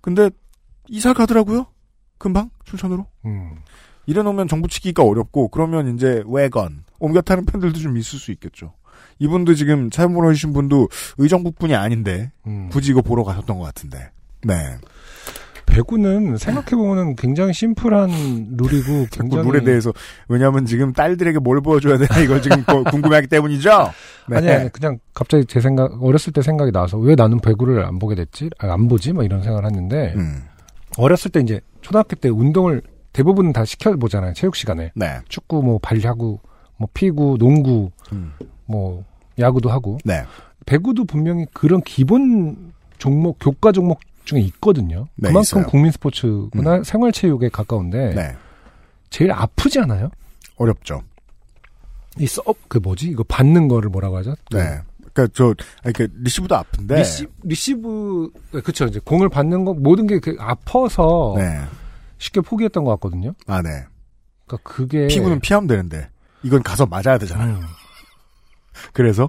근데 0.00 0.30
이사 0.88 1.12
가더라고요. 1.12 1.66
금방 2.18 2.50
춘천으로. 2.64 3.06
음. 3.24 3.56
이래놓으면 4.06 4.46
정부 4.48 4.68
치기가 4.68 5.02
어렵고 5.02 5.48
그러면 5.48 5.94
이제 5.94 6.22
외건 6.26 6.84
옮겨 7.00 7.20
타는 7.20 7.44
팬들도 7.46 7.78
좀 7.80 7.96
있을 7.96 8.18
수 8.20 8.30
있겠죠. 8.32 8.72
이분도 9.18 9.54
지금 9.54 9.90
사연 9.92 10.12
보내주신 10.14 10.52
분도 10.52 10.88
의정부뿐이 11.18 11.74
아닌데 11.74 12.30
음. 12.46 12.68
굳이 12.70 12.90
이거 12.92 13.02
보러 13.02 13.24
가셨던 13.24 13.58
것 13.58 13.64
같은데. 13.64 14.10
네. 14.44 14.54
배구는 15.66 16.36
생각해보면 16.36 17.16
굉장히 17.16 17.52
심플한 17.52 18.08
룰이고 18.56 19.06
자꾸 19.10 19.28
굉장히 19.28 19.50
룰에 19.50 19.64
대해서 19.64 19.92
왜냐하면 20.28 20.64
지금 20.64 20.92
딸들에게 20.92 21.40
뭘 21.40 21.60
보여줘야 21.60 21.98
되나 21.98 22.20
이걸 22.20 22.40
지금 22.40 22.62
거- 22.64 22.84
궁금해하기 22.90 23.26
때문이죠. 23.26 23.70
네. 24.28 24.36
아니, 24.36 24.48
아니, 24.50 24.72
그냥 24.72 24.98
갑자기 25.12 25.44
제 25.46 25.60
생각, 25.60 26.02
어렸을 26.02 26.32
때 26.32 26.40
생각이 26.40 26.70
나서 26.72 26.96
왜 26.98 27.14
나는 27.14 27.40
배구를 27.40 27.84
안 27.84 27.98
보게 27.98 28.14
됐지? 28.14 28.48
아, 28.58 28.72
안 28.72 28.86
보지? 28.88 29.12
막 29.12 29.24
이런 29.24 29.42
생각을 29.42 29.66
했는데, 29.66 30.14
음. 30.16 30.44
어렸을 30.98 31.30
때 31.30 31.40
이제 31.40 31.60
초등학교 31.82 32.14
때 32.16 32.28
운동을 32.28 32.80
대부분 33.12 33.52
다 33.52 33.64
시켜 33.64 33.94
보잖아요. 33.96 34.32
체육 34.34 34.56
시간에. 34.56 34.92
네. 34.94 35.18
축구, 35.28 35.62
뭐, 35.62 35.78
발야구, 35.80 36.38
뭐, 36.78 36.88
피구, 36.94 37.36
농구, 37.38 37.90
음. 38.12 38.32
뭐, 38.66 39.04
야구도 39.38 39.70
하고. 39.70 39.98
네. 40.04 40.24
배구도 40.66 41.04
분명히 41.04 41.46
그런 41.52 41.80
기본 41.82 42.72
종목, 42.98 43.38
교과 43.40 43.72
종목 43.72 44.00
중에 44.24 44.40
있거든요. 44.40 45.06
네, 45.16 45.28
그만큼 45.28 45.40
있어요. 45.42 45.66
국민 45.66 45.92
스포츠구나 45.92 46.82
생활체육에 46.82 47.48
가까운데, 47.50 48.14
네. 48.14 48.34
제일 49.10 49.30
아프지 49.32 49.78
않아요? 49.80 50.10
어렵죠. 50.56 51.02
이 52.18 52.26
서, 52.26 52.42
그 52.68 52.78
뭐지? 52.78 53.06
이거 53.08 53.22
받는 53.24 53.68
거를 53.68 53.90
뭐라고 53.90 54.16
하죠? 54.18 54.34
네. 54.50 54.80
그러니까 55.12 55.28
저 55.34 55.54
아니 55.84 55.92
그 55.92 56.08
리시브도 56.22 56.56
아픈데. 56.56 56.96
리시, 56.96 57.26
리시브, 57.42 58.30
그쵸, 58.64 58.86
이제 58.86 58.98
공을 59.04 59.28
받는 59.28 59.64
거, 59.64 59.74
모든 59.74 60.06
게 60.06 60.18
그 60.18 60.34
아파서 60.40 61.34
네. 61.36 61.60
쉽게 62.18 62.40
포기했던 62.40 62.84
것 62.84 62.90
같거든요. 62.92 63.32
아 63.46 63.60
네. 63.62 63.68
그러니까 64.46 64.68
그게. 64.70 65.06
피부는 65.06 65.40
피하면 65.40 65.66
되는데 65.68 66.08
이건 66.42 66.62
가서 66.62 66.86
맞아야 66.86 67.18
되잖아요. 67.18 67.54
음. 67.56 67.62
그래서 68.92 69.28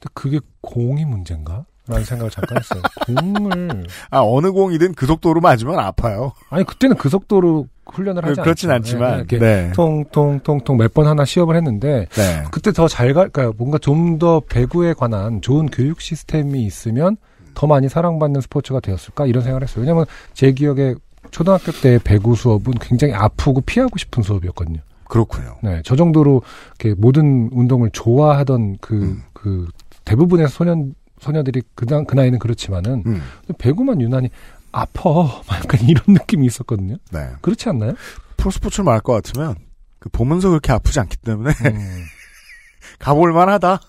근데 0.00 0.10
그게 0.14 0.40
공이 0.60 1.04
문제인가? 1.04 1.64
라는 1.88 2.04
생각을 2.04 2.32
잠깐 2.32 2.58
했어요. 2.58 2.82
공을. 3.06 3.86
아 4.10 4.18
어느 4.20 4.50
공이든 4.50 4.94
그 4.94 5.06
속도로 5.06 5.40
맞으면 5.40 5.78
아파요. 5.78 6.32
아니, 6.50 6.64
그때는 6.64 6.96
그 6.96 7.08
속도로 7.08 7.68
훈련을 7.86 8.24
하지 8.24 8.40
그렇진 8.40 8.72
않죠. 8.72 8.96
않지만. 8.96 9.10
네, 9.12 9.16
이렇게 9.18 9.38
네. 9.38 9.72
통통통통 9.72 10.76
몇 10.78 10.92
번 10.92 11.06
하나 11.06 11.24
시험을 11.24 11.54
했는데, 11.54 12.08
네. 12.10 12.44
그때 12.50 12.72
더 12.72 12.88
잘 12.88 13.14
갈, 13.14 13.28
그러니까 13.28 13.54
뭔가 13.56 13.78
좀 13.78 14.18
더 14.18 14.40
배구에 14.40 14.94
관한 14.94 15.40
좋은 15.42 15.66
교육 15.66 16.00
시스템이 16.00 16.64
있으면 16.64 17.16
더 17.54 17.68
많이 17.68 17.88
사랑받는 17.88 18.40
스포츠가 18.40 18.80
되었을까? 18.80 19.26
이런 19.26 19.44
생각을 19.44 19.62
했어요. 19.62 19.82
왜냐면 19.82 20.06
제 20.34 20.50
기억에 20.50 20.94
초등학교 21.30 21.70
때 21.70 22.00
배구 22.02 22.34
수업은 22.34 22.72
굉장히 22.80 23.14
아프고 23.14 23.60
피하고 23.60 23.96
싶은 23.96 24.24
수업이었거든요. 24.24 24.80
그렇군요. 25.08 25.56
네, 25.62 25.80
저 25.84 25.96
정도로 25.96 26.42
이렇게 26.80 26.94
모든 27.00 27.48
운동을 27.52 27.90
좋아하던 27.90 28.78
그, 28.80 28.94
음. 29.02 29.22
그 29.32 29.66
대부분의 30.04 30.48
소년, 30.48 30.94
소녀들이 31.20 31.62
그, 31.74 31.86
나- 31.86 32.02
그 32.04 32.14
나이는 32.14 32.38
그렇지만은 32.38 33.02
음. 33.06 33.20
배구만 33.58 34.00
유난히 34.00 34.30
아파. 34.72 35.10
막 35.12 35.44
약간 35.56 35.80
이런 35.88 36.02
느낌이 36.08 36.46
있었거든요. 36.46 36.96
네. 37.12 37.28
그렇지 37.40 37.68
않나요? 37.68 37.94
프로스포츠를 38.36 38.84
말할 38.84 39.00
것 39.00 39.12
같으면 39.14 39.54
그 39.98 40.08
보면서 40.10 40.48
그렇게 40.50 40.72
아프지 40.72 41.00
않기 41.00 41.16
때문에 41.18 41.50
음. 41.66 42.04
가볼 42.98 43.32
만하다. 43.32 43.80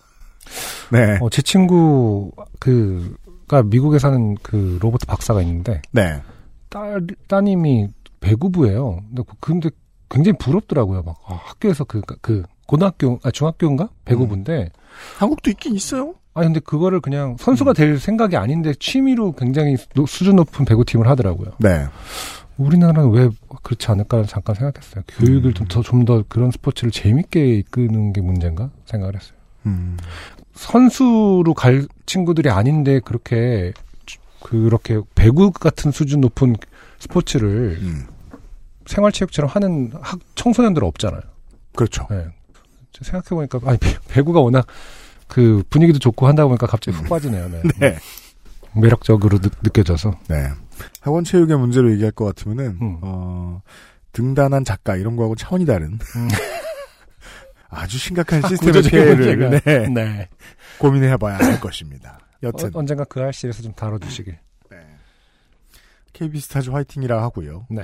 네. 0.92 1.18
어, 1.22 1.30
제 1.30 1.42
친구 1.42 2.32
그가 2.60 3.64
미국에 3.64 4.00
사는 4.00 4.36
그 4.42 4.78
로버트 4.82 5.06
박사가 5.06 5.42
있는데 5.42 5.82
네. 5.92 6.22
딸 6.70 7.06
따님이 7.28 7.90
배구부예요. 8.22 9.02
근데 9.10 9.24
그- 9.28 9.36
근데 9.40 9.70
굉장히 10.10 10.38
부럽더라고요. 10.38 11.04
막 11.04 11.16
아, 11.28 11.34
학교에서 11.46 11.84
그 11.84 12.02
그 12.22 12.44
고등학교 12.66 13.20
아 13.24 13.32
중학교인가 13.32 13.90
배구부인데 14.06 14.72
한국도 15.18 15.50
있긴 15.52 15.76
있어요. 15.76 16.16
아 16.34 16.42
근데 16.42 16.60
그거를 16.60 17.00
그냥 17.00 17.32
음. 17.32 17.38
선수가 17.40 17.74
될 17.74 17.98
생각이 18.00 18.36
아닌데 18.36 18.74
취미로 18.80 19.32
굉장히 19.34 19.76
노- 19.96 20.06
수준 20.06 20.36
높은 20.36 20.66
배구팀을 20.66 21.08
하더라고요. 21.08 21.52
네. 21.60 21.86
우리나라는 22.58 23.12
왜 23.12 23.30
그렇지 23.64 23.90
않을까 23.92 24.24
잠깐 24.26 24.56
생각했어요. 24.56 25.04
교육을 25.08 25.54
좀더 25.54 25.82
좀 25.82 26.06
더 26.06 26.24
그런 26.28 26.52
스포츠를 26.52 26.92
재밌게 26.92 27.56
이끄는 27.60 28.14
게 28.14 28.22
문제인가 28.22 28.70
생각을 28.86 29.16
했어요. 29.16 29.38
음. 29.68 29.98
선수로 30.54 31.54
갈 31.54 31.88
친구들이 32.06 32.50
아닌데 32.50 33.00
그렇게 33.00 33.74
주- 34.06 34.20
그렇게 34.42 35.00
배구 35.16 35.52
같은 35.52 35.92
수준 35.92 36.22
높은 36.22 36.56
스포츠를 37.00 37.78
음. 37.82 38.08
생활체육처럼 38.88 39.50
하는 39.50 39.92
학 40.02 40.20
청소년들은 40.36 40.88
없잖아요. 40.88 41.22
그렇죠. 41.76 42.08
네. 42.10 42.26
생각해 43.02 43.30
보니까 43.30 43.60
아니 43.70 43.78
배- 43.78 43.98
배구가 44.08 44.40
워낙 44.40 44.66
그 45.28 45.62
분위기도 45.70 46.00
좋고 46.00 46.26
한다 46.28 46.46
보니까 46.48 46.66
갑자기 46.68 46.98
훅 46.98 47.08
빠지네요. 47.10 47.50
네. 47.50 47.62
네. 47.80 47.98
매력적으로 48.76 49.40
느, 49.40 49.50
느껴져서. 49.64 50.18
네. 50.30 50.48
학원 51.02 51.24
체육의 51.24 51.58
문제로 51.58 51.92
얘기할 51.92 52.12
것 52.12 52.26
같으면은 52.26 52.78
음. 52.82 52.98
어, 53.02 53.62
등단한 54.14 54.64
작가 54.66 54.96
이런 54.96 55.16
거하고 55.16 55.36
차원이 55.36 55.66
다른 55.66 55.94
음. 56.16 56.28
아주 57.70 57.98
심각한 57.98 58.42
시스템의 58.42 58.74
구조적인 58.74 59.00
폐해를 59.00 59.38
문제가. 59.38 59.60
네, 59.66 59.88
네. 59.90 60.30
고민해봐야 60.80 61.38
할 61.38 61.60
것입니다. 61.60 62.20
여튼 62.44 62.68
어, 62.68 62.80
언젠가 62.80 63.04
그 63.04 63.20
알실에서 63.22 63.62
좀 63.62 63.74
다뤄주시길. 63.74 64.38
네. 64.72 64.78
KB 66.14 66.40
스타즈 66.40 66.70
화이팅이라 66.70 67.22
하고요. 67.24 67.66
네. 67.70 67.84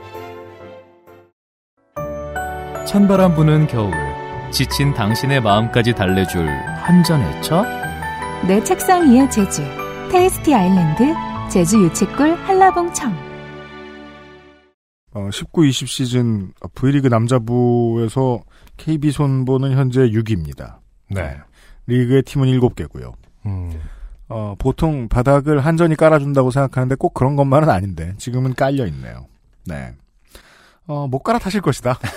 찬바람 2.91 3.35
부는 3.35 3.67
겨울 3.67 3.93
지친 4.51 4.93
당신의 4.93 5.39
마음까지 5.39 5.93
달래줄 5.93 6.45
한 6.45 7.01
잔의 7.05 7.41
차? 7.41 7.63
내 8.45 8.61
책상 8.65 9.09
위의 9.09 9.31
제주. 9.31 9.61
Tasty 10.11 10.53
Island 10.53 11.13
제주 11.49 11.81
유채꿀 11.81 12.33
한라봉 12.33 12.91
청. 12.91 13.15
어, 15.13 15.29
19, 15.31 15.67
20 15.67 15.87
시즌 15.87 16.51
V리그 16.75 17.07
남자부에서 17.07 18.41
KB 18.75 19.11
손보는 19.11 19.71
현재 19.71 20.01
6위입니다. 20.01 20.79
네. 21.11 21.37
리그의 21.87 22.23
팀은 22.23 22.49
7개고요. 22.49 23.13
음. 23.45 23.71
어, 24.27 24.55
보통 24.59 25.07
바닥을 25.07 25.61
한전이 25.61 25.95
깔아준다고 25.95 26.51
생각하는데 26.51 26.95
꼭 26.95 27.13
그런 27.13 27.37
것만은 27.37 27.69
아닌데 27.69 28.15
지금은 28.17 28.53
깔려 28.53 28.85
있네요. 28.87 29.27
네. 29.65 29.93
어, 30.87 31.07
못 31.07 31.19
갈아타실 31.19 31.61
것이다. 31.61 31.97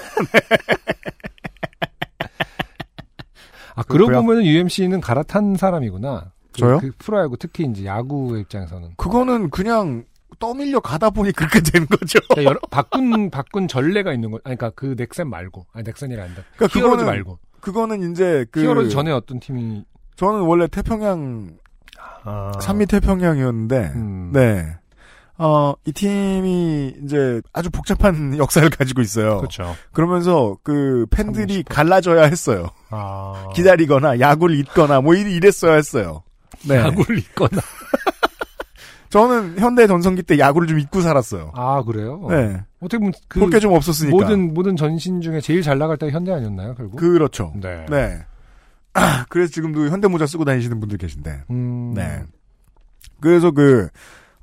아, 3.77 3.83
그러고 3.83 4.07
그렇고요. 4.09 4.23
보면 4.27 4.45
UMC는 4.45 5.01
갈아탄 5.01 5.57
사람이구나. 5.57 6.33
그- 6.53 6.61
저요? 6.61 6.79
그 6.79 6.93
프로야구 6.99 7.37
특히 7.37 7.65
이제 7.65 7.85
야구의 7.85 8.43
입장에서는. 8.43 8.91
그거는 8.97 9.51
그냥 9.51 10.05
떠밀려 10.39 10.79
가다 10.81 11.11
보니 11.11 11.33
그렇게 11.33 11.61
된 11.61 11.87
거죠. 11.87 12.19
그러니까 12.29 12.45
여러, 12.51 12.61
바꾼, 12.71 13.31
바꾼 13.31 13.67
전례가 13.67 14.13
있는 14.13 14.31
거, 14.31 14.39
아니, 14.45 14.57
그니까 14.57 14.71
그 14.77 14.95
넥센 14.97 15.29
말고. 15.29 15.67
아니, 15.73 15.85
넥센이 15.85 16.17
아니다. 16.19 16.43
그러니까 16.57 16.79
히어로즈 16.79 17.03
그거는- 17.03 17.07
말고. 17.07 17.39
그거는 17.61 18.13
이제 18.13 18.45
그 18.51 18.63
히어로즈 18.63 18.91
전에 18.91 19.11
어떤 19.11 19.41
팀이. 19.41 19.85
저는 20.17 20.41
원래 20.43 20.69
태평양 20.69 21.57
아. 22.25 22.53
삼미 22.61 22.87
태평양이었는데 22.87 23.93
음. 23.97 24.31
네. 24.33 24.77
어, 25.37 25.75
이 25.85 25.93
팀이 25.93 26.95
이제 27.05 27.43
아주 27.53 27.69
복잡한 27.71 28.37
역사를 28.39 28.69
가지고 28.71 29.01
있어요. 29.03 29.39
그렇죠. 29.39 29.75
그러면서 29.93 30.57
그 30.63 31.07
팬들이. 31.11 31.63
갈라져야 31.65 32.23
했어요. 32.25 32.69
아. 32.91 33.49
기다리거나 33.55 34.21
야구를 34.21 34.57
잊거나 34.61 35.01
뭐 35.01 35.15
이- 35.15 35.21
이랬어야 35.23 35.75
했어요. 35.75 36.23
네. 36.69 36.77
야구를 36.77 37.19
잊거나. 37.19 37.61
저는 39.11 39.59
현대 39.61 39.87
전성기 39.87 40.23
때 40.25 40.39
야구를 40.39 40.67
좀 40.67 40.79
잊고 40.81 41.01
살았어요. 41.01 41.53
아, 41.55 41.83
그래요? 41.85 42.27
네. 42.31 42.61
어떻게 42.81 42.99
보면 42.99 43.13
그 43.29 43.39
볼게 43.39 43.61
좀 43.61 43.73
없었으니까. 43.73 44.17
모든, 44.17 44.53
모든 44.55 44.77
전신 44.77 45.21
중에 45.21 45.41
제일 45.41 45.63
잘 45.63 45.79
나갈 45.79 45.97
때가 45.97 46.11
현대 46.13 46.33
아니었나요, 46.33 46.75
결국? 46.75 46.97
그렇죠. 46.97 47.53
네. 47.61 47.87
네. 47.89 48.19
아, 48.95 49.25
그래서 49.31 49.53
지금도 49.53 49.89
현대 49.89 50.09
모자 50.09 50.27
쓰고 50.27 50.45
다니시는 50.45 50.81
분들 50.81 50.99
계신데. 50.99 51.43
음. 51.51 51.93
네. 51.95 52.23
그래서 53.21 53.53
그, 53.53 53.89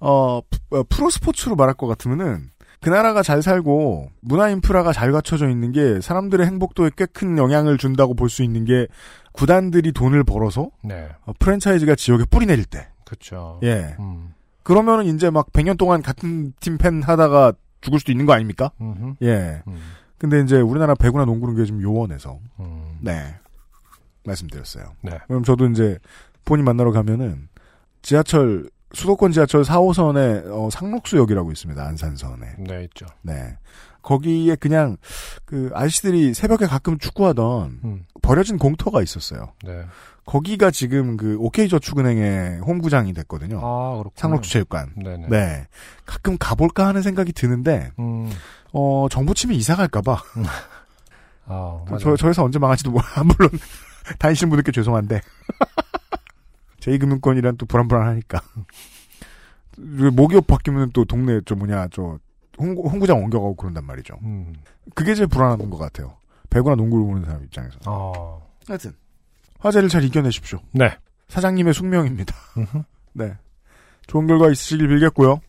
어, 0.02 0.42
프- 0.42 0.78
어, 0.80 0.84
프로 0.90 1.10
스포츠로 1.10 1.56
말할 1.56 1.76
것 1.76 1.88
같으면은, 1.88 2.50
그 2.82 2.90
나라가 2.90 3.22
잘 3.24 3.42
살고, 3.44 4.10
문화 4.22 4.50
인프라가 4.50 4.92
잘 4.92 5.12
갖춰져 5.12 5.48
있는 5.50 5.72
게, 5.72 6.02
사람들의 6.02 6.46
행복도에 6.46 6.92
꽤 6.98 7.06
큰 7.06 7.38
영향을 7.38 7.78
준다고 7.78 8.14
볼 8.16 8.28
수 8.30 8.44
있는 8.44 8.66
게, 8.66 8.88
구단들이 9.32 9.92
돈을 9.94 10.24
벌어서, 10.24 10.72
네. 10.84 11.08
어, 11.26 11.34
프랜차이즈가 11.40 11.96
지역에 11.96 12.26
뿌리 12.26 12.46
내릴 12.48 12.66
때. 12.66 12.88
그렇죠. 13.06 13.60
예. 13.64 13.96
음. 14.00 14.34
그러면은 14.64 15.06
이제 15.06 15.30
막 15.30 15.52
100년 15.54 15.78
동안 15.78 16.02
같은 16.02 16.54
팀 16.60 16.78
팬 16.78 17.02
하다가 17.04 17.54
죽을 17.82 18.00
수도 18.00 18.12
있는 18.12 18.26
거 18.26 18.34
아닙니까? 18.34 18.72
음흠. 18.82 19.16
예. 19.24 19.62
음. 19.68 19.80
근데 20.18 20.40
이제 20.42 20.60
우리나라 20.62 20.94
배구나 20.96 21.26
농구는 21.26 21.56
게 21.56 21.66
좀 21.66 21.82
요원해서, 21.82 22.40
음. 22.60 22.98
네. 23.02 23.36
말씀드렸어요. 24.26 24.86
네. 25.02 25.18
그럼 25.28 25.44
저도 25.44 25.66
이제 25.68 25.98
본인 26.46 26.66
만나러 26.66 26.92
가면은 26.92 27.48
지하철 28.02 28.70
수도권 28.94 29.32
지하철 29.32 29.64
4호선에 29.64 30.44
어, 30.52 30.70
상록수역이라고 30.70 31.52
있습니다. 31.52 31.82
안산선에. 31.84 32.56
네, 32.60 32.84
있죠. 32.86 33.06
네. 33.22 33.58
거기에 34.02 34.56
그냥 34.56 34.98
그 35.46 35.70
아저씨들이 35.74 36.34
새벽에 36.34 36.66
가끔 36.66 36.98
축구하던 36.98 37.80
음. 37.84 38.06
버려진 38.22 38.58
공터가 38.58 39.02
있었어요. 39.02 39.54
네. 39.64 39.84
거기가 40.26 40.72
지금 40.72 41.18
그 41.18 41.38
OK저축은행의 41.40 42.60
홈구장이 42.60 43.14
됐거든요. 43.14 43.60
아. 43.64 44.04
상록주체육관. 44.16 44.94
네네. 44.96 45.28
네. 45.30 45.68
가끔 46.06 46.38
가볼까 46.38 46.88
하는 46.88 47.02
생각이 47.02 47.34
드는데 47.34 47.92
음. 48.00 48.32
어 48.74 49.08
정부 49.10 49.34
치면 49.34 49.56
이사 49.56 49.76
갈까봐. 49.76 50.18
아, 51.48 51.84
맞아요. 51.86 52.00
저, 52.00 52.16
저 52.16 52.28
회사 52.30 52.44
언제 52.44 52.60
망할지도 52.60 52.92
몰라. 52.92 53.06
물론 53.26 53.50
다니시는 54.20 54.50
분들께 54.50 54.72
죄송한데 54.72 55.22
제2금융권이란 56.82 57.58
또 57.58 57.66
불안불안하니까 57.66 58.42
모기업 60.14 60.48
바뀌면 60.48 60.92
또 60.92 61.06
동네 61.06 61.40
저 61.46 61.56
뭐냐 61.56 61.88
저 61.92 62.20
홍구, 62.60 62.88
홍구장 62.90 63.18
옮겨가고 63.24 63.56
그런단 63.56 63.86
말이죠. 63.86 64.16
음. 64.24 64.54
그게 64.94 65.16
제일 65.16 65.28
불안한 65.28 65.70
것 65.70 65.78
같아요. 65.78 66.18
배구나 66.50 66.76
농구를 66.76 67.06
보는 67.06 67.26
사람 67.26 67.44
입장에서. 67.44 67.78
아. 67.86 68.40
하여튼 68.68 68.94
화제를 69.60 69.90
잘 69.90 70.04
이겨내십시오. 70.04 70.60
네. 70.72 70.98
사장님의 71.30 71.74
숙명입니다. 71.74 72.36
네. 73.14 73.38
좋은 74.08 74.28
결과 74.28 74.50
있으시길 74.52 74.88
빌겠고요. 74.90 75.40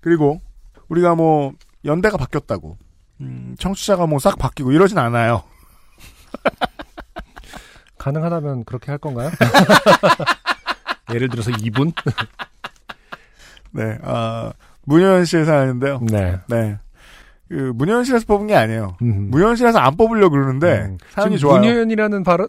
그리고 0.00 0.40
우리가 0.88 1.14
뭐 1.14 1.52
연대가 1.84 2.16
바뀌었다고 2.16 2.78
음, 3.20 3.54
청취자가 3.58 4.06
뭐 4.06 4.18
싹 4.18 4.38
바뀌고 4.38 4.72
이러진 4.72 4.98
않아요. 4.98 5.42
가능하다면 7.98 8.64
그렇게 8.64 8.90
할 8.90 8.98
건가요? 8.98 9.30
예를 11.14 11.28
들어서 11.28 11.50
2분? 11.50 11.92
네, 13.72 13.98
아, 14.02 14.52
문효연실에서 14.84 15.52
하는데요. 15.52 16.00
네. 16.10 16.38
네. 16.48 16.76
그, 17.48 17.72
문효연실에서 17.74 18.24
뽑은 18.26 18.46
게 18.46 18.54
아니에요. 18.56 18.96
음. 19.02 19.28
문효연실에서 19.30 19.78
안 19.78 19.96
뽑으려고 19.96 20.30
그러는데, 20.32 20.82
음. 20.86 20.98
사연이 21.10 21.38
좋아요. 21.38 21.60
문효연이라는 21.60 22.22
발음, 22.22 22.46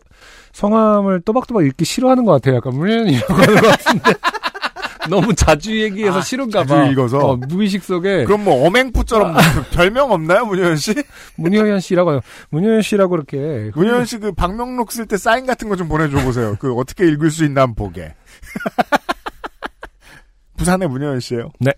성함을 0.53 1.21
또박또박 1.21 1.65
읽기 1.65 1.85
싫어하는 1.85 2.25
것 2.25 2.33
같아요. 2.33 2.55
약간 2.57 2.73
문효연이라고 2.75 3.33
하는 3.33 3.55
것 3.55 3.67
같은데. 3.69 4.13
너무 5.09 5.35
자주 5.35 5.77
얘기해서 5.81 6.19
아, 6.19 6.21
싫은가 6.21 6.59
자주 6.63 6.73
봐. 6.75 6.85
읽어서? 6.85 7.17
어, 7.17 7.35
무의식 7.35 7.83
속에 7.83 8.23
그럼 8.23 8.45
뭐, 8.45 8.65
어맹푸처럼 8.67 9.35
별명 9.73 10.11
없나요, 10.13 10.45
문효연 10.45 10.77
씨? 10.77 10.93
문효연 11.35 11.81
씨라고 11.81 12.11
해요. 12.13 12.19
문효연 12.51 12.81
씨라고 12.81 13.15
이렇게. 13.17 13.69
문효연 13.75 14.05
씨그 14.05 14.31
방명록 14.31 14.93
쓸 14.93 15.05
때 15.05 15.17
사인 15.17 15.45
같은 15.45 15.67
거 15.67 15.75
좀 15.75 15.89
보내줘 15.89 16.23
보세요. 16.23 16.55
그 16.57 16.73
어떻게 16.75 17.05
읽을 17.05 17.31
수 17.31 17.43
있나 17.43 17.63
한번 17.63 17.87
보게. 17.87 18.13
부산의 20.57 20.87
문효연 20.87 21.19
씨예요 21.19 21.51
네. 21.59 21.73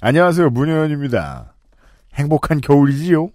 안녕하세요, 0.00 0.50
문효연입니다. 0.50 1.54
행복한 2.14 2.60
겨울이지요? 2.60 3.30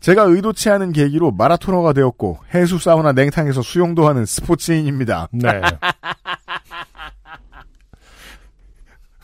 제가 0.00 0.22
의도치 0.22 0.70
않은 0.70 0.92
계기로 0.92 1.32
마라토너가 1.32 1.92
되었고 1.92 2.38
해수 2.54 2.78
사우나 2.78 3.12
냉탕에서 3.12 3.62
수영도 3.62 4.06
하는 4.06 4.24
스포츠인입니다. 4.24 5.28
네. 5.32 5.48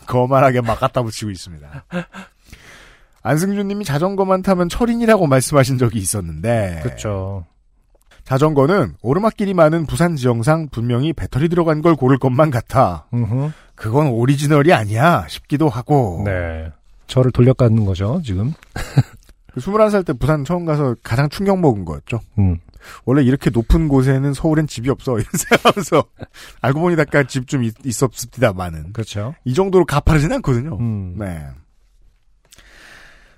거만하게 0.06 0.60
막 0.60 0.80
갖다 0.80 1.02
붙이고 1.02 1.30
있습니다. 1.30 1.84
안승준님이 3.22 3.84
자전거만 3.84 4.42
타면 4.42 4.68
철인이라고 4.68 5.28
말씀하신 5.28 5.78
적이 5.78 6.00
있었는데 6.00 6.80
그렇죠. 6.82 7.46
자전거는 8.32 8.94
오르막길이 9.02 9.52
많은 9.52 9.84
부산 9.84 10.16
지형상 10.16 10.68
분명히 10.70 11.12
배터리 11.12 11.50
들어간 11.50 11.82
걸 11.82 11.94
고를 11.94 12.16
것만 12.16 12.50
같아. 12.50 13.04
음흠. 13.12 13.50
그건 13.74 14.06
오리지널이 14.06 14.72
아니야 14.72 15.26
싶기도 15.28 15.68
하고. 15.68 16.22
네. 16.24 16.70
저를 17.08 17.30
돌려가는 17.30 17.84
거죠, 17.84 18.22
지금. 18.24 18.54
그 19.52 19.60
21살 19.60 20.06
때 20.06 20.14
부산 20.14 20.44
처음 20.46 20.64
가서 20.64 20.96
가장 21.02 21.28
충격 21.28 21.60
먹은 21.60 21.84
거였죠. 21.84 22.20
음. 22.38 22.56
원래 23.04 23.22
이렇게 23.22 23.50
높은 23.50 23.86
곳에는 23.88 24.32
서울엔 24.32 24.66
집이 24.66 24.88
없어. 24.88 25.12
이런 25.20 25.26
생각하면서 25.30 26.02
알고 26.62 26.80
보니 26.80 26.96
약간 26.98 27.28
집 27.28 27.46
좀 27.46 27.62
있었습니다만은. 27.84 28.94
그렇죠. 28.94 29.34
이 29.44 29.52
정도로 29.52 29.84
가파르진 29.84 30.32
않거든요. 30.32 30.78
음. 30.80 31.16
네. 31.18 31.48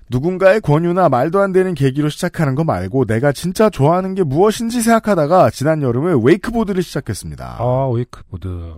누군가의 0.09 0.61
권유나 0.61 1.09
말도 1.09 1.39
안 1.41 1.51
되는 1.51 1.73
계기로 1.73 2.09
시작하는 2.09 2.53
거 2.55 2.63
말고 2.63 3.05
내가 3.05 3.31
진짜 3.31 3.69
좋아하는 3.69 4.13
게 4.13 4.23
무엇인지 4.23 4.81
생각하다가 4.81 5.49
지난 5.49 5.81
여름에 5.81 6.13
웨이크보드를 6.23 6.83
시작했습니다. 6.83 7.57
아, 7.59 7.89
웨이크보드. 7.93 8.75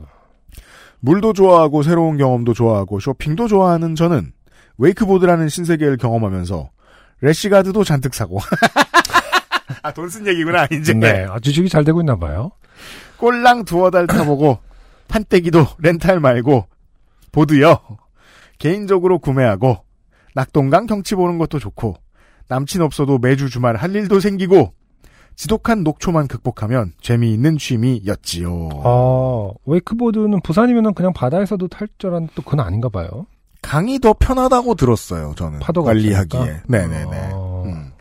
물도 1.00 1.34
좋아하고 1.34 1.84
새로운 1.84 2.18
경험도 2.18 2.54
좋아하고 2.54 3.00
쇼핑도 3.00 3.48
좋아하는 3.48 3.94
저는 3.96 4.32
웨이크보드라는 4.78 5.50
신세계를 5.50 5.98
경험하면서 5.98 6.70
래시가드도 7.22 7.84
잔뜩 7.84 8.14
사고 8.14 8.40
아, 9.84 9.92
돈 9.94 10.10
쓴 10.10 10.26
얘기구나, 10.28 10.66
이제. 10.72 10.94
네. 10.94 11.26
아, 11.30 11.40
주식이 11.40 11.68
잘 11.70 11.84
되고 11.84 12.00
있나 12.02 12.16
봐요. 12.16 12.52
꼴랑 13.18 13.66
두어 13.66 13.92
달 13.92 14.08
타보고, 14.08 14.60
판때기도 15.10 15.66
렌탈 15.80 16.20
말고, 16.20 16.66
보드요. 17.32 17.78
개인적으로 18.60 19.20
구매하고, 19.20 19.84
낙동강 20.38 20.86
경치 20.86 21.16
보는 21.16 21.40
것도 21.40 21.58
좋고, 21.58 21.96
남친 22.48 22.84
없어도 22.84 23.18
매주 23.18 23.50
주말 23.50 23.76
할 23.76 23.96
일도 23.96 24.20
생기고, 24.20 24.72
지독한 25.36 25.84
녹초만 25.84 26.28
극복하면 26.28 26.94
재미있는 27.02 27.58
취미였지요. 27.58 28.70
아, 28.84 29.50
웨이크보드는 29.66 30.42
부산이면은 30.42 30.94
그냥 30.94 31.12
바다에서도 31.14 31.68
탈 31.70 31.88
줄 31.98 32.12
알았는데 32.12 32.34
또 32.36 32.44
그건 32.44 32.60
아닌가 32.60 32.88
봐요. 32.88 33.26
강이 33.64 33.98
더 33.98 34.14
편하다고 34.14 34.76
들었어요, 34.76 35.34
저는. 35.36 35.58
파도가 35.58 35.88
관리하기에. 35.88 36.62
네네네. 36.68 37.30
어. 37.34 37.64
음. 37.66 37.92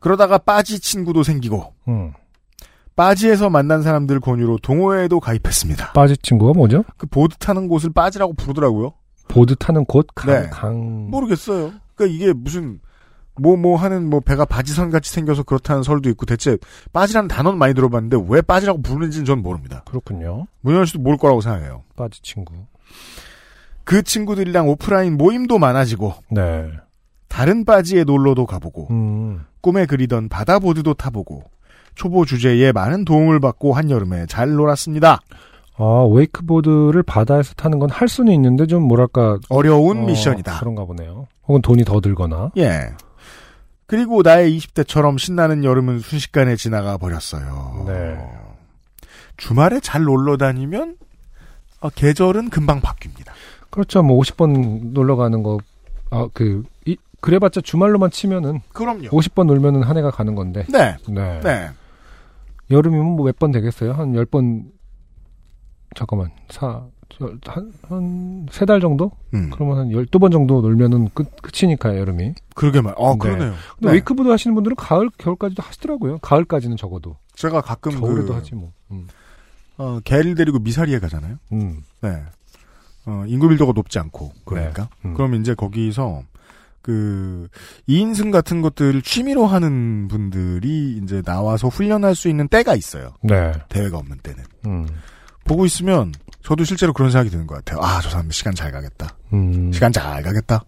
그러다가 0.00 0.38
빠지 0.38 0.80
친구도 0.80 1.22
생기고, 1.22 1.74
음. 1.88 2.14
빠지에서 2.94 3.50
만난 3.50 3.82
사람들 3.82 4.20
권유로 4.20 4.60
동호회에도 4.62 5.20
가입했습니다. 5.20 5.92
빠지 5.92 6.16
친구가 6.16 6.54
뭐죠? 6.54 6.84
그 6.96 7.06
보드 7.06 7.36
타는 7.36 7.68
곳을 7.68 7.90
빠지라고 7.92 8.32
부르더라고요. 8.32 8.94
보드 9.28 9.56
타는 9.56 9.84
곳? 9.84 10.06
강, 10.14 10.42
네. 10.42 10.48
강. 10.50 11.10
모르겠어요. 11.10 11.72
그러니까 11.94 12.14
이게 12.14 12.32
무슨 12.32 12.80
뭐뭐 13.40 13.76
하는 13.76 14.08
뭐 14.08 14.20
배가 14.20 14.44
바지선 14.44 14.90
같이 14.90 15.12
생겨서 15.12 15.42
그렇다는 15.42 15.82
설도 15.82 16.08
있고 16.10 16.26
대체 16.26 16.56
빠지라는 16.92 17.28
단어는 17.28 17.58
많이 17.58 17.74
들어봤는데 17.74 18.18
왜 18.28 18.40
빠지라고 18.40 18.82
부르는지는 18.82 19.24
전 19.24 19.42
모릅니다. 19.42 19.82
그렇군요. 19.86 20.46
문현 20.62 20.86
씨도 20.86 21.00
모를 21.00 21.18
거라고 21.18 21.40
생각해요. 21.40 21.82
빠지 21.96 22.22
친구. 22.22 22.54
그 23.84 24.02
친구들이랑 24.02 24.68
오프라인 24.68 25.16
모임도 25.16 25.58
많아지고 25.58 26.14
네. 26.30 26.70
다른 27.28 27.64
빠지에 27.64 28.04
놀러도 28.04 28.46
가보고 28.46 28.88
음. 28.90 29.44
꿈에 29.60 29.86
그리던 29.86 30.28
바다보드도 30.28 30.94
타보고 30.94 31.44
초보 31.94 32.24
주제에 32.24 32.72
많은 32.72 33.04
도움을 33.04 33.40
받고 33.40 33.74
한여름에 33.74 34.26
잘 34.26 34.52
놀았습니다. 34.52 35.20
아, 35.78 36.06
웨이크보드를 36.10 37.02
바다에서 37.02 37.54
타는 37.54 37.78
건 37.78 37.90
할 37.90 38.08
수는 38.08 38.32
있는데 38.34 38.66
좀 38.66 38.82
뭐랄까 38.82 39.38
어려운 39.48 39.98
어, 40.04 40.06
미션이다. 40.06 40.58
그런가 40.60 40.84
보네요. 40.84 41.26
혹은 41.46 41.62
돈이 41.62 41.84
더 41.84 42.00
들거나. 42.00 42.50
예. 42.56 42.88
그리고 43.86 44.22
나의 44.22 44.56
20대처럼 44.58 45.18
신나는 45.18 45.62
여름은 45.64 46.00
순식간에 46.00 46.56
지나가 46.56 46.96
버렸어요. 46.96 47.84
네. 47.86 48.18
주말에 49.36 49.78
잘 49.80 50.02
놀러 50.02 50.36
다니면 50.36 50.96
어, 51.80 51.88
계절은 51.90 52.50
금방 52.50 52.80
바뀝니다. 52.80 53.32
그렇죠. 53.70 54.02
뭐 54.02 54.18
50번 54.20 54.92
놀러 54.92 55.14
가는 55.16 55.42
거, 55.42 55.58
아, 56.10 56.26
그, 56.32 56.64
이, 56.86 56.96
그래봤자 57.20 57.60
주말로만 57.60 58.10
치면은 58.10 58.60
그럼요. 58.72 59.08
50번 59.10 59.44
놀면은 59.46 59.82
한 59.82 59.96
해가 59.98 60.10
가는 60.10 60.34
건데. 60.34 60.64
네. 60.70 60.96
네. 61.08 61.40
네. 61.40 61.68
여름이면 62.70 63.06
뭐 63.16 63.26
몇 63.26 63.38
번 63.38 63.52
되겠어요? 63.52 63.92
한 63.92 64.12
10번, 64.14 64.64
잠깐만, 65.96 66.30
사, 66.50 66.82
저, 67.08 67.32
한, 67.46 67.72
한, 67.88 68.46
세 68.50 68.66
달 68.66 68.80
정도? 68.80 69.10
음. 69.34 69.48
그러면 69.50 69.78
한 69.78 69.88
12번 69.88 70.30
정도 70.30 70.60
놀면은 70.60 71.08
끝, 71.14 71.30
끝이니까, 71.40 71.96
여름이. 71.96 72.34
그러게 72.54 72.80
말. 72.80 72.94
어, 72.96 73.12
네. 73.12 73.18
그러네요. 73.18 73.54
근데 73.76 73.88
네. 73.88 73.92
웨이크보드 73.92 74.28
하시는 74.28 74.54
분들은 74.54 74.76
가을, 74.76 75.08
겨울까지도 75.16 75.62
하시더라고요. 75.62 76.18
가을까지는 76.18 76.76
적어도. 76.76 77.16
제가 77.34 77.60
가끔 77.60 77.98
겨울에도 78.00 78.28
그, 78.28 78.34
하지 78.34 78.54
뭐. 78.54 78.72
음. 78.90 79.06
어, 79.78 79.98
개를 80.04 80.34
데리고 80.34 80.58
미사리에 80.58 80.98
가잖아요. 80.98 81.36
음. 81.52 81.82
네. 82.02 82.22
어, 83.06 83.24
인구 83.28 83.48
밀도가 83.48 83.72
높지 83.72 83.98
않고 83.98 84.32
그러니까. 84.44 84.88
음. 85.04 85.14
그럼 85.14 85.34
이제 85.34 85.54
거기서 85.54 86.22
그 86.82 87.48
2인승 87.88 88.30
같은 88.32 88.62
것들을 88.62 89.00
취미로 89.02 89.46
하는 89.46 90.08
분들이 90.08 90.98
이제 91.02 91.20
나와서 91.22 91.68
훈련할 91.68 92.14
수 92.14 92.28
있는 92.28 92.48
때가 92.48 92.74
있어요. 92.74 93.14
네. 93.22 93.52
대회가 93.68 93.98
없는 93.98 94.18
때는. 94.22 94.44
음. 95.46 95.48
보고 95.48 95.64
있으면 95.64 96.12
저도 96.42 96.64
실제로 96.64 96.92
그런 96.92 97.10
생각이 97.10 97.30
드는 97.30 97.46
것 97.46 97.56
같아요. 97.56 97.80
아, 97.82 98.00
저 98.00 98.10
사람 98.10 98.30
시간 98.30 98.54
잘 98.54 98.70
가겠다. 98.72 99.16
음. 99.32 99.72
시간 99.72 99.92
잘 99.92 100.22
가겠다. 100.22 100.64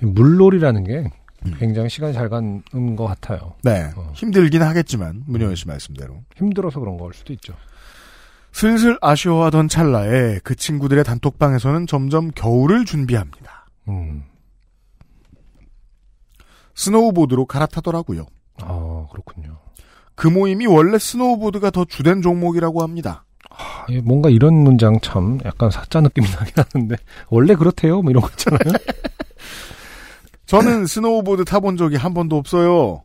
물놀이라는 0.00 0.84
게 0.84 1.10
음. 1.46 1.54
굉장히 1.58 1.88
시간이 1.88 2.12
잘 2.12 2.28
가는 2.28 2.62
것 2.96 3.06
같아요. 3.06 3.54
네. 3.62 3.90
어. 3.96 4.12
힘들긴 4.14 4.62
하겠지만 4.62 5.22
문효연 5.26 5.56
씨 5.56 5.66
말씀대로. 5.66 6.22
힘들어서 6.36 6.80
그런 6.80 6.96
걸 6.96 7.12
수도 7.14 7.32
있죠. 7.32 7.54
슬슬 8.52 8.98
아쉬워하던 9.00 9.68
찰나에 9.68 10.40
그 10.42 10.54
친구들의 10.56 11.02
단톡방에서는 11.04 11.86
점점 11.86 12.30
겨울을 12.30 12.84
준비합니다. 12.84 13.66
음. 13.88 14.24
스노우보드로 16.74 17.46
갈아타더라고요. 17.46 18.26
아, 18.62 19.06
그렇군요. 19.10 19.58
그 20.14 20.26
모임이 20.28 20.66
원래 20.66 20.98
스노우보드가 20.98 21.70
더 21.70 21.84
주된 21.84 22.22
종목이라고 22.22 22.82
합니다. 22.82 23.24
뭔가 24.04 24.28
이런 24.30 24.54
문장 24.54 24.98
참 25.00 25.38
약간 25.44 25.70
사짜 25.70 26.00
느낌이 26.00 26.26
나긴 26.30 26.52
하는데 26.72 26.96
원래 27.28 27.54
그렇대요 27.54 28.02
뭐 28.02 28.10
이런 28.10 28.22
거 28.22 28.28
있잖아요. 28.30 28.60
저는 30.46 30.86
스노우보드 30.86 31.44
타본 31.44 31.76
적이 31.76 31.96
한 31.96 32.14
번도 32.14 32.36
없어요. 32.36 33.02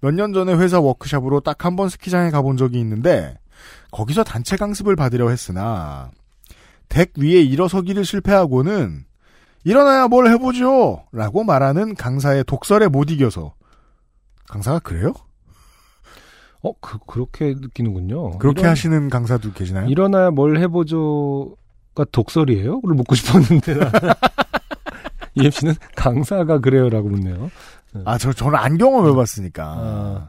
몇 0.00 0.12
년 0.14 0.32
전에 0.32 0.52
회사 0.54 0.80
워크샵으로 0.80 1.40
딱 1.40 1.64
한 1.64 1.76
번 1.76 1.88
스키장에 1.88 2.30
가본 2.30 2.56
적이 2.56 2.80
있는데 2.80 3.38
거기서 3.92 4.24
단체 4.24 4.56
강습을 4.56 4.96
받으려 4.96 5.28
했으나 5.30 6.10
덱 6.88 7.12
위에 7.16 7.40
일어서기를 7.40 8.04
실패하고는 8.04 9.04
일어나야 9.64 10.08
뭘 10.08 10.26
해보죠 10.28 11.04
라고 11.12 11.44
말하는 11.44 11.94
강사의 11.94 12.44
독설에 12.44 12.88
못 12.88 13.10
이겨서 13.10 13.54
강사가 14.48 14.80
그래요? 14.80 15.12
어, 16.64 16.72
그 16.80 16.98
그렇게 17.06 17.54
느끼는군요. 17.58 18.38
그렇게 18.38 18.62
일어나- 18.62 18.70
하시는 18.70 19.08
강사도 19.10 19.52
계시나요? 19.52 19.88
일어나야 19.88 20.30
뭘 20.30 20.58
해보죠가 20.58 22.04
독설이에요?를 22.12 22.94
묻고 22.94 23.14
싶었는데 23.14 23.74
나. 23.78 23.90
EMC는 25.34 25.74
강사가 25.96 26.58
그래요라고 26.60 27.08
묻네요. 27.08 27.50
아, 28.04 28.16
저, 28.18 28.32
저는 28.32 28.58
안 28.58 28.76
경험해봤으니까. 28.78 29.64
아. 29.64 30.28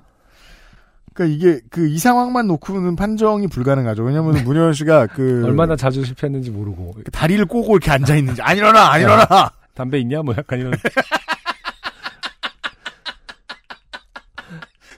그러니까 1.14 1.36
이게 1.38 1.60
그 1.70 1.88
이 1.88 2.00
상황만 2.00 2.48
놓고는 2.48 2.96
판정이 2.96 3.48
불가능하죠. 3.48 4.02
왜냐면 4.04 4.44
문효연 4.44 4.74
씨가 4.74 5.08
그 5.08 5.44
얼마나 5.46 5.76
자주 5.76 6.04
실패했는지 6.04 6.50
모르고 6.50 6.96
다리를 7.12 7.46
꼬고 7.46 7.74
이렇게 7.74 7.92
앉아 7.92 8.16
있는지 8.16 8.42
안 8.42 8.58
일어나 8.58 8.92
안 8.92 9.02
일어나. 9.02 9.52
담배 9.76 10.00
있냐 10.00 10.22
뭐 10.24 10.34
약간 10.38 10.60
이런 10.60 10.74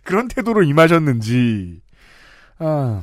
그런 0.06 0.30
태도로 0.30 0.64
임하셨는지. 0.64 1.82
아. 2.60 3.02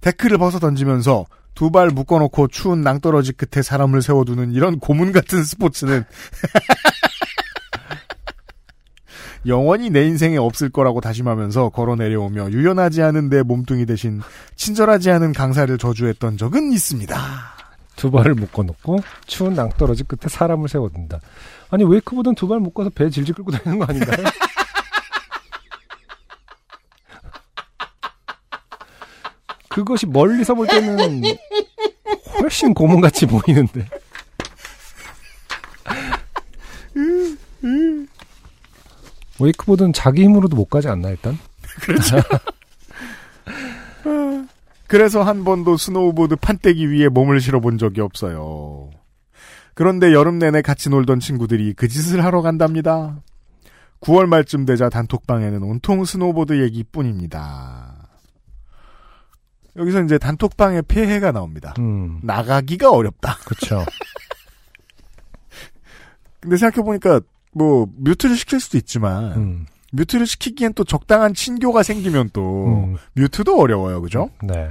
데크를 0.00 0.38
벗어 0.38 0.58
던지면서 0.58 1.26
두 1.54 1.70
발 1.70 1.88
묶어놓고 1.88 2.48
추운 2.48 2.82
낭떠러지 2.82 3.32
끝에 3.32 3.62
사람을 3.62 4.00
세워두는 4.00 4.52
이런 4.52 4.78
고문 4.78 5.10
같은 5.12 5.42
스포츠는 5.42 6.04
영원히 9.46 9.90
내 9.90 10.06
인생에 10.06 10.36
없을 10.36 10.68
거라고 10.68 11.00
다짐하면서 11.00 11.70
걸어 11.70 11.96
내려오며 11.96 12.50
유연하지 12.50 13.02
않은 13.02 13.28
내 13.28 13.42
몸뚱이 13.42 13.86
대신 13.86 14.20
친절하지 14.56 15.10
않은 15.10 15.32
강사를 15.32 15.76
저주했던 15.78 16.36
적은 16.36 16.72
있습니다. 16.72 17.16
두 17.96 18.10
발을 18.12 18.34
묶어놓고 18.34 18.98
추운 19.26 19.54
낭떠러지 19.54 20.04
끝에 20.04 20.28
사람을 20.28 20.68
세워둔다. 20.68 21.18
아니 21.70 21.84
웨이크보드는 21.84 22.34
두발 22.36 22.60
묶어서 22.60 22.90
배 22.90 23.10
질질 23.10 23.34
끌고 23.34 23.50
다니는 23.52 23.78
거 23.78 23.84
아닌가요? 23.86 24.24
그것이 29.68 30.06
멀리서 30.06 30.54
볼 30.54 30.66
때는 30.66 31.22
훨씬 32.34 32.74
고문같이 32.74 33.26
보이는데. 33.26 33.86
웨이크보드는 39.40 39.92
자기 39.92 40.24
힘으로도 40.24 40.56
못 40.56 40.64
가지 40.64 40.88
않나 40.88 41.10
일단? 41.10 41.38
그래서 44.88 45.22
한 45.22 45.44
번도 45.44 45.76
스노우보드 45.76 46.36
판때기 46.36 46.90
위에 46.90 47.08
몸을 47.08 47.40
실어본 47.40 47.78
적이 47.78 48.00
없어요. 48.00 48.90
그런데 49.74 50.12
여름 50.12 50.38
내내 50.38 50.62
같이 50.62 50.88
놀던 50.88 51.20
친구들이 51.20 51.74
그 51.74 51.86
짓을 51.86 52.24
하러 52.24 52.42
간답니다. 52.42 53.22
9월 54.00 54.26
말쯤 54.26 54.64
되자 54.64 54.88
단톡방에는 54.88 55.62
온통 55.62 56.04
스노우보드 56.04 56.60
얘기뿐입니다. 56.64 57.77
여기서 59.78 60.02
이제 60.02 60.18
단톡방의 60.18 60.82
폐해가 60.88 61.32
나옵니다. 61.32 61.74
음, 61.78 62.18
나가기가 62.22 62.90
어렵다. 62.90 63.36
그렇죠. 63.44 63.84
근데 66.40 66.56
생각해보니까 66.56 67.20
뭐 67.52 67.86
mute를 67.96 68.36
시킬 68.36 68.60
수도 68.60 68.76
있지만 68.76 69.32
음, 69.32 69.66
뮤트를 69.92 70.26
시키기엔 70.26 70.74
또 70.74 70.84
적당한 70.84 71.32
친교가 71.32 71.82
생기면 71.82 72.30
또 72.32 72.66
음, 72.66 72.96
뮤트도 73.14 73.58
어려워요. 73.58 74.02
그죠? 74.02 74.30
네. 74.42 74.70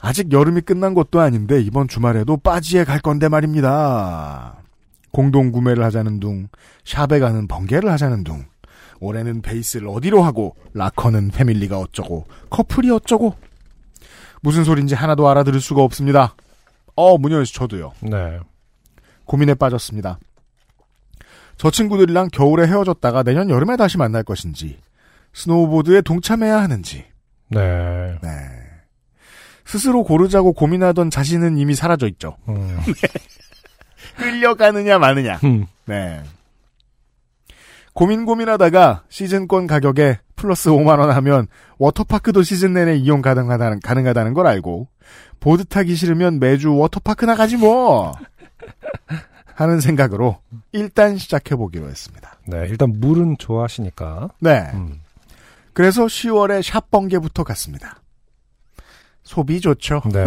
아직 0.00 0.32
여름이 0.32 0.62
끝난 0.62 0.94
것도 0.94 1.20
아닌데 1.20 1.60
이번 1.60 1.88
주말에도 1.88 2.36
빠지에 2.36 2.84
갈 2.84 3.00
건데 3.00 3.28
말입니다. 3.28 4.56
공동 5.10 5.50
구매를 5.50 5.82
하자는 5.84 6.20
둥, 6.20 6.48
샵에 6.84 7.18
가는 7.18 7.48
번개를 7.48 7.90
하자는 7.90 8.24
둥. 8.24 8.44
올해는 9.00 9.42
베이스를 9.42 9.88
어디로 9.88 10.22
하고 10.22 10.56
라커는 10.74 11.28
패밀리가 11.28 11.78
어쩌고 11.78 12.26
커플이 12.50 12.90
어쩌고 12.90 13.34
무슨 14.42 14.64
소린지 14.64 14.94
하나도 14.94 15.28
알아들을 15.28 15.60
수가 15.60 15.82
없습니다. 15.82 16.34
어 16.96 17.16
문현 17.18 17.44
씨 17.44 17.54
저도요. 17.54 17.92
네. 18.00 18.40
고민에 19.24 19.54
빠졌습니다. 19.54 20.18
저 21.56 21.70
친구들이랑 21.70 22.28
겨울에 22.32 22.66
헤어졌다가 22.66 23.22
내년 23.22 23.50
여름에 23.50 23.76
다시 23.76 23.98
만날 23.98 24.22
것인지 24.22 24.78
스노우보드에 25.34 26.02
동참해야 26.02 26.60
하는지 26.60 27.04
네. 27.48 28.18
네. 28.22 28.30
스스로 29.64 30.02
고르자고 30.02 30.54
고민하던 30.54 31.10
자신은 31.10 31.58
이미 31.58 31.74
사라져 31.74 32.08
있죠. 32.08 32.36
음. 32.48 32.78
끌려가느냐 34.16 34.98
마느냐. 34.98 35.38
음. 35.44 35.66
네. 35.84 36.22
고민 37.98 38.26
고민하다가 38.26 39.02
시즌권 39.08 39.66
가격에 39.66 40.20
플러스 40.36 40.70
5만 40.70 41.00
원 41.00 41.10
하면 41.10 41.48
워터파크도 41.78 42.44
시즌 42.44 42.74
내내 42.74 42.94
이용 42.94 43.22
가능하다는 43.22 43.80
가능하다는 43.80 44.34
걸 44.34 44.46
알고 44.46 44.86
보드 45.40 45.64
타기 45.64 45.96
싫으면 45.96 46.38
매주 46.38 46.76
워터파크 46.76 47.24
나가지 47.24 47.56
뭐 47.56 48.12
하는 49.52 49.80
생각으로 49.80 50.38
일단 50.70 51.18
시작해 51.18 51.56
보기로 51.56 51.88
했습니다. 51.88 52.38
네. 52.46 52.66
일단 52.68 52.92
물은 53.00 53.36
좋아하시니까. 53.36 54.28
네. 54.38 54.70
음. 54.74 55.00
그래서 55.72 56.06
10월에 56.06 56.62
샵 56.62 56.92
번개부터 56.92 57.42
갔습니다. 57.42 58.00
소비 59.24 59.60
좋죠. 59.60 60.02
네. 60.12 60.24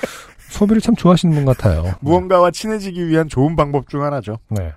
소비를 0.48 0.80
참 0.80 0.96
좋아하시는 0.96 1.34
분 1.34 1.44
같아요. 1.44 1.96
무언가와 2.00 2.50
친해지기 2.50 3.08
위한 3.08 3.28
좋은 3.28 3.56
방법 3.56 3.90
중 3.90 4.04
하나죠. 4.04 4.38
네. 4.48 4.72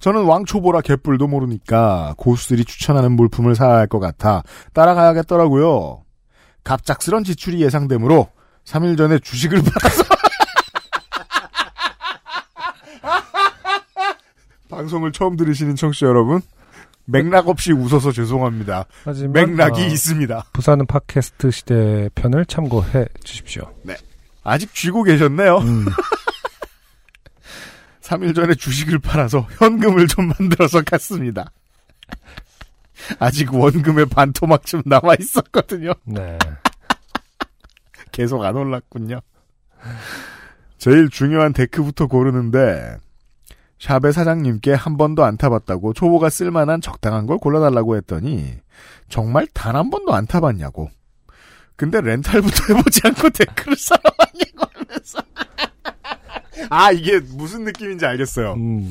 저는 0.00 0.24
왕초보라 0.24 0.80
개뿔도 0.82 1.26
모르니까 1.26 2.14
고수들이 2.16 2.64
추천하는 2.64 3.12
물품을 3.12 3.54
사야 3.56 3.74
할 3.76 3.86
것 3.88 3.98
같아 4.00 4.42
따라가야겠더라고요. 4.74 6.02
갑작스런 6.64 7.24
지출이 7.24 7.60
예상되므로 7.62 8.28
3일 8.64 8.96
전에 8.98 9.18
주식을 9.18 9.62
팔아서 9.62 10.04
방송을 14.70 15.12
처음 15.12 15.36
들으시는 15.36 15.76
청취자 15.76 16.06
여러분 16.06 16.40
맥락 17.06 17.48
없이 17.48 17.72
웃어서 17.72 18.12
죄송합니다. 18.12 18.84
하지만 19.04 19.32
맥락이 19.32 19.82
어, 19.82 19.86
있습니다. 19.86 20.44
부산은 20.52 20.86
팟캐스트 20.86 21.50
시대 21.50 22.10
편을 22.14 22.44
참고해 22.44 23.06
주십시오. 23.24 23.62
아직 24.44 24.74
쥐고 24.74 25.04
계셨네요. 25.04 25.56
음. 25.58 25.86
3일 28.08 28.34
전에 28.34 28.54
주식을 28.54 29.00
팔아서 29.00 29.40
현금을 29.58 30.08
좀 30.08 30.28
만들어서 30.28 30.82
갔습니다. 30.82 31.50
아직 33.18 33.54
원금의 33.54 34.06
반토막쯤 34.06 34.82
남아 34.86 35.14
있었거든요. 35.20 35.92
네. 36.04 36.38
계속 38.10 38.42
안 38.44 38.56
올랐군요. 38.56 39.20
제일 40.78 41.10
중요한 41.10 41.52
데크부터 41.52 42.06
고르는데 42.06 42.96
샵의 43.78 44.12
사장님께 44.12 44.72
한 44.72 44.96
번도 44.96 45.24
안 45.24 45.36
타봤다고 45.36 45.92
초보가 45.92 46.30
쓸만한 46.30 46.80
적당한 46.80 47.26
걸 47.26 47.38
골라달라고 47.38 47.96
했더니 47.96 48.54
정말 49.08 49.46
단 49.52 49.76
한 49.76 49.90
번도 49.90 50.14
안 50.14 50.26
타봤냐고. 50.26 50.90
근데 51.76 52.00
렌탈부터 52.00 52.74
해보지 52.74 53.00
않고 53.04 53.28
데크를 53.30 53.76
사러 53.76 54.00
왔냐고 54.18 54.66
하면서. 54.74 55.18
아 56.70 56.90
이게 56.92 57.20
무슨 57.20 57.64
느낌인지 57.64 58.04
알겠어요. 58.06 58.54
음. 58.54 58.90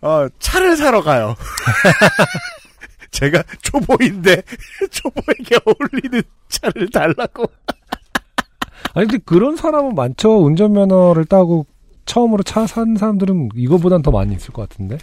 어, 0.00 0.26
차를 0.38 0.76
사러 0.76 1.02
가요. 1.02 1.34
제가 3.10 3.42
초보인데 3.62 4.42
초보에게 4.90 5.56
어울리는 5.64 6.22
차를 6.48 6.90
달라고. 6.90 7.44
아니 8.94 9.06
근데 9.08 9.22
그런 9.24 9.56
사람은 9.56 9.94
많죠. 9.94 10.44
운전면허를 10.44 11.24
따고 11.26 11.66
처음으로 12.06 12.42
차 12.42 12.66
산 12.66 12.96
사람들은 12.96 13.50
이거보단 13.54 14.02
더 14.02 14.10
많이 14.10 14.34
있을 14.34 14.52
것 14.52 14.68
같은데. 14.68 14.98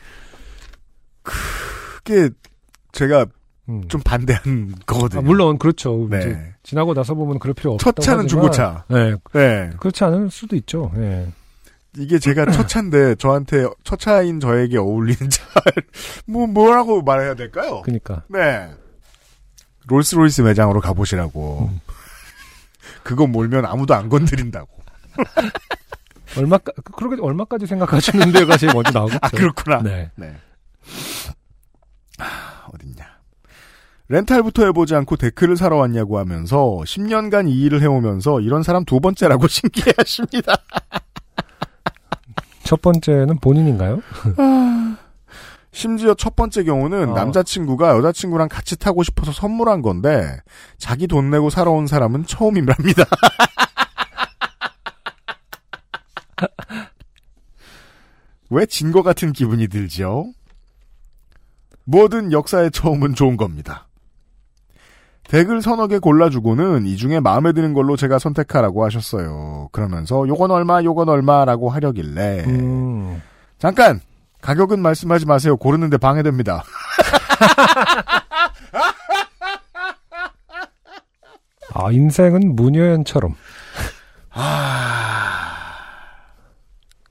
그게 1.23 2.29
제가 2.91 3.25
음. 3.69 3.87
좀 3.87 4.01
반대한 4.01 4.75
거거든요. 4.85 5.19
아, 5.21 5.23
물론 5.23 5.57
그렇죠. 5.57 6.07
네. 6.09 6.53
지나고 6.63 6.93
나서 6.93 7.13
보면 7.13 7.39
그럴 7.39 7.53
필요 7.53 7.73
없다고 7.73 8.01
첫 8.01 8.01
차는 8.03 8.23
하지만, 8.25 8.27
중고차. 8.27 8.85
네. 8.89 9.15
네. 9.33 9.69
그렇지 9.79 10.03
않을 10.03 10.29
수도 10.31 10.55
있죠. 10.57 10.91
네. 10.95 11.31
이게 11.97 12.19
제가 12.19 12.45
첫 12.51 12.67
차인데 12.67 13.15
저한테 13.15 13.67
첫 13.83 13.99
차인 13.99 14.39
저에게 14.39 14.77
어울리는 14.77 15.29
차. 15.29 15.43
뭐 16.25 16.47
뭐라고 16.47 17.01
말해야 17.01 17.35
될까요? 17.35 17.81
그러니까 17.83 18.23
네. 18.29 18.71
롤스로이스 19.87 20.41
매장으로 20.41 20.79
가보시라고. 20.79 21.69
음. 21.71 21.81
그거 23.03 23.27
몰면 23.27 23.65
아무도 23.65 23.93
안 23.93 24.09
건드린다고. 24.09 24.69
얼마 26.37 26.57
그렇게 26.57 27.21
얼마까지 27.21 27.65
생각하시는 27.65 28.31
데가 28.31 28.55
제일 28.57 28.73
먼저 28.73 28.91
나오겠죠. 28.91 29.19
아 29.21 29.29
그렇구나. 29.29 29.81
네. 29.81 30.09
네. 30.15 30.33
아, 32.19 32.67
어딨냐. 32.73 33.05
렌탈부터 34.07 34.65
해보지 34.65 34.95
않고 34.95 35.15
데크를 35.17 35.57
사러 35.57 35.77
왔냐고 35.77 36.19
하면서 36.19 36.57
10년간 36.85 37.49
이 37.49 37.61
일을 37.63 37.81
해오면서 37.81 38.41
이런 38.41 38.63
사람 38.63 38.85
두 38.85 38.99
번째라고 38.99 39.47
신기해하십니다. 39.49 40.53
첫 42.63 42.81
번째는 42.81 43.39
본인인가요? 43.39 44.01
심지어 45.71 46.13
첫 46.13 46.35
번째 46.35 46.63
경우는 46.63 47.11
어. 47.11 47.13
남자친구가 47.13 47.95
여자친구랑 47.97 48.49
같이 48.49 48.77
타고 48.77 49.03
싶어서 49.03 49.31
선물한 49.31 49.81
건데 49.81 50.37
자기 50.77 51.07
돈 51.07 51.29
내고 51.29 51.49
사러 51.49 51.71
온 51.71 51.87
사람은 51.87 52.25
처음이랍니다. 52.25 53.05
왜진거 58.49 59.01
같은 59.01 59.31
기분이 59.31 59.67
들죠? 59.69 60.33
뭐든 61.85 62.33
역사의 62.33 62.71
처음은 62.71 63.15
좋은 63.15 63.37
겁니다. 63.37 63.87
덱을 65.31 65.61
서너 65.61 65.87
개 65.87 65.97
골라주고는 65.97 66.85
이 66.85 66.97
중에 66.97 67.21
마음에 67.21 67.53
드는 67.53 67.73
걸로 67.73 67.95
제가 67.95 68.19
선택하라고 68.19 68.83
하셨어요. 68.83 69.69
그러면서 69.71 70.27
요건 70.27 70.51
얼마, 70.51 70.83
요건 70.83 71.07
얼마라고 71.07 71.69
하려길래 71.69 72.43
음. 72.47 73.21
잠깐 73.57 74.01
가격은 74.41 74.81
말씀하지 74.81 75.25
마세요. 75.25 75.55
고르는데 75.55 75.95
방해됩니다. 75.97 76.65
아 81.73 81.89
인생은 81.93 82.57
문효연처럼 82.57 83.33
아, 84.31 85.47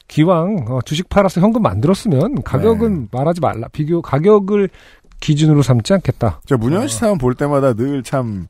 기왕 0.08 0.66
어, 0.68 0.80
주식 0.82 1.08
팔아서 1.08 1.40
현금 1.40 1.62
만들었으면 1.62 2.42
가격은 2.42 3.00
네. 3.04 3.08
말하지 3.12 3.40
말라. 3.40 3.66
비교 3.68 4.02
가격을 4.02 4.68
기준으로 5.20 5.62
삼지 5.62 5.92
않겠다. 5.94 6.40
저 6.46 6.56
문현 6.56 6.88
씨 6.88 6.96
사연 6.98 7.18
볼 7.18 7.34
때마다 7.34 7.72
늘참 7.74 8.48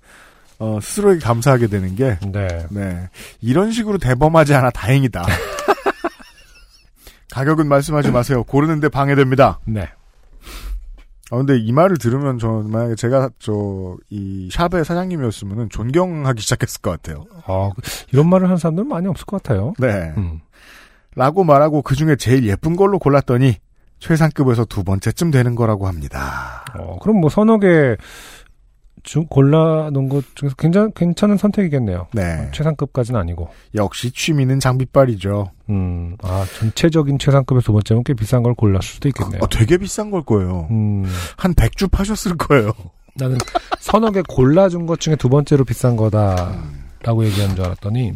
어, 0.58 0.78
스스로에게 0.80 1.20
감사하게 1.20 1.66
되는 1.68 1.94
게 1.96 2.18
네. 2.32 2.66
네. 2.70 3.08
이런 3.40 3.72
식으로 3.72 3.98
대범하지 3.98 4.54
않아 4.54 4.70
다행이다. 4.70 5.24
가격은 7.32 7.68
말씀하지 7.68 8.10
마세요. 8.10 8.42
고르는데 8.44 8.88
방해됩니다. 8.88 9.60
네. 9.64 9.88
아, 11.32 11.36
근데 11.36 11.56
이 11.58 11.70
말을 11.70 11.96
들으면 11.98 12.40
저 12.40 12.48
만약에 12.66 12.96
제가 12.96 13.30
저 13.38 13.96
이 14.10 14.48
샵의 14.52 14.84
사장님이었으면 14.84 15.68
존경하기 15.70 16.42
시작했을 16.42 16.80
것 16.80 16.90
같아요. 16.90 17.24
아, 17.46 17.70
그- 17.74 17.82
이런 18.12 18.28
말을 18.28 18.46
하는 18.48 18.56
사람들은 18.58 18.88
많이 18.88 19.06
없을 19.06 19.24
것 19.26 19.40
같아요. 19.42 19.72
네. 19.78 20.12
음. 20.16 20.40
라고 21.14 21.44
말하고 21.44 21.82
그 21.82 21.94
중에 21.94 22.16
제일 22.16 22.46
예쁜 22.46 22.74
걸로 22.76 22.98
골랐더니 22.98 23.56
최상급에서 24.00 24.64
두 24.64 24.82
번째쯤 24.82 25.30
되는 25.30 25.54
거라고 25.54 25.86
합니다. 25.86 26.64
어, 26.76 26.98
그럼 27.00 27.20
뭐 27.20 27.30
서너 27.30 27.58
개 27.58 27.96
중, 29.02 29.26
골라놓은 29.26 30.08
것 30.08 30.24
중에서 30.34 30.54
괜찮, 30.56 30.92
괜찮은 30.92 31.36
선택이겠네요. 31.36 32.08
네. 32.12 32.50
최상급까지는 32.52 33.18
아니고. 33.18 33.48
역시 33.74 34.10
취미는 34.10 34.60
장비빨이죠. 34.60 35.50
음, 35.70 36.16
아, 36.22 36.44
전체적인 36.58 37.18
최상급의 37.18 37.62
두 37.62 37.72
번째면 37.72 38.04
꽤 38.04 38.14
비싼 38.14 38.42
걸 38.42 38.54
골랐을 38.54 38.82
수도 38.82 39.08
있겠네요. 39.08 39.40
어, 39.42 39.48
되게 39.48 39.78
비싼 39.78 40.10
걸 40.10 40.22
거예요. 40.22 40.68
음, 40.70 41.06
한 41.36 41.54
100주 41.54 41.90
파셨을 41.90 42.36
거예요. 42.36 42.72
나는 43.16 43.38
서너 43.78 44.10
개 44.10 44.22
골라준 44.28 44.86
것 44.86 45.00
중에 45.00 45.16
두 45.16 45.28
번째로 45.28 45.64
비싼 45.64 45.96
거다라고 45.96 47.24
얘기한 47.24 47.54
줄 47.56 47.64
알았더니, 47.64 48.12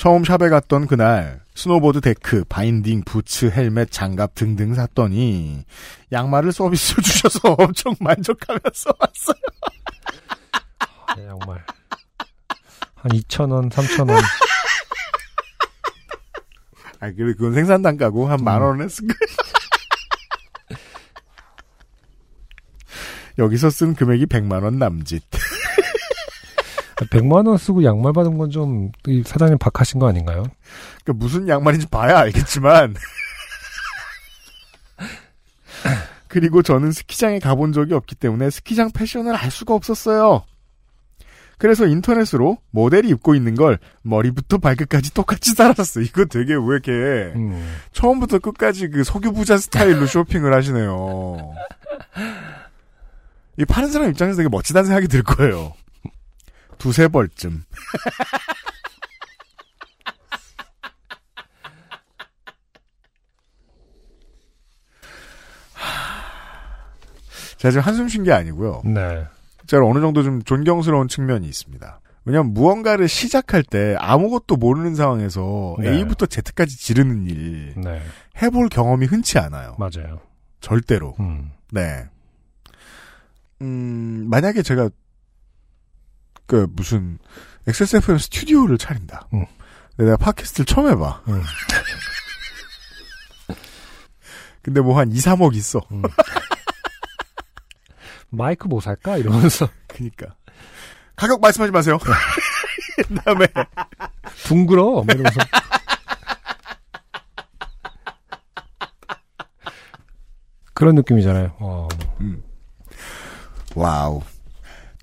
처음 0.00 0.24
샵에 0.24 0.48
갔던 0.48 0.86
그날 0.86 1.42
스노보드 1.54 2.00
데크, 2.00 2.44
바인딩, 2.48 3.02
부츠, 3.04 3.50
헬멧, 3.54 3.90
장갑 3.90 4.34
등등 4.34 4.72
샀더니 4.72 5.66
양말을 6.10 6.52
서비스로 6.52 7.02
주셔서 7.04 7.54
엄청 7.58 7.94
만족하면서 8.00 8.94
왔어요. 8.98 9.42
아, 11.06 11.14
정말. 11.16 11.66
한 12.94 13.12
2,000원, 13.12 13.70
3,000원. 13.70 14.22
아, 17.00 17.10
그래 17.12 17.34
그건 17.34 17.52
생산 17.52 17.82
단가고 17.82 18.26
한 18.26 18.42
만원 18.42 18.80
했을 18.80 19.06
거예요. 19.06 20.78
여기서 23.36 23.68
쓴 23.68 23.94
금액이 23.94 24.24
100만 24.24 24.62
원 24.62 24.78
남짓. 24.78 25.22
100만 27.06 27.46
원 27.46 27.56
쓰고 27.56 27.84
양말 27.84 28.12
받은 28.12 28.38
건 28.38 28.50
좀, 28.50 28.90
이 29.06 29.22
사장님 29.24 29.58
박하신 29.58 30.00
거 30.00 30.08
아닌가요? 30.08 30.44
그러니까 31.04 31.24
무슨 31.24 31.48
양말인지 31.48 31.86
봐야 31.88 32.18
알겠지만. 32.18 32.94
그리고 36.28 36.62
저는 36.62 36.92
스키장에 36.92 37.40
가본 37.40 37.72
적이 37.72 37.94
없기 37.94 38.14
때문에 38.14 38.50
스키장 38.50 38.92
패션을 38.92 39.34
알 39.34 39.50
수가 39.50 39.74
없었어요. 39.74 40.44
그래서 41.58 41.86
인터넷으로 41.86 42.56
모델이 42.70 43.08
입고 43.10 43.34
있는 43.34 43.54
걸 43.54 43.78
머리부터 44.02 44.56
발끝까지 44.58 45.12
똑같이 45.12 45.54
따랐어. 45.54 46.00
이거 46.00 46.24
되게 46.24 46.54
왜 46.54 46.60
이렇게 46.60 46.90
음. 47.36 47.76
처음부터 47.92 48.38
끝까지 48.38 48.88
그 48.88 49.04
석유 49.04 49.32
부자 49.32 49.58
스타일로 49.58 50.06
쇼핑을 50.06 50.54
하시네요. 50.54 51.52
이 53.58 53.64
파는 53.66 53.90
사람 53.90 54.08
입장에서 54.08 54.38
되게 54.38 54.48
멋지다는 54.48 54.86
생각이 54.86 55.08
들 55.08 55.22
거예요. 55.22 55.74
두세 56.80 57.06
벌쯤. 57.08 57.62
제가 67.58 67.70
지금 67.72 67.82
한숨 67.82 68.08
쉰 68.08 68.24
게 68.24 68.32
아니고요. 68.32 68.82
네. 68.84 69.26
제가 69.66 69.84
어느 69.84 70.00
정도 70.00 70.22
좀 70.22 70.42
존경스러운 70.42 71.08
측면이 71.08 71.46
있습니다. 71.46 72.00
왜냐면 72.24 72.52
무언가를 72.52 73.08
시작할 73.08 73.62
때 73.62 73.96
아무것도 73.98 74.56
모르는 74.56 74.94
상황에서 74.94 75.76
네. 75.78 75.90
A부터 75.90 76.26
Z까지 76.26 76.76
지르는 76.78 77.26
일 77.26 77.74
네. 77.76 78.02
해볼 78.42 78.68
경험이 78.68 79.06
흔치 79.06 79.38
않아요. 79.38 79.76
맞아요. 79.78 80.20
절대로. 80.60 81.14
음. 81.20 81.50
네. 81.70 82.04
음, 83.62 84.26
만약에 84.30 84.62
제가 84.62 84.90
그 86.50 86.66
무슨 86.72 87.18
XSFM 87.68 88.18
스튜디오를 88.18 88.76
차린다. 88.76 89.28
음. 89.34 89.46
근데 89.96 90.10
내가 90.10 90.16
팟캐스트를 90.16 90.66
처음 90.66 90.88
해봐. 90.90 91.22
음. 91.28 91.42
근데 94.62 94.80
뭐 94.80 94.98
한 94.98 95.12
2, 95.12 95.14
3억 95.14 95.54
있어. 95.54 95.80
음. 95.92 96.02
마이크 98.30 98.66
뭐 98.66 98.80
살까? 98.80 99.16
이러면서. 99.18 99.68
그니까. 99.86 100.34
가격 101.14 101.40
말씀하지 101.40 101.70
마세요. 101.70 101.98
그 102.96 103.14
다음에 103.14 103.46
둥그러. 104.46 104.82
뭐 104.90 105.04
이러면서. 105.08 105.38
그런 110.74 110.96
느낌이잖아요. 110.96 111.54
어. 111.60 111.86
와우. 113.76 114.20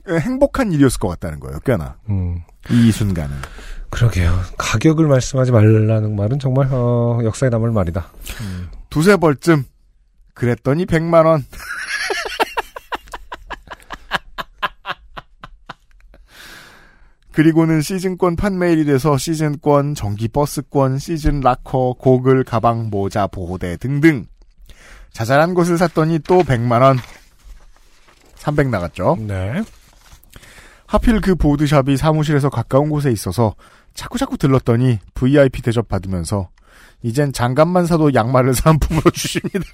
행복한 0.09 0.71
일이었을 0.71 0.99
것 0.99 1.07
같다는 1.09 1.39
거예요. 1.39 1.59
꽤나. 1.59 1.97
음. 2.09 2.41
이 2.69 2.91
순간은. 2.91 3.35
그러게요. 3.89 4.37
가격을 4.57 5.07
말씀하지 5.07 5.51
말라는 5.51 6.15
말은 6.15 6.39
정말 6.39 6.67
어, 6.71 7.19
역사에 7.23 7.49
남을 7.49 7.71
말이다. 7.71 8.11
두세 8.89 9.17
벌쯤 9.17 9.63
그랬더니 10.33 10.85
100만 10.85 11.25
원. 11.25 11.43
그리고는 17.31 17.81
시즌권 17.81 18.35
판매일이 18.35 18.83
돼서 18.85 19.15
시즌권, 19.15 19.93
전기 19.93 20.27
버스권, 20.27 20.97
시즌 20.97 21.39
락커, 21.41 21.97
고글, 21.99 22.43
가방, 22.43 22.89
모자, 22.89 23.27
보호대 23.27 23.77
등등. 23.77 24.25
자잘한 25.11 25.53
것을 25.53 25.77
샀더니 25.77 26.19
또 26.19 26.39
100만 26.39 26.81
원. 26.81 26.97
300 28.35 28.69
나갔죠. 28.69 29.17
네. 29.19 29.61
하필 30.87 31.21
그 31.21 31.35
보드샵이 31.35 31.97
사무실에서 31.97 32.49
가까운 32.49 32.89
곳에 32.89 33.11
있어서 33.11 33.55
자꾸자꾸 33.93 34.37
들렀더니 34.37 34.99
VIP 35.13 35.61
대접 35.61 35.87
받으면서 35.87 36.49
이젠 37.03 37.31
장갑만 37.33 37.85
사도 37.85 38.13
양말을 38.13 38.53
사은품으로 38.53 39.11
주십니다. 39.11 39.65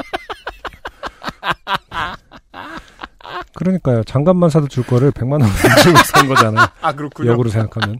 그러니까요. 3.56 4.04
장갑만 4.04 4.50
사도 4.50 4.68
줄 4.68 4.84
거를 4.86 5.12
100만 5.12 5.42
원 5.42 5.44
주고 5.84 5.98
산 6.04 6.28
거잖아요. 6.28 6.68
아 6.82 6.92
그렇군요. 6.94 7.32
역으로 7.32 7.50
생각하면. 7.50 8.00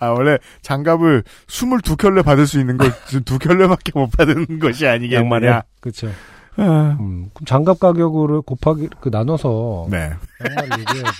아 0.00 0.08
원래 0.08 0.38
장갑을 0.62 1.22
22켤레 1.46 2.24
받을 2.24 2.46
수 2.46 2.58
있는 2.58 2.76
걸 2.78 2.92
두 3.24 3.38
켤레밖에 3.38 3.92
못 3.94 4.10
받는 4.10 4.58
것이 4.58 4.86
아니겠느냐. 4.86 5.20
양말에. 5.20 5.60
그렇죠. 5.80 6.10
아, 6.56 6.96
음, 7.00 7.30
그럼 7.34 7.46
장갑 7.46 7.80
가격으로 7.80 8.42
곱하기 8.42 8.90
그 9.00 9.08
나눠서 9.08 9.88
네. 9.90 10.12
양말 10.44 10.80
얘기해야지. 10.80 11.18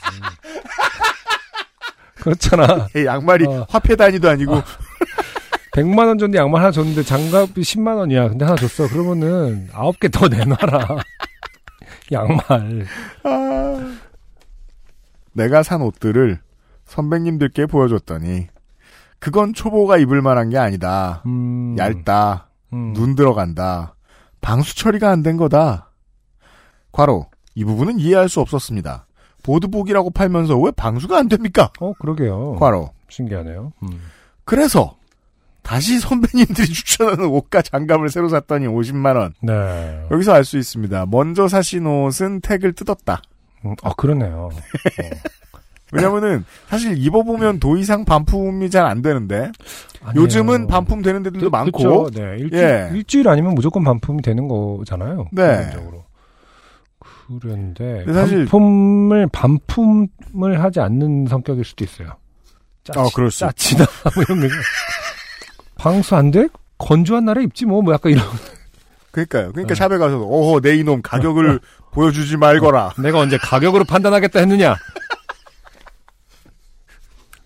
그렇잖아. 2.16 2.88
이 2.96 3.04
양말이 3.04 3.46
어. 3.46 3.66
화폐 3.68 3.96
단위도 3.96 4.28
아니고 4.30 4.62
100만 5.72 6.06
원 6.06 6.18
줬는데 6.18 6.38
양말 6.38 6.62
하나 6.62 6.70
줬는데 6.70 7.02
장갑이 7.02 7.52
10만 7.52 7.96
원이야. 7.96 8.28
근데 8.28 8.44
하나 8.44 8.56
줬어. 8.56 8.88
그러면은 8.88 9.68
9개 9.72 10.10
더 10.12 10.28
내놔라. 10.28 10.88
양말. 12.12 12.86
아. 13.24 13.96
내가 15.32 15.62
산 15.62 15.82
옷들을 15.82 16.38
선배님들께 16.86 17.66
보여줬더니 17.66 18.46
그건 19.18 19.52
초보가 19.52 19.96
입을 19.98 20.22
만한 20.22 20.50
게 20.50 20.58
아니다. 20.58 21.22
음. 21.26 21.76
얇다. 21.78 22.50
음. 22.72 22.92
눈 22.92 23.14
들어간다. 23.16 23.93
방수 24.44 24.76
처리가 24.76 25.10
안 25.10 25.22
된 25.22 25.36
거다. 25.36 25.90
과로 26.92 27.26
이 27.54 27.64
부분은 27.64 27.98
이해할 27.98 28.28
수 28.28 28.40
없었습니다. 28.40 29.06
보드복이라고 29.42 30.10
팔면서 30.10 30.58
왜 30.58 30.70
방수가 30.70 31.16
안 31.18 31.28
됩니까? 31.28 31.70
어, 31.80 31.92
그러게요. 31.98 32.56
과로. 32.56 32.90
신기하네요. 33.08 33.72
음. 33.82 34.00
그래서 34.44 34.96
다시 35.62 35.98
선배님들이 35.98 36.66
추천하는 36.72 37.26
옷과 37.26 37.62
장갑을 37.62 38.10
새로 38.10 38.28
샀더니 38.28 38.66
50만 38.66 39.16
원. 39.16 39.32
네. 39.40 40.06
여기서 40.10 40.32
알 40.34 40.44
수 40.44 40.58
있습니다. 40.58 41.06
먼저 41.06 41.48
사신 41.48 41.86
옷은 41.86 42.40
택을 42.42 42.74
뜯었다. 42.74 43.22
음, 43.64 43.74
아, 43.82 43.92
그러네요. 43.96 44.50
왜냐면은 45.94 46.44
사실 46.68 46.96
입어보면 46.98 47.60
도 47.60 47.76
이상 47.76 48.04
반품이 48.04 48.70
잘 48.70 48.84
안 48.86 49.00
되는데 49.02 49.50
아니에요. 50.02 50.22
요즘은 50.22 50.66
반품 50.66 51.02
되는 51.02 51.22
데들도 51.22 51.50
그- 51.50 51.56
많고 51.56 51.78
그쵸. 51.78 52.10
네. 52.12 52.36
일주일, 52.38 52.62
예. 52.62 52.90
일주일 52.92 53.28
아니면 53.28 53.54
무조건 53.54 53.82
반품이 53.84 54.22
되는 54.22 54.46
거잖아요. 54.48 55.28
네. 55.32 55.58
기본적으로. 55.70 56.04
그런데 57.40 58.04
사실- 58.12 58.44
반품을 58.44 59.28
반품을 59.32 60.62
하지 60.62 60.80
않는 60.80 61.26
성격일 61.28 61.64
수도 61.64 61.84
있어요. 61.84 62.08
짜치, 62.84 62.98
어, 62.98 63.04
그럴 63.14 63.30
수 63.30 63.40
짜치다 63.40 63.84
뭐 64.14 64.24
이런 64.28 64.40
거. 64.40 64.54
방수 65.76 66.14
안 66.16 66.30
돼? 66.30 66.48
건조한 66.78 67.24
날에 67.24 67.42
입지 67.44 67.64
뭐, 67.64 67.80
뭐 67.80 67.94
약간 67.94 68.12
이런. 68.12 68.24
그러니까요. 69.10 69.52
그러니까 69.52 69.74
네. 69.74 69.78
샵에 69.78 69.96
가서 69.96 70.18
오호 70.18 70.60
내 70.60 70.74
이놈 70.76 71.00
가격을 71.00 71.60
보여주지 71.92 72.36
말거라. 72.36 72.92
내가 72.98 73.20
언제 73.20 73.38
가격으로 73.38 73.84
판단하겠다 73.84 74.40
했느냐? 74.40 74.76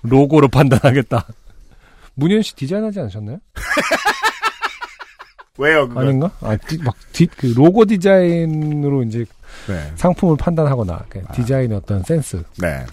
로고로 0.02 0.48
판단하겠다. 0.48 1.26
문현 2.14 2.42
씨 2.42 2.54
디자인하지 2.56 3.00
않으셨나요? 3.00 3.38
왜요? 5.58 5.88
그거? 5.88 6.00
아닌가? 6.00 6.30
아, 6.40 6.56
디, 6.56 6.78
막, 6.78 6.94
디, 7.12 7.26
그 7.26 7.46
로고 7.46 7.84
디자인으로 7.84 9.02
이제 9.02 9.24
네. 9.66 9.92
상품을 9.96 10.36
판단하거나, 10.36 11.06
그 11.08 11.20
디자인의 11.34 11.78
어떤 11.78 12.02
센스. 12.04 12.42
네. 12.60 12.86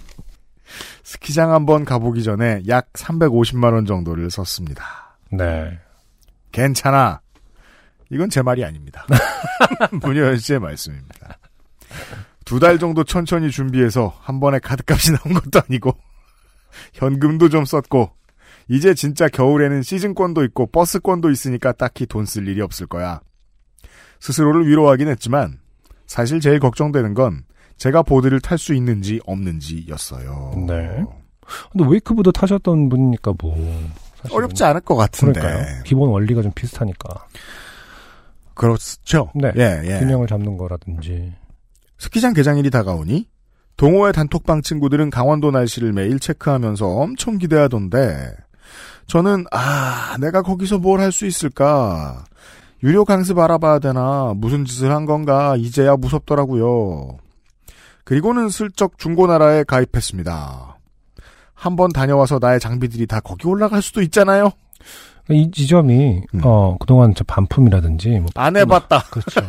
스키장 1.03 1.51
한번 1.53 1.86
가보기 1.86 2.24
전에 2.24 2.64
약 2.68 2.91
350만 2.93 3.74
원 3.74 3.86
정도를 3.86 4.32
썼습니다. 4.32 5.16
네. 5.32 5.78
괜찮아. 6.51 7.22
이건 8.10 8.30
제 8.32 8.41
말이 8.41 8.66
아닙니다. 8.66 9.06
문효연 10.01 10.38
씨의 10.39 10.60
말씀입니다. 10.60 11.38
두 12.45 12.60
달 12.60 12.80
정도 12.80 13.03
천천히 13.03 13.51
준비해서 13.51 14.16
한 14.22 14.39
번에 14.39 14.58
카드값이 14.60 15.12
나온 15.14 15.34
것도 15.36 15.62
아니고 15.68 15.95
현금도 16.93 17.49
좀 17.49 17.65
썼고 17.65 18.11
이제 18.67 18.93
진짜 18.93 19.28
겨울에는 19.28 19.84
시즌권도 19.84 20.43
있고 20.45 20.67
버스권도 20.67 21.30
있으니까 21.30 21.71
딱히 21.71 22.05
돈 22.05 22.26
쓸 22.26 22.47
일이 22.47 22.61
없을 22.61 22.88
거야. 22.88 23.21
스스로를 24.19 24.67
위로하긴 24.67 25.07
했지만 25.07 25.59
사실 26.07 26.39
제일 26.39 26.59
걱정되는 26.59 27.13
건 27.13 27.43
제가 27.78 28.01
보드를 28.03 28.39
탈 28.39 28.57
수 28.57 28.73
있는지 28.73 29.19
없는지였어요. 29.26 30.65
네. 30.67 31.03
근데 31.71 31.88
웨이크보드 31.88 32.32
타셨던 32.32 32.89
분이니까 32.89 33.34
뭐. 33.41 33.55
어렵지 34.32 34.63
않을 34.63 34.82
것 34.82 34.95
같은데. 34.95 35.39
그러니까요. 35.39 35.83
기본 35.83 36.09
원리가 36.09 36.41
좀 36.41 36.51
비슷하니까. 36.55 37.28
그렇죠. 38.55 39.32
네. 39.36 39.51
예, 39.58 39.82
예. 39.83 40.00
균형을 40.00 40.28
잡는 40.28 40.58
거라든지. 40.58 41.33
스키장 42.00 42.33
개장일이 42.33 42.70
다가오니 42.71 43.28
동호회 43.78 44.12
단톡방 44.14 44.62
친구들은 44.62 45.10
강원도 45.10 45.52
날씨를 45.52 45.92
매일 45.93 46.20
체크하면서 46.20 46.88
엄청 46.88 47.38
기대하던데 47.38 48.34
저는 49.08 49.46
아 49.52 50.16
내가 50.20 50.42
거기서 50.42 50.80
뭘 50.80 51.00
할 51.02 51.12
수 51.12 51.26
있을까 51.26 52.24
유료 52.84 53.04
강습 53.06 53.38
알아봐야 53.38 53.80
되나 53.80 54.34
무슨 54.36 54.64
짓을 54.66 54.92
한 54.92 55.06
건가 55.06 55.56
이제야 55.58 55.96
무섭더라고요. 55.96 57.18
그리고는 58.04 58.50
슬쩍 58.50 58.97
중고나라에 58.97 59.64
가입했습니다. 59.64 60.78
한번 61.54 61.92
다녀와서 61.92 62.38
나의 62.39 62.60
장비들이 62.60 63.08
다 63.08 63.20
거기 63.20 63.47
올라갈 63.47 63.82
수도 63.82 64.02
있잖아요. 64.04 64.52
이 65.32 65.50
지점이, 65.50 66.22
음. 66.36 66.42
어, 66.43 66.78
그동안 66.80 67.16
저 67.16 67.24
반품이라든지, 67.24 68.10
뭐. 68.20 68.28
안 68.36 68.56
해봤다. 68.56 69.06
그렇죠. 69.10 69.42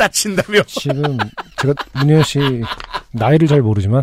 짜친다며. 0.00 0.62
지금, 0.66 1.18
제가, 1.60 1.74
문현 1.92 2.22
씨, 2.22 2.38
나이를 3.12 3.46
잘 3.48 3.60
모르지만, 3.60 4.02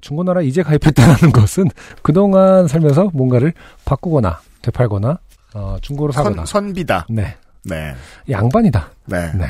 중고나라 0.00 0.40
이제 0.40 0.62
가입했다는 0.62 1.32
것은 1.32 1.68
그동안 2.02 2.66
살면서 2.66 3.10
뭔가를 3.12 3.52
바꾸거나, 3.84 4.40
되팔거나, 4.62 5.18
어, 5.54 5.76
중고로 5.82 6.12
사거나. 6.12 6.46
선, 6.46 6.46
선비다. 6.46 7.06
네. 7.10 7.36
네. 7.64 7.94
양반이다. 8.30 8.90
네. 9.06 9.32
네. 9.34 9.46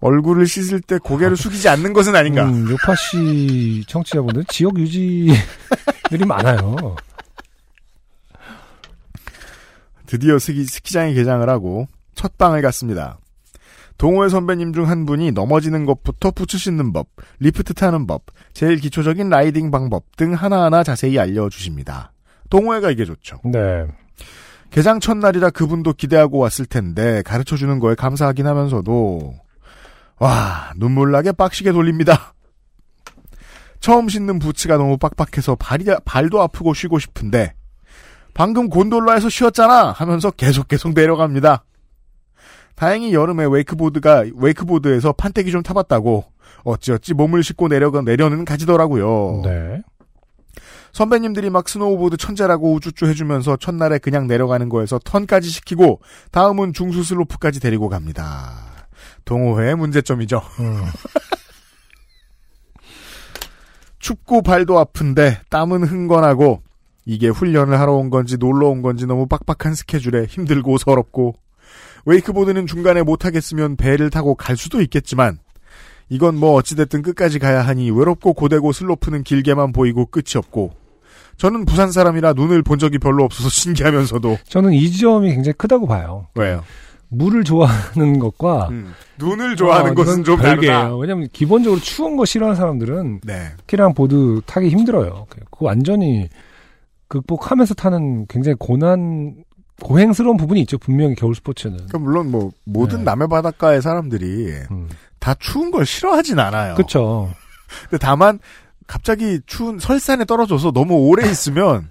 얼굴을 0.00 0.46
씻을 0.46 0.80
때 0.80 0.98
고개를 0.98 1.36
숙이지 1.36 1.68
않는 1.68 1.92
것은 1.92 2.14
아닌가. 2.14 2.44
음, 2.44 2.70
요파 2.70 2.94
씨 2.94 3.82
청취자분들 3.88 4.44
지역 4.48 4.78
유지들이 4.78 5.34
많아요. 6.26 6.96
드디어 10.06 10.38
스키, 10.38 10.64
스키장에 10.64 11.14
개장을 11.14 11.48
하고 11.48 11.88
첫 12.14 12.36
방을 12.38 12.62
갔습니다. 12.62 13.18
동호회 13.98 14.28
선배님 14.28 14.72
중 14.72 14.86
한 14.88 15.06
분이 15.06 15.32
넘어지는 15.32 15.86
것부터 15.86 16.30
부츠 16.30 16.58
신는 16.58 16.92
법, 16.92 17.08
리프트 17.40 17.74
타는 17.74 18.06
법, 18.06 18.24
제일 18.52 18.76
기초적인 18.76 19.28
라이딩 19.28 19.70
방법 19.70 20.04
등 20.16 20.34
하나하나 20.34 20.82
자세히 20.84 21.18
알려주십니다. 21.18 22.12
동호회가 22.50 22.90
이게 22.90 23.04
좋죠. 23.04 23.40
네. 23.44 23.86
개장 24.70 25.00
첫날이라 25.00 25.50
그분도 25.50 25.94
기대하고 25.94 26.38
왔을 26.38 26.66
텐데 26.66 27.22
가르쳐 27.22 27.56
주는 27.56 27.78
거에 27.78 27.94
감사하긴 27.94 28.46
하면서도 28.46 29.34
와 30.18 30.72
눈물 30.76 31.12
나게 31.12 31.32
빡시게 31.32 31.72
돌립니다. 31.72 32.34
처음 33.80 34.08
신는 34.08 34.38
부츠가 34.38 34.76
너무 34.76 34.98
빡빡해서 34.98 35.54
발이, 35.56 35.84
발도 36.04 36.40
아프고 36.42 36.74
쉬고 36.74 36.98
싶은데 36.98 37.54
방금 38.34 38.68
곤돌라에서 38.68 39.28
쉬었잖아 39.28 39.92
하면서 39.92 40.30
계속 40.30 40.68
계속 40.68 40.92
내려갑니다. 40.92 41.64
다행히 42.76 43.14
여름에 43.14 43.46
웨이크보드가 43.46 44.26
웨이크보드에서 44.34 45.12
판때기 45.12 45.50
좀 45.50 45.62
타봤다고 45.62 46.24
어찌어찌 46.62 47.14
몸을 47.14 47.42
싣고 47.42 47.68
내려가 47.68 48.02
내려는 48.02 48.44
가지더라고요. 48.44 49.42
네. 49.44 49.82
선배님들이 50.92 51.50
막 51.50 51.68
스노우보드 51.68 52.16
천재라고 52.16 52.72
우쭈쭈 52.74 53.06
해주면서 53.06 53.56
첫날에 53.56 53.98
그냥 53.98 54.26
내려가는 54.26 54.68
거에서 54.68 54.98
턴까지 55.04 55.50
시키고 55.50 56.00
다음은 56.30 56.72
중수 56.72 57.02
슬로프까지 57.02 57.60
데리고 57.60 57.88
갑니다. 57.88 58.52
동호회의 59.24 59.74
문제점이죠. 59.74 60.40
음. 60.60 60.84
춥고 63.98 64.42
발도 64.42 64.78
아픈데 64.78 65.40
땀은 65.50 65.84
흥건하고 65.84 66.62
이게 67.04 67.28
훈련을 67.28 67.78
하러 67.78 67.94
온 67.94 68.08
건지 68.08 68.36
놀러 68.38 68.68
온 68.68 68.82
건지 68.82 69.06
너무 69.06 69.26
빡빡한 69.26 69.74
스케줄에 69.74 70.24
힘들고 70.24 70.78
서럽고 70.78 71.34
웨이크보드는 72.06 72.66
중간에 72.66 73.02
못하겠으면 73.02 73.76
배를 73.76 74.10
타고 74.10 74.34
갈 74.34 74.56
수도 74.56 74.80
있겠지만 74.80 75.38
이건 76.08 76.36
뭐 76.36 76.54
어찌됐든 76.54 77.02
끝까지 77.02 77.38
가야 77.38 77.62
하니 77.62 77.90
외롭고 77.90 78.32
고되고 78.32 78.72
슬로프는 78.72 79.24
길게만 79.24 79.72
보이고 79.72 80.06
끝이 80.06 80.36
없고 80.36 80.72
저는 81.36 81.64
부산 81.66 81.92
사람이라 81.92 82.32
눈을 82.32 82.62
본 82.62 82.78
적이 82.78 82.98
별로 82.98 83.24
없어서 83.24 83.50
신기하면서도 83.50 84.38
저는 84.48 84.72
이 84.72 84.90
점이 84.92 85.34
굉장히 85.34 85.54
크다고 85.54 85.86
봐요. 85.86 86.28
왜요? 86.34 86.64
물을 87.08 87.44
좋아하는 87.44 88.18
것과 88.18 88.68
음, 88.70 88.92
눈을 89.18 89.54
좋아하는 89.54 89.92
어, 89.92 89.94
것은 89.94 90.24
좀 90.24 90.36
다르다. 90.38 90.60
별개예요. 90.60 90.98
왜냐면 90.98 91.28
기본적으로 91.32 91.80
추운 91.80 92.16
거 92.16 92.24
싫어하는 92.24 92.56
사람들은 92.56 93.20
네. 93.22 93.52
스키랑 93.60 93.94
보드 93.94 94.40
타기 94.44 94.68
힘들어요. 94.70 95.26
그거 95.28 95.66
완전히 95.66 96.28
극복하면서 97.08 97.74
타는 97.74 98.26
굉장히 98.26 98.56
고난 98.58 99.36
고행스러운 99.82 100.36
부분이 100.36 100.60
있죠. 100.62 100.78
분명히 100.78 101.14
겨울 101.14 101.34
스포츠는. 101.34 101.76
그러니까 101.76 101.98
물론 101.98 102.30
뭐 102.30 102.50
모든 102.64 102.98
네. 102.98 103.04
남해 103.04 103.26
바닷가의 103.28 103.82
사람들이 103.82 104.52
음. 104.70 104.88
다 105.18 105.34
추운 105.38 105.70
걸 105.70 105.84
싫어하진 105.84 106.38
않아요. 106.38 106.74
그렇죠. 106.74 107.32
근데 107.82 107.98
다만 107.98 108.38
갑자기 108.86 109.40
추운 109.46 109.78
설산에 109.78 110.24
떨어져서 110.24 110.72
너무 110.72 110.94
오래 110.94 111.28
있으면 111.28 111.90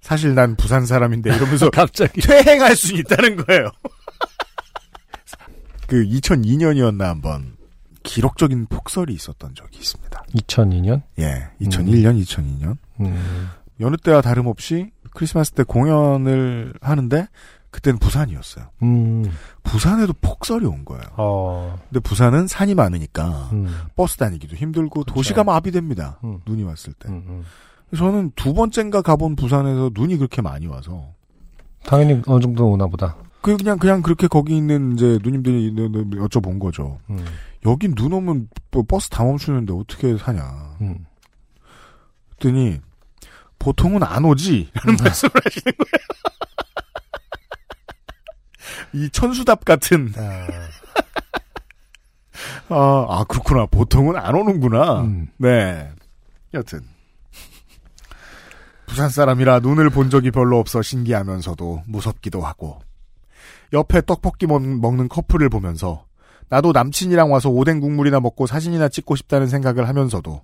사실 0.00 0.34
난 0.34 0.56
부산 0.56 0.86
사람인데 0.86 1.34
이러면서 1.34 1.68
갑자기 1.74 2.20
퇴행할 2.20 2.76
수 2.76 2.94
있다는 2.94 3.36
거예요. 3.44 3.70
그 5.88 6.04
2002년이었나 6.04 7.02
한번 7.02 7.56
기록적인 8.02 8.66
폭설이 8.66 9.12
있었던 9.12 9.54
적이 9.54 9.78
있습니다. 9.78 10.24
2002년. 10.36 11.02
예, 11.18 11.48
2001년, 11.60 12.22
2002년 12.22 12.76
음. 13.00 13.50
여느 13.80 13.96
때와 13.96 14.20
다름없이 14.20 14.92
크리스마스 15.16 15.52
때 15.52 15.62
공연을 15.62 16.74
하는데 16.80 17.26
그때는 17.70 17.98
부산이었어요. 17.98 18.66
음. 18.82 19.24
부산에도 19.62 20.12
폭설이 20.20 20.64
온 20.66 20.84
거예요. 20.84 21.02
어. 21.16 21.78
근데 21.88 22.00
부산은 22.00 22.46
산이 22.46 22.74
많으니까 22.74 23.50
음. 23.52 23.66
버스 23.96 24.16
다니기도 24.18 24.56
힘들고 24.56 25.00
그쵸. 25.00 25.14
도시가 25.14 25.42
마비됩니다. 25.42 26.20
음. 26.24 26.40
눈이 26.46 26.62
왔을 26.62 26.92
때. 26.92 27.08
음, 27.08 27.24
음. 27.28 27.44
저는 27.96 28.32
두 28.36 28.52
번째인가 28.52 29.02
가본 29.02 29.36
부산에서 29.36 29.90
눈이 29.94 30.16
그렇게 30.18 30.42
많이 30.42 30.66
와서 30.66 31.08
당연히 31.84 32.20
어느 32.26 32.40
정도 32.40 32.70
오나 32.70 32.86
보다. 32.86 33.16
그 33.40 33.56
그냥 33.56 33.78
그냥 33.78 34.02
그렇게 34.02 34.26
거기 34.26 34.56
있는 34.56 34.94
이제 34.94 35.18
누님들이 35.22 35.72
여쭤본 35.72 36.58
거죠. 36.58 36.98
음. 37.10 37.24
여긴 37.64 37.94
눈 37.94 38.12
오면 38.12 38.48
뭐 38.70 38.84
버스 38.86 39.08
다 39.08 39.24
멈추는데 39.24 39.72
어떻게 39.72 40.16
사냐. 40.18 40.76
음. 40.80 41.06
그랬더니 42.38 42.80
보통은 43.58 44.02
안 44.02 44.24
오지 44.24 44.70
라는 44.74 44.96
말씀을 45.02 45.32
하시는 45.44 45.72
거예요. 45.76 46.06
이 48.94 49.10
천수답 49.10 49.64
같은 49.64 50.12
아, 50.16 50.46
아, 52.68 53.06
아 53.20 53.24
그렇구나 53.24 53.66
보통은 53.66 54.16
안 54.16 54.34
오는구나. 54.34 55.00
음. 55.02 55.28
네. 55.38 55.90
여튼 56.54 56.80
부산 58.86 59.10
사람이라 59.10 59.60
눈을 59.60 59.90
본 59.90 60.10
적이 60.10 60.30
별로 60.30 60.58
없어 60.58 60.80
신기하면서도 60.80 61.82
무섭기도 61.86 62.40
하고 62.40 62.80
옆에 63.72 64.00
떡볶이 64.00 64.46
먹, 64.46 64.62
먹는 64.62 65.08
커플을 65.08 65.48
보면서 65.48 66.06
나도 66.48 66.72
남친이랑 66.72 67.32
와서 67.32 67.50
오뎅 67.50 67.80
국물이나 67.80 68.20
먹고 68.20 68.46
사진이나 68.46 68.88
찍고 68.88 69.16
싶다는 69.16 69.48
생각을 69.48 69.88
하면서도 69.88 70.40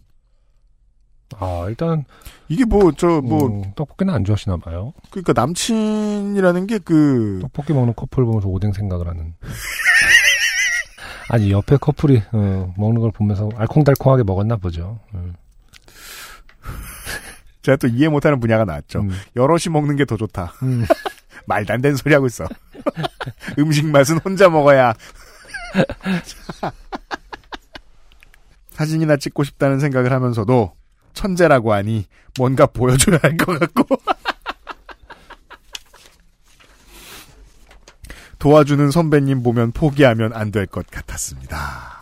아, 1.39 1.67
일단 1.69 2.05
이게 2.49 2.65
뭐저뭐 2.65 3.47
음, 3.47 3.73
떡볶이는 3.75 4.13
안 4.13 4.25
좋아하시나 4.25 4.57
봐요. 4.59 4.93
그러니까 5.11 5.33
남친이라는 5.35 6.67
게 6.67 6.79
그 6.79 7.39
떡볶이 7.43 7.73
먹는 7.73 7.95
커플 7.95 8.25
보면서 8.25 8.49
오뎅 8.49 8.73
생각을 8.73 9.09
하는. 9.09 9.35
아니 11.29 11.51
옆에 11.51 11.77
커플이 11.77 12.23
어, 12.33 12.75
먹는 12.77 13.01
걸 13.01 13.11
보면서 13.13 13.49
알콩달콩하게 13.57 14.23
먹었나 14.25 14.57
보죠. 14.57 14.99
음. 15.15 15.35
제가 17.63 17.77
또 17.77 17.87
이해 17.89 18.09
못하는 18.09 18.41
분야가 18.41 18.65
나왔죠. 18.65 19.01
음. 19.01 19.11
여럿이 19.37 19.71
먹는 19.71 19.97
게 19.97 20.05
더 20.05 20.17
좋다. 20.17 20.53
음. 20.63 20.85
말도 21.47 21.73
안 21.75 21.81
되는 21.81 21.97
소리 21.97 22.13
하고 22.15 22.27
있어. 22.27 22.47
음식 23.59 23.87
맛은 23.87 24.19
혼자 24.19 24.49
먹어야. 24.49 24.95
사진이나 28.71 29.17
찍고 29.17 29.45
싶다는 29.45 29.81
생각을 29.81 30.13
하면서도 30.13 30.73
천재라고 31.15 31.73
하니 31.73 32.07
뭔가 32.39 32.67
보여줘야 32.67 33.19
할 33.23 33.37
것 33.37 33.59
같고. 33.59 33.85
도와주는 38.39 38.91
선배님 38.91 39.43
보면 39.43 39.73
포기하면 39.73 40.33
안 40.35 40.51
될 40.51 40.67
것 40.67 40.87
같았습니다. 40.91 42.01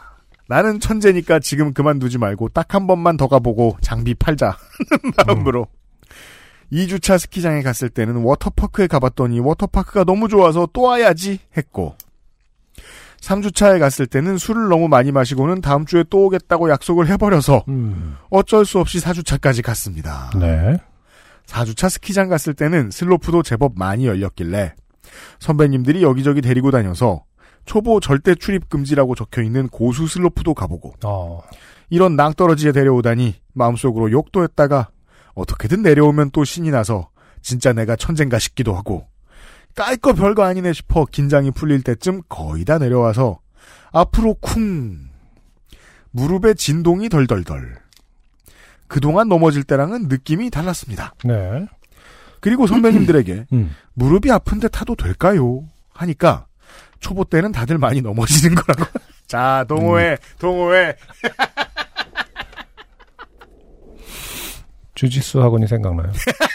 나는 0.48 0.80
천재니까 0.80 1.38
지금 1.38 1.72
그만두지 1.72 2.18
말고 2.18 2.48
딱 2.48 2.74
한 2.74 2.86
번만 2.86 3.16
더 3.16 3.28
가보고 3.28 3.76
장비 3.80 4.14
팔자 4.14 4.56
하는 4.56 5.14
마음으로 5.26 5.66
2주차 6.72 7.18
스키장에 7.18 7.62
갔을 7.62 7.88
때는 7.88 8.16
워터파크에 8.16 8.86
가봤더니 8.86 9.40
워터파크가 9.40 10.04
너무 10.04 10.28
좋아서 10.28 10.68
또 10.72 10.82
와야지 10.82 11.40
했고 11.56 11.96
3주차에 13.30 13.78
갔을 13.78 14.06
때는 14.06 14.38
술을 14.38 14.68
너무 14.68 14.88
많이 14.88 15.12
마시고는 15.12 15.60
다음 15.60 15.86
주에 15.86 16.04
또 16.10 16.26
오겠다고 16.26 16.68
약속을 16.70 17.08
해버려서 17.08 17.64
음. 17.68 18.16
어쩔 18.28 18.64
수 18.64 18.78
없이 18.80 18.98
4주차까지 18.98 19.62
갔습니다. 19.62 20.30
네. 20.38 20.78
4주차 21.46 21.88
스키장 21.88 22.28
갔을 22.28 22.54
때는 22.54 22.90
슬로프도 22.90 23.42
제법 23.42 23.72
많이 23.76 24.06
열렸길래 24.06 24.74
선배님들이 25.40 26.02
여기저기 26.02 26.40
데리고 26.40 26.70
다녀서 26.70 27.24
초보 27.66 28.00
절대 28.00 28.34
출입 28.34 28.68
금지라고 28.68 29.14
적혀 29.14 29.42
있는 29.42 29.68
고수 29.68 30.06
슬로프도 30.06 30.54
가보고 30.54 30.94
어. 31.04 31.42
이런 31.88 32.16
낭떠러지에 32.16 32.72
데려오다니 32.72 33.34
마음속으로 33.52 34.12
욕도 34.12 34.42
했다가 34.44 34.90
어떻게든 35.34 35.82
내려오면 35.82 36.30
또 36.32 36.44
신이 36.44 36.70
나서 36.70 37.08
진짜 37.42 37.72
내가 37.72 37.96
천재인가 37.96 38.38
싶기도 38.38 38.74
하고 38.74 39.09
깔거 39.74 40.14
별거 40.14 40.42
아니네 40.44 40.72
싶어 40.72 41.04
긴장이 41.04 41.50
풀릴 41.52 41.82
때쯤 41.82 42.22
거의 42.28 42.64
다 42.64 42.78
내려와서 42.78 43.40
앞으로 43.92 44.34
쿵 44.34 45.08
무릎에 46.10 46.54
진동이 46.54 47.08
덜덜덜 47.08 47.76
그동안 48.88 49.28
넘어질 49.28 49.62
때랑은 49.62 50.08
느낌이 50.08 50.50
달랐습니다. 50.50 51.14
네. 51.24 51.66
그리고 52.40 52.66
선배님들에게 52.66 53.46
음. 53.52 53.74
무릎이 53.94 54.30
아픈데 54.32 54.68
타도 54.68 54.96
될까요? 54.96 55.64
하니까 55.92 56.46
초보 56.98 57.24
때는 57.24 57.52
다들 57.52 57.78
많이 57.78 58.00
넘어지는 58.02 58.54
거라고. 58.56 58.90
자, 59.26 59.64
동호회, 59.68 60.16
동호회. 60.38 60.96
주짓수 64.94 65.40
학원이 65.40 65.66
생각나요. 65.66 66.10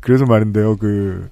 그래서 0.00 0.24
말인데요, 0.24 0.76
그, 0.76 1.30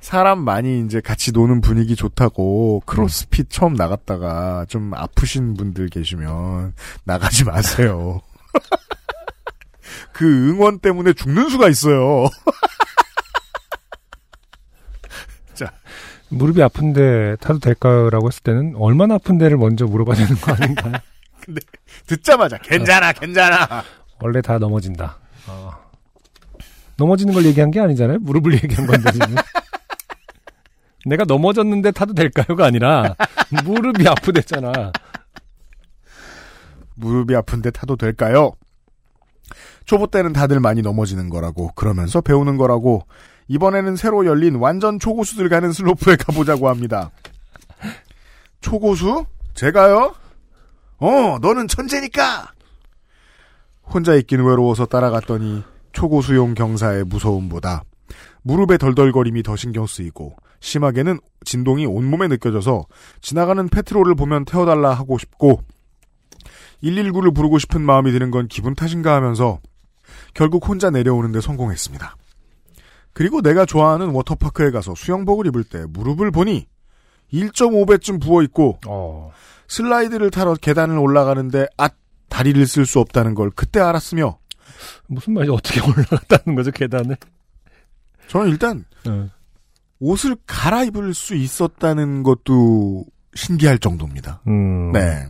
사람 0.00 0.38
많이 0.40 0.80
이제 0.80 1.00
같이 1.00 1.30
노는 1.32 1.60
분위기 1.60 1.94
좋다고 1.94 2.82
크로스핏 2.86 3.50
처음 3.50 3.74
나갔다가 3.74 4.64
좀 4.66 4.94
아프신 4.94 5.54
분들 5.54 5.88
계시면 5.88 6.74
나가지 7.04 7.44
마세요. 7.44 8.22
그 10.12 10.50
응원 10.50 10.78
때문에 10.78 11.12
죽는 11.12 11.50
수가 11.50 11.68
있어요. 11.68 12.26
무릎이 16.30 16.62
아픈데 16.62 17.36
타도 17.40 17.58
될까요?라고 17.58 18.28
했을 18.28 18.42
때는 18.42 18.74
얼마나 18.76 19.16
아픈데를 19.16 19.56
먼저 19.56 19.86
물어봐야 19.86 20.16
되는 20.16 20.40
거 20.40 20.52
아닌가요? 20.52 20.92
듣자마자 22.06 22.56
괜찮아, 22.58 23.12
괜찮아. 23.12 23.82
원래 24.20 24.40
다 24.40 24.58
넘어진다. 24.58 25.18
어. 25.48 25.79
넘어지는 27.00 27.32
걸 27.32 27.46
얘기한 27.46 27.70
게 27.70 27.80
아니잖아요. 27.80 28.18
무릎을 28.20 28.52
얘기한 28.62 28.86
건데 28.86 29.10
지금. 29.12 29.34
내가 31.06 31.24
넘어졌는데 31.24 31.92
타도 31.92 32.12
될까요가 32.12 32.66
아니라 32.66 33.16
무릎이 33.64 34.06
아프댔잖아. 34.06 34.92
무릎이 36.94 37.34
아픈데 37.34 37.70
타도 37.70 37.96
될까요? 37.96 38.52
초보 39.86 40.06
때는 40.06 40.34
다들 40.34 40.60
많이 40.60 40.82
넘어지는 40.82 41.30
거라고 41.30 41.72
그러면서 41.74 42.20
배우는 42.20 42.58
거라고 42.58 43.06
이번에는 43.48 43.96
새로 43.96 44.26
열린 44.26 44.56
완전 44.56 44.98
초고수들 44.98 45.48
가는 45.48 45.72
슬로프에 45.72 46.16
가보자고 46.16 46.68
합니다. 46.68 47.10
초고수? 48.60 49.24
제가요? 49.54 50.14
어, 50.98 51.38
너는 51.40 51.66
천재니까! 51.66 52.52
혼자 53.82 54.14
있긴 54.14 54.42
외로워서 54.44 54.84
따라갔더니 54.84 55.64
초고 55.92 56.22
수용 56.22 56.54
경사의 56.54 57.04
무서움보다 57.04 57.84
무릎의 58.42 58.78
덜덜거림이 58.78 59.42
더 59.42 59.56
신경 59.56 59.86
쓰이고 59.86 60.36
심하게는 60.60 61.20
진동이 61.44 61.86
온몸에 61.86 62.28
느껴져서 62.28 62.86
지나가는 63.20 63.68
페트롤을 63.68 64.14
보면 64.14 64.44
태워달라 64.44 64.92
하고 64.92 65.18
싶고 65.18 65.62
119를 66.82 67.34
부르고 67.34 67.58
싶은 67.58 67.82
마음이 67.82 68.12
드는 68.12 68.30
건 68.30 68.48
기분 68.48 68.74
탓인가 68.74 69.14
하면서 69.14 69.60
결국 70.34 70.66
혼자 70.68 70.90
내려오는데 70.90 71.40
성공했습니다. 71.40 72.16
그리고 73.12 73.42
내가 73.42 73.66
좋아하는 73.66 74.10
워터파크에 74.10 74.70
가서 74.70 74.94
수영복을 74.94 75.46
입을 75.48 75.64
때 75.64 75.84
무릎을 75.88 76.30
보니 76.30 76.66
1.5배쯤 77.32 78.20
부어 78.22 78.42
있고 78.42 78.78
어. 78.86 79.30
슬라이드를 79.68 80.30
타러 80.30 80.54
계단을 80.54 80.98
올라가는데 80.98 81.66
앗 81.76 81.94
다리를 82.28 82.64
쓸 82.66 82.86
수 82.86 83.00
없다는 83.00 83.34
걸 83.34 83.50
그때 83.50 83.80
알았으며 83.80 84.38
무슨 85.06 85.34
말이지? 85.34 85.52
어떻게 85.52 85.80
올라갔다는 85.80 86.56
거죠, 86.56 86.70
계단을? 86.70 87.16
저는 88.28 88.48
일단 88.48 88.84
네. 89.04 89.28
옷을 89.98 90.36
갈아입을 90.46 91.14
수 91.14 91.34
있었다는 91.34 92.22
것도 92.22 93.04
신기할 93.34 93.78
정도입니다. 93.78 94.40
음. 94.46 94.92
네. 94.92 95.26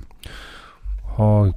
어, 1.16 1.50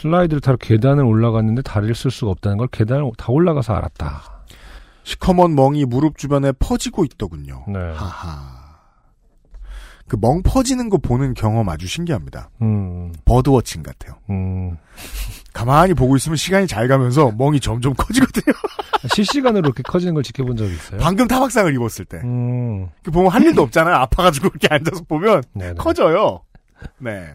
슬라이드를 0.00 0.40
타러 0.40 0.56
계단을 0.56 1.04
올라갔는데 1.04 1.62
다리를 1.62 1.94
쓸 1.94 2.10
수가 2.10 2.30
없다는 2.32 2.58
걸 2.58 2.68
계단을 2.68 3.10
다 3.16 3.26
올라가서 3.28 3.74
알았다. 3.74 4.44
시커먼 5.04 5.54
멍이 5.54 5.84
무릎 5.84 6.18
주변에 6.18 6.52
퍼지고 6.52 7.04
있더군요. 7.04 7.64
네. 7.68 7.78
하하. 7.78 8.55
그 10.08 10.16
멍 10.20 10.42
퍼지는 10.42 10.88
거 10.88 10.98
보는 10.98 11.34
경험 11.34 11.68
아주 11.68 11.86
신기합니다. 11.88 12.50
음, 12.62 13.12
버드워칭 13.24 13.82
같아요. 13.82 14.16
음. 14.30 14.76
가만히 15.52 15.94
보고 15.94 16.16
있으면 16.16 16.36
시간이 16.36 16.66
잘 16.66 16.86
가면서 16.86 17.32
멍이 17.32 17.60
점점 17.60 17.92
커지거든요. 17.98 18.54
실시간으로 19.14 19.66
이렇게 19.66 19.82
커지는 19.82 20.14
걸 20.14 20.22
지켜본 20.22 20.56
적이 20.56 20.74
있어요? 20.74 21.00
방금 21.00 21.26
타박상을 21.26 21.74
입었을 21.74 22.04
때. 22.04 22.18
음, 22.24 22.88
그 23.02 23.10
보면 23.10 23.30
할 23.32 23.42
일도 23.42 23.62
없잖아요. 23.62 23.94
아파가지고 23.96 24.48
이렇게 24.48 24.68
앉아서 24.70 25.02
보면 25.08 25.42
네네. 25.54 25.74
커져요. 25.74 26.42
네. 26.98 27.32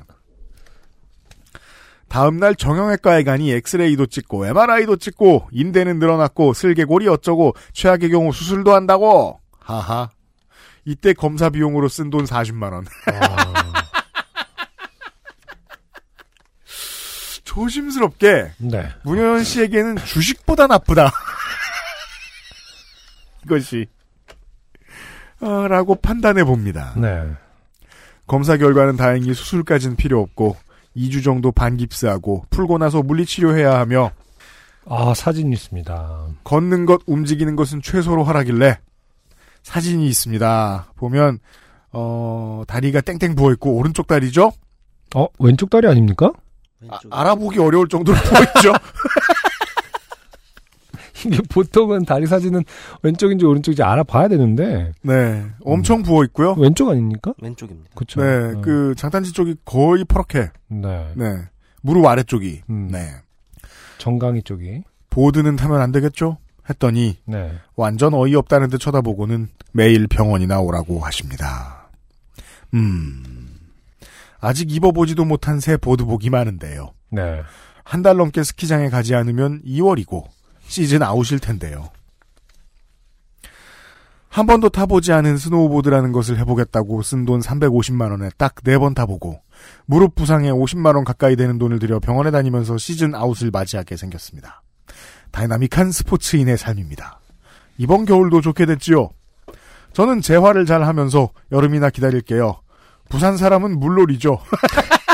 다음날 2.07 2.55
정형외과에 2.55 3.23
가니 3.23 3.51
엑스레이도 3.53 4.05
찍고 4.07 4.45
MRI도 4.45 4.97
찍고 4.97 5.47
인대는 5.51 5.97
늘어났고 5.99 6.53
슬개골이 6.53 7.07
어쩌고 7.07 7.53
최악의 7.73 8.09
경우 8.11 8.31
수술도 8.33 8.73
한다고. 8.73 9.39
하하. 9.59 10.09
이때 10.85 11.13
검사 11.13 11.49
비용으로 11.49 11.87
쓴 11.87 12.09
돈 12.09 12.25
40만 12.25 12.73
원. 12.73 12.85
아, 13.07 13.73
조심스럽게 17.43 18.51
네. 18.59 18.89
문효연 19.03 19.43
씨에게는 19.43 19.97
주식보다 19.97 20.67
나쁘다. 20.67 21.11
이것이 23.45 23.87
어, 25.41 25.67
라고 25.67 25.95
판단해 25.95 26.43
봅니다. 26.43 26.93
네. 26.97 27.23
검사 28.27 28.55
결과는 28.57 28.95
다행히 28.95 29.33
수술까지는 29.33 29.95
필요 29.97 30.21
없고 30.21 30.55
2주 30.95 31.23
정도 31.23 31.51
반깁스하고 31.51 32.45
풀고 32.49 32.77
나서 32.77 33.01
물리치료해야 33.01 33.79
하며 33.79 34.11
아, 34.87 35.13
사진이 35.13 35.51
있습니다. 35.53 36.27
걷는 36.43 36.85
것, 36.85 37.01
움직이는 37.05 37.55
것은 37.55 37.81
최소로 37.81 38.23
하라길래 38.23 38.79
사진이 39.63 40.07
있습니다. 40.07 40.93
보면 40.95 41.39
어, 41.91 42.63
다리가 42.67 43.01
땡땡 43.01 43.35
부어 43.35 43.51
있고 43.53 43.75
오른쪽 43.75 44.07
다리죠? 44.07 44.51
어, 45.15 45.27
왼쪽 45.39 45.69
다리 45.69 45.87
아닙니까? 45.87 46.31
아, 46.89 46.97
알아보기 47.11 47.59
어려울 47.59 47.87
정도로 47.87 48.17
부어 48.23 48.39
있죠. 48.41 48.73
이게 51.27 51.37
보통은 51.49 52.05
다리 52.05 52.25
사진은 52.25 52.63
왼쪽인지 53.03 53.45
오른쪽인지 53.45 53.83
알아봐야 53.83 54.27
되는데, 54.27 54.91
네, 55.03 55.45
엄청 55.63 56.01
부어 56.01 56.23
있고요. 56.25 56.53
왼쪽 56.53 56.89
아닙니까? 56.89 57.33
왼쪽입니다. 57.39 57.91
그쵸. 57.93 58.21
네, 58.23 58.53
어. 58.57 58.61
그 58.61 58.95
장단지 58.97 59.31
쪽이 59.31 59.57
거의 59.63 60.03
퍼렇게. 60.03 60.49
네. 60.67 61.11
네, 61.15 61.43
무릎 61.83 62.05
아래쪽이. 62.07 62.63
음, 62.71 62.87
네, 62.91 63.11
정강이 63.99 64.41
쪽이. 64.43 64.81
보드는 65.11 65.57
타면 65.57 65.79
안 65.79 65.91
되겠죠? 65.91 66.37
했더니 66.71 67.17
네. 67.25 67.53
완전 67.75 68.13
어이없다는 68.13 68.69
듯 68.69 68.79
쳐다보고는 68.79 69.47
매일 69.71 70.07
병원이나 70.07 70.59
오라고 70.59 70.99
하십니다. 70.99 71.89
음, 72.73 73.49
아직 74.39 74.71
입어보지도 74.71 75.25
못한 75.25 75.59
새 75.59 75.77
보드복이 75.77 76.29
많은데요. 76.29 76.93
네. 77.11 77.41
한 77.83 78.01
달 78.03 78.15
넘게 78.17 78.43
스키장에 78.43 78.89
가지 78.89 79.15
않으면 79.15 79.61
2월이고 79.65 80.23
시즌 80.67 81.03
아웃일 81.03 81.39
텐데요. 81.39 81.89
한 84.29 84.45
번도 84.45 84.69
타보지 84.69 85.11
않은 85.11 85.35
스노우보드라는 85.37 86.13
것을 86.13 86.39
해보겠다고 86.39 87.01
쓴 87.01 87.25
돈 87.25 87.41
350만 87.41 88.11
원에 88.11 88.29
딱 88.37 88.55
네 88.63 88.77
번 88.77 88.93
타보고 88.93 89.41
무릎 89.85 90.15
부상에 90.15 90.49
50만 90.51 90.95
원 90.95 91.03
가까이 91.03 91.35
되는 91.35 91.57
돈을 91.57 91.79
들여 91.79 91.99
병원에 91.99 92.31
다니면서 92.31 92.77
시즌 92.77 93.13
아웃을 93.13 93.51
맞이하게 93.51 93.97
생겼습니다. 93.97 94.61
다이나믹한 95.31 95.91
스포츠인의 95.91 96.57
삶입니다. 96.57 97.19
이번 97.77 98.05
겨울도 98.05 98.41
좋게 98.41 98.65
됐지요. 98.65 99.09
저는 99.93 100.21
재활을 100.21 100.65
잘 100.65 100.83
하면서 100.83 101.29
여름이나 101.51 101.89
기다릴게요. 101.89 102.61
부산 103.09 103.37
사람은 103.37 103.79
물놀이죠. 103.79 104.39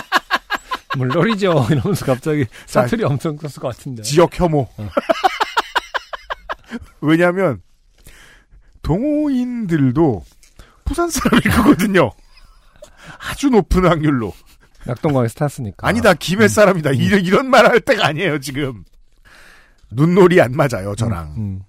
물놀이죠. 0.98 1.68
이러면서 1.72 2.06
갑자기 2.06 2.46
사투리 2.66 3.04
엄청 3.04 3.38
썼을 3.38 3.62
것 3.62 3.76
같은데. 3.76 4.04
지역 4.04 4.40
혐오. 4.40 4.68
왜냐하면 7.02 7.62
동호인들도 8.82 10.24
부산 10.86 11.10
사람일 11.10 11.44
거거든요. 11.52 12.12
아주 13.30 13.50
높은 13.50 13.86
확률로. 13.86 14.34
낙동강에서 14.86 15.36
탔으니까. 15.36 15.86
아니다 15.88 16.14
김해 16.14 16.48
사람이다. 16.48 16.92
이런 16.92 17.26
이런 17.26 17.50
말 17.50 17.66
할 17.68 17.80
때가 17.82 18.08
아니에요 18.08 18.40
지금. 18.40 18.86
눈놀이 19.92 20.42
안 20.42 20.52
맞아요 20.52 20.96
저랑. 20.96 21.34
음. 21.38 21.62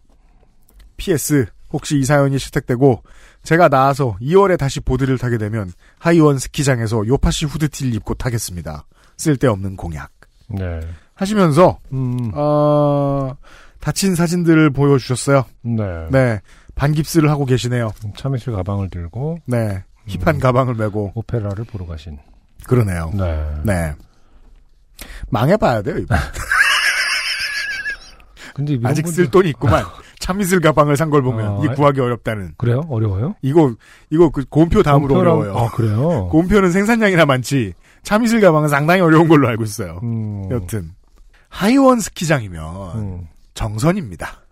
PS 0.97 1.47
혹시 1.73 1.99
이 1.99 2.05
사연이 2.05 2.39
실택되고 2.39 3.03
제가 3.43 3.69
나와서 3.69 4.17
2월에 4.21 4.59
다시 4.59 4.81
보드를 4.81 5.19
타게 5.19 5.39
되면 5.39 5.73
하이원 5.99 6.39
스키장에서 6.39 7.07
요파시 7.07 7.47
후드티를 7.47 7.95
입고 7.95 8.15
타겠습니다. 8.15 8.85
쓸데없는 9.17 9.77
공약. 9.77 10.11
네. 10.49 10.81
하시면서 11.15 11.79
음. 11.93 12.31
어, 12.35 13.35
다친 13.81 14.15
사진들을 14.15 14.71
보여주셨어요. 14.71 15.45
네. 15.63 16.09
네. 16.11 16.41
반깁스를 16.75 17.29
하고 17.31 17.45
계시네요. 17.45 17.93
참이슬 18.17 18.53
가방을 18.53 18.89
들고 18.91 19.41
네. 19.47 19.83
힙한 20.07 20.37
음. 20.37 20.41
가방을 20.41 20.75
메고. 20.75 21.13
오페라를 21.15 21.65
보러 21.65 21.87
가신. 21.87 22.19
그러네요. 22.65 23.11
네. 23.15 23.55
네. 23.65 23.95
망해봐야 25.31 25.83
돼요, 25.83 25.99
이거. 25.99 26.15
근데 28.59 28.79
아직 28.89 29.05
분들- 29.05 29.13
쓸 29.15 29.31
돈이 29.31 29.51
있구만. 29.51 29.85
참이슬 30.19 30.59
가방을 30.61 30.97
산 30.97 31.11
걸 31.11 31.23
보면, 31.23 31.47
어, 31.47 31.65
이 31.65 31.69
구하기 31.69 32.01
어렵다는. 32.01 32.55
그래요? 32.59 32.83
어려워요? 32.89 33.35
이거, 33.41 33.73
이거 34.11 34.31
그 34.31 34.45
곰표 34.49 34.83
다음으로 34.83 35.15
곰표랑- 35.15 35.19
어려워요. 35.39 35.57
아, 35.57 35.71
그래요? 35.71 36.29
곰표는 36.33 36.73
생산량이나 36.73 37.25
많지, 37.25 37.73
참이슬 38.03 38.41
가방은 38.41 38.69
상당히 38.69 39.01
어려운 39.01 39.29
걸로 39.29 39.47
알고 39.49 39.63
있어요. 39.63 40.01
음. 40.03 40.49
여튼. 40.51 40.91
하이원 41.49 42.01
스키장이면, 42.01 42.99
음. 42.99 43.29
정선입니다. 43.55 44.43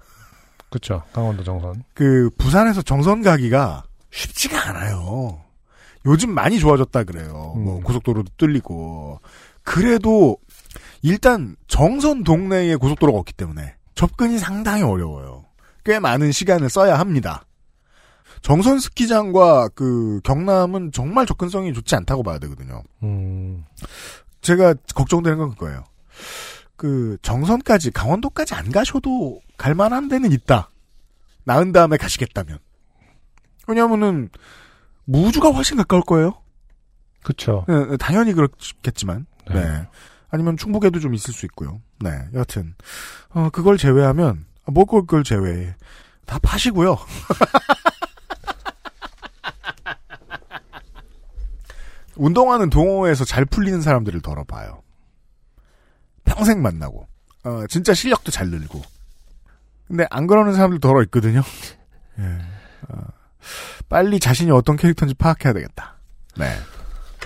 그쵸. 0.71 1.03
강원도 1.13 1.43
정선. 1.45 1.83
그, 1.95 2.31
부산에서 2.39 2.83
정선 2.83 3.23
가기가 3.23 3.83
쉽지가 4.13 4.69
않아요. 4.71 5.41
요즘 6.07 6.31
많이 6.31 6.59
좋아졌다 6.61 7.03
그래요. 7.05 7.55
뭐, 7.57 7.79
음. 7.79 7.83
고속도로도 7.83 8.31
뚫리고. 8.37 9.21
그래도, 9.63 10.39
일단, 11.03 11.57
정선 11.67 12.25
동네에 12.25 12.77
고속도로가 12.77 13.19
없기 13.19 13.33
때문에, 13.35 13.75
접근이 13.97 14.39
상당히 14.39 14.83
어려워요. 14.83 15.45
꽤 15.85 15.99
많은 15.99 16.31
시간을 16.31 16.69
써야 16.71 16.99
합니다. 16.99 17.45
정선 18.43 18.79
스키장과 18.79 19.71
그 19.75 20.21
경남은 20.23 20.93
정말 20.93 21.27
접근성이 21.27 21.73
좋지 21.73 21.97
않다고 21.97 22.23
봐야 22.23 22.39
되거든요. 22.39 22.83
음, 23.03 23.65
제가 24.43 24.75
걱정되는 24.95 25.39
건 25.39 25.51
그거예요. 25.51 25.83
그 26.77 27.17
정선까지 27.23 27.91
강원도까지 27.91 28.55
안 28.55 28.71
가셔도 28.71 29.41
갈만한 29.57 30.09
데는 30.09 30.31
있다. 30.31 30.71
나은 31.45 31.73
다음에 31.73 31.97
가시겠다면. 31.97 32.59
왜냐하면은 33.67 34.29
무주가 35.05 35.49
훨씬 35.51 35.77
가까울 35.79 36.03
거예요. 36.03 36.35
그쵸. 37.23 37.65
네, 37.67 37.97
당연히 37.97 38.35
그렇겠지만. 38.35 39.27
네. 39.49 39.55
네. 39.55 39.89
아니면 40.29 40.57
충북에도 40.57 41.01
좀 41.01 41.15
있을 41.15 41.33
수 41.33 41.47
있고요. 41.47 41.81
네. 42.01 42.11
여하튼 42.35 42.75
어 43.31 43.49
그걸 43.51 43.79
제외하면 43.79 44.45
아, 44.67 44.73
뭐 44.73 44.85
그걸 44.85 45.25
제외해. 45.25 45.75
다 46.27 46.39
파시고요. 46.41 46.99
운동하는 52.17 52.71
동호회에서 52.71 53.25
잘 53.25 53.45
풀리는 53.45 53.81
사람들을 53.81 54.21
덜어봐요. 54.23 54.83
평생 56.25 56.63
만나고, 56.63 57.07
어, 57.45 57.67
진짜 57.69 57.95
실력도 57.95 58.33
잘 58.33 58.49
늘고. 58.49 58.83
근데 59.87 60.07
안 60.11 60.27
그러는 60.27 60.55
사람들 60.55 60.81
덜어 60.81 61.03
있거든요. 61.05 61.43
예. 62.19 62.39
어, 62.89 63.05
빨리 63.89 64.19
자신이 64.19 64.51
어떤 64.51 64.77
캐릭터인지 64.77 65.15
파악해야 65.15 65.53
되겠다. 65.53 65.99
네. 66.37 66.53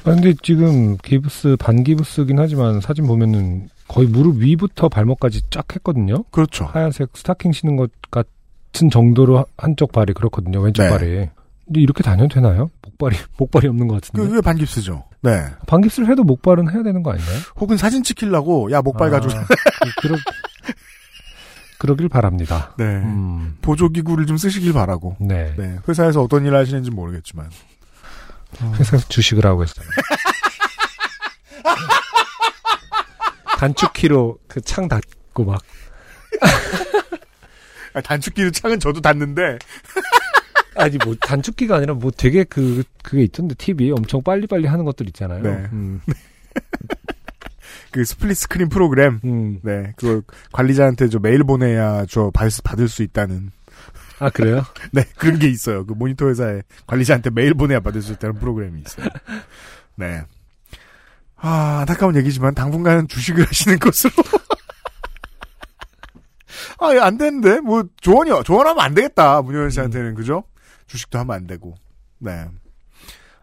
아, 0.05 0.15
근데 0.15 0.35
지금 0.43 0.97
기브스, 0.99 1.57
반기브스긴 1.59 2.39
하지만 2.39 2.81
사진 2.81 3.07
보면은 3.07 3.69
거의 3.89 4.07
무릎 4.09 4.37
위부터 4.39 4.89
발목까지 4.89 5.43
쫙 5.51 5.65
했거든요. 5.75 6.23
그렇죠. 6.31 6.65
하얀색 6.65 7.11
스타킹 7.15 7.53
신는 7.53 7.77
것 7.77 7.91
같은 8.11 8.89
정도로 8.91 9.39
하- 9.39 9.45
한쪽 9.59 9.93
발이 9.93 10.13
그렇거든요. 10.15 10.61
왼쪽 10.61 10.85
네. 10.85 10.91
발이. 10.91 11.07
근데 11.67 11.81
이렇게 11.81 12.03
다녀도 12.03 12.35
되나요? 12.35 12.71
목발이, 12.85 13.17
목발이 13.39 13.69
없는 13.69 13.89
것 13.89 14.01
같은데. 14.01 14.29
그게 14.29 14.41
반깁스죠. 14.41 15.05
네. 15.23 15.45
반깁스를 15.67 16.09
해도 16.09 16.25
목발은 16.25 16.71
해야 16.73 16.83
되는 16.83 17.03
거 17.03 17.13
아닌가요? 17.13 17.37
혹은 17.61 17.77
사진 17.77 18.03
찍히려고, 18.03 18.71
야, 18.73 18.81
목발 18.81 19.11
가지고. 19.11 19.35
아, 19.39 19.45
그, 19.45 20.01
그러, 20.09 20.17
그러길 21.79 22.09
바랍니다. 22.09 22.75
네. 22.79 22.85
음, 22.85 23.57
보조기구를 23.63 24.27
좀 24.27 24.37
쓰시길 24.37 24.73
바라고. 24.73 25.17
네. 25.21 25.55
네. 25.57 25.79
회사에서 25.89 26.23
어떤 26.23 26.45
일을 26.47 26.57
하시는지 26.59 26.91
모르겠지만. 26.91 27.49
회사에서 28.79 29.09
주식을 29.09 29.45
하고 29.47 29.65
있어요. 29.65 29.87
단축키로 33.59 34.39
그 34.49 34.61
창 34.63 34.89
닫고 34.89 35.45
막. 35.45 35.61
아, 37.93 38.01
단축키로 38.01 38.51
창은 38.53 38.81
저도 38.81 39.01
닫는데. 39.01 39.59
아니, 40.77 40.97
뭐, 41.05 41.15
단축키가 41.21 41.77
아니라 41.77 41.95
뭐 41.95 42.11
되게 42.11 42.45
그, 42.45 42.85
그게 43.03 43.25
있던데, 43.25 43.55
TV. 43.57 43.91
엄청 43.91 44.23
빨리빨리 44.23 44.67
하는 44.67 44.85
것들 44.85 45.07
있잖아요. 45.09 45.43
네. 45.43 45.51
음, 45.73 46.01
그 47.91 48.05
split 48.05 48.37
스크린 48.37 48.69
프로그램. 48.69 49.21
음. 49.25 49.59
네. 49.63 49.93
그걸 49.97 50.23
관리자한테 50.53 51.09
저 51.09 51.19
메일 51.19 51.43
보내야 51.43 52.07
저 52.09 52.31
받을 52.33 52.89
수 52.89 53.03
있다는. 53.03 53.51
아, 54.21 54.31
그래요? 54.31 54.65
네. 54.93 55.05
그런 55.17 55.39
게 55.39 55.49
있어요. 55.49 55.85
그 55.85 55.95
모니터 55.95 56.29
회사에 56.29 56.63
관리자한테 56.87 57.31
메일 57.31 57.55
보내야 57.55 57.81
받을 57.81 58.03
수 58.03 58.13
있다는 58.13 58.37
프로그램이 58.39 58.83
있어요. 58.87 59.07
네. 59.97 60.23
아, 61.37 61.79
안타까운 61.81 62.15
얘기지만 62.17 62.55
당분간은 62.55 63.09
주식을 63.09 63.45
하시는 63.49 63.79
것으로. 63.79 64.13
아, 66.79 66.93
이거 66.93 67.03
안 67.03 67.17
되는데? 67.19 67.61
뭐, 67.61 67.85
조언이, 68.01 68.31
조언하면 68.45 68.83
안 68.83 68.95
되겠다. 68.95 69.43
문효연 69.43 69.71
씨한테는, 69.71 70.15
그죠? 70.15 70.45
주식도 70.87 71.19
하면 71.19 71.37
안 71.37 71.47
되고. 71.47 71.75
네. 72.19 72.47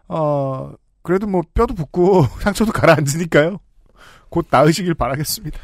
어, 0.08 0.72
그래도 1.02 1.26
뭐, 1.26 1.42
뼈도 1.54 1.74
붓고, 1.74 2.24
상처도 2.40 2.72
가라앉으니까요. 2.72 3.58
곧 4.28 4.46
나으시길 4.50 4.94
바라겠습니다. 4.94 5.58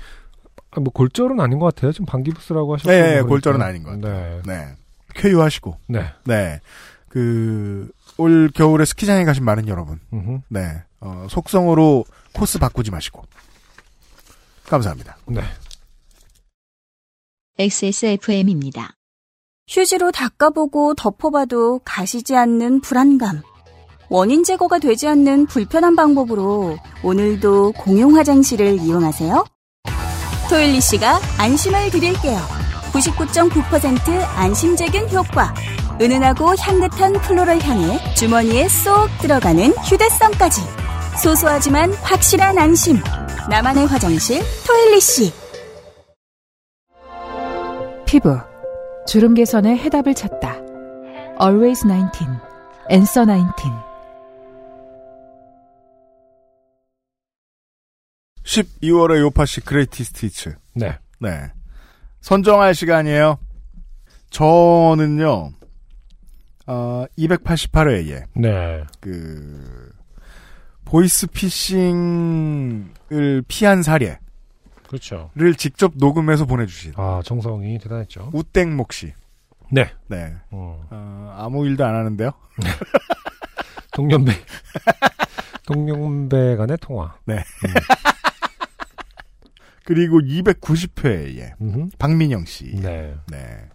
아, 0.72 0.80
뭐, 0.80 0.92
골절은 0.92 1.38
아닌 1.40 1.58
것 1.58 1.74
같아요. 1.74 1.92
지금 1.92 2.06
반기부스라고 2.06 2.74
하셨고. 2.74 2.90
네, 2.90 2.96
네, 3.00 3.08
그러니까. 3.08 3.28
골절은 3.28 3.62
아닌 3.62 3.82
것 3.84 3.90
같아요. 4.00 4.42
네. 4.44 4.54
네. 4.54 4.74
쾌유하시고, 5.14 5.78
네. 5.88 6.12
네. 6.24 6.60
그, 7.08 7.90
올 8.16 8.50
겨울에 8.54 8.84
스키장에 8.84 9.24
가신 9.24 9.44
많은 9.44 9.68
여러분, 9.68 10.00
음흠. 10.12 10.40
네. 10.48 10.82
어, 11.00 11.26
속성으로 11.28 12.04
코스 12.32 12.58
바꾸지 12.58 12.90
마시고. 12.90 13.24
감사합니다. 14.66 15.18
네. 15.26 15.42
XSFM입니다. 17.58 18.94
휴지로 19.68 20.10
닦아보고 20.12 20.94
덮어봐도 20.94 21.80
가시지 21.84 22.34
않는 22.34 22.80
불안감. 22.80 23.42
원인 24.08 24.44
제거가 24.44 24.78
되지 24.78 25.08
않는 25.08 25.46
불편한 25.46 25.96
방법으로 25.96 26.76
오늘도 27.02 27.72
공용 27.72 28.16
화장실을 28.16 28.78
이용하세요. 28.80 29.44
토일리 30.50 30.80
씨가 30.80 31.20
안심을 31.38 31.90
드릴게요. 31.90 32.63
99.9% 32.94 33.98
안심제균 34.36 35.10
효과. 35.10 35.52
은은하고 36.00 36.54
향긋한 36.56 37.14
플로럴 37.14 37.60
향에 37.60 37.98
주머니에 38.14 38.68
쏙 38.68 39.08
들어가는 39.20 39.72
휴대성까지. 39.78 40.60
소소하지만 41.22 41.92
확실한 41.94 42.56
안심. 42.56 42.96
나만의 43.50 43.86
화장실 43.86 44.42
토일리 44.66 45.00
씨. 45.00 45.32
피부 48.06 48.38
주름 49.06 49.34
개선의 49.34 49.76
해답을 49.78 50.14
찾다. 50.14 50.56
Always 51.40 51.80
19, 51.86 52.26
Answer 52.90 53.26
19. 53.26 53.70
12월의 58.44 59.20
요팟시 59.20 59.62
greatest 59.62 60.26
hits. 60.26 60.56
네. 60.74 60.96
네. 61.18 61.50
선정할 62.24 62.74
시간이에요. 62.74 63.38
저는요, 64.30 65.52
어, 66.66 67.04
288회에, 67.18 68.24
네. 68.34 68.82
그, 68.98 69.92
보이스피싱을 70.86 71.82
피한 73.46 73.82
사례를 73.82 74.16
그렇죠. 74.86 75.30
직접 75.58 75.92
녹음해서 75.96 76.46
보내주신 76.46 76.94
아, 76.96 77.20
정성이 77.22 77.78
대단했죠. 77.78 78.30
우땡목 78.32 78.94
씨. 78.94 79.12
네. 79.70 79.90
네. 80.06 80.32
어, 80.50 80.82
어, 80.90 81.34
아무 81.36 81.66
일도 81.66 81.84
안 81.84 81.94
하는데요. 81.94 82.30
동년배. 83.92 84.32
동년배 85.66 86.56
간의 86.56 86.78
통화. 86.80 87.16
그리고 89.84 90.20
290회에 90.20 91.60
음흠. 91.60 91.88
박민영 91.98 92.44
씨. 92.46 92.74
네. 92.76 93.14
네. 93.30 93.68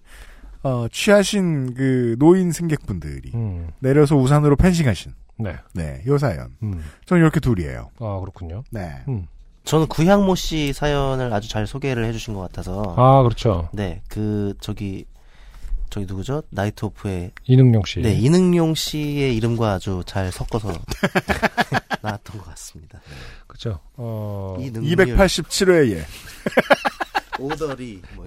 어, 0.63 0.87
취하신 0.91 1.73
그 1.73 2.15
노인 2.19 2.51
승객분들이 2.51 3.31
음. 3.33 3.69
내려서 3.79 4.15
우산으로 4.15 4.55
펜싱하신. 4.55 5.13
네. 5.37 5.55
네. 5.73 6.03
요 6.07 6.17
사연. 6.17 6.55
음. 6.63 6.83
저는 7.05 7.21
이렇게 7.21 7.39
둘이에요. 7.39 7.91
아, 7.99 8.19
그렇군요. 8.19 8.63
네. 8.71 9.03
음. 9.07 9.27
저는 9.63 9.87
구향모 9.87 10.35
씨 10.35 10.73
사연을 10.73 11.31
아주 11.31 11.47
잘 11.47 11.67
소개를 11.67 12.03
해주신 12.05 12.33
것 12.33 12.41
같아서. 12.41 12.95
아, 12.97 13.21
그렇죠. 13.23 13.69
네, 13.71 14.01
그, 14.09 14.55
저기, 14.59 15.05
저기 15.89 16.05
누구죠? 16.05 16.43
나이트 16.49 16.85
오프의. 16.85 17.31
이능용 17.45 17.83
씨. 17.85 17.99
네, 18.01 18.13
이능용 18.13 18.75
씨의 18.75 19.35
이름과 19.37 19.73
아주 19.73 20.03
잘 20.05 20.31
섞어서 20.31 20.69
나왔던 22.01 22.37
것 22.37 22.45
같습니다. 22.49 22.99
그렇죠. 23.47 23.79
어. 23.95 24.55
이능률, 24.59 24.95
287회에 24.95 26.03
오더리, 27.39 28.01
뭐. 28.15 28.25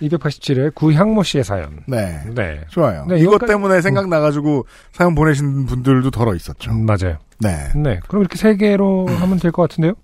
287회 0.00 0.74
구향모 0.74 1.22
씨의 1.22 1.44
사연. 1.44 1.80
네. 1.86 2.22
네. 2.34 2.60
좋아요. 2.68 3.04
네, 3.06 3.18
이것 3.18 3.38
이것까지- 3.38 3.46
때문에 3.48 3.80
생각나가지고 3.82 4.66
사연 4.92 5.14
보내신 5.14 5.66
분들도 5.66 6.10
더러 6.10 6.34
있었죠. 6.34 6.70
음, 6.70 6.86
맞아요. 6.86 7.18
네. 7.40 7.70
네. 7.76 8.00
그럼 8.08 8.22
이렇게 8.22 8.36
세 8.36 8.56
개로 8.56 9.06
하면 9.08 9.38
될 9.38 9.52
것 9.52 9.62
같은데요? 9.68 9.94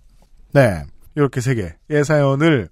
네. 0.53 0.83
이렇게 1.15 1.41
세 1.41 1.55
개의 1.55 2.05
사연을 2.05 2.69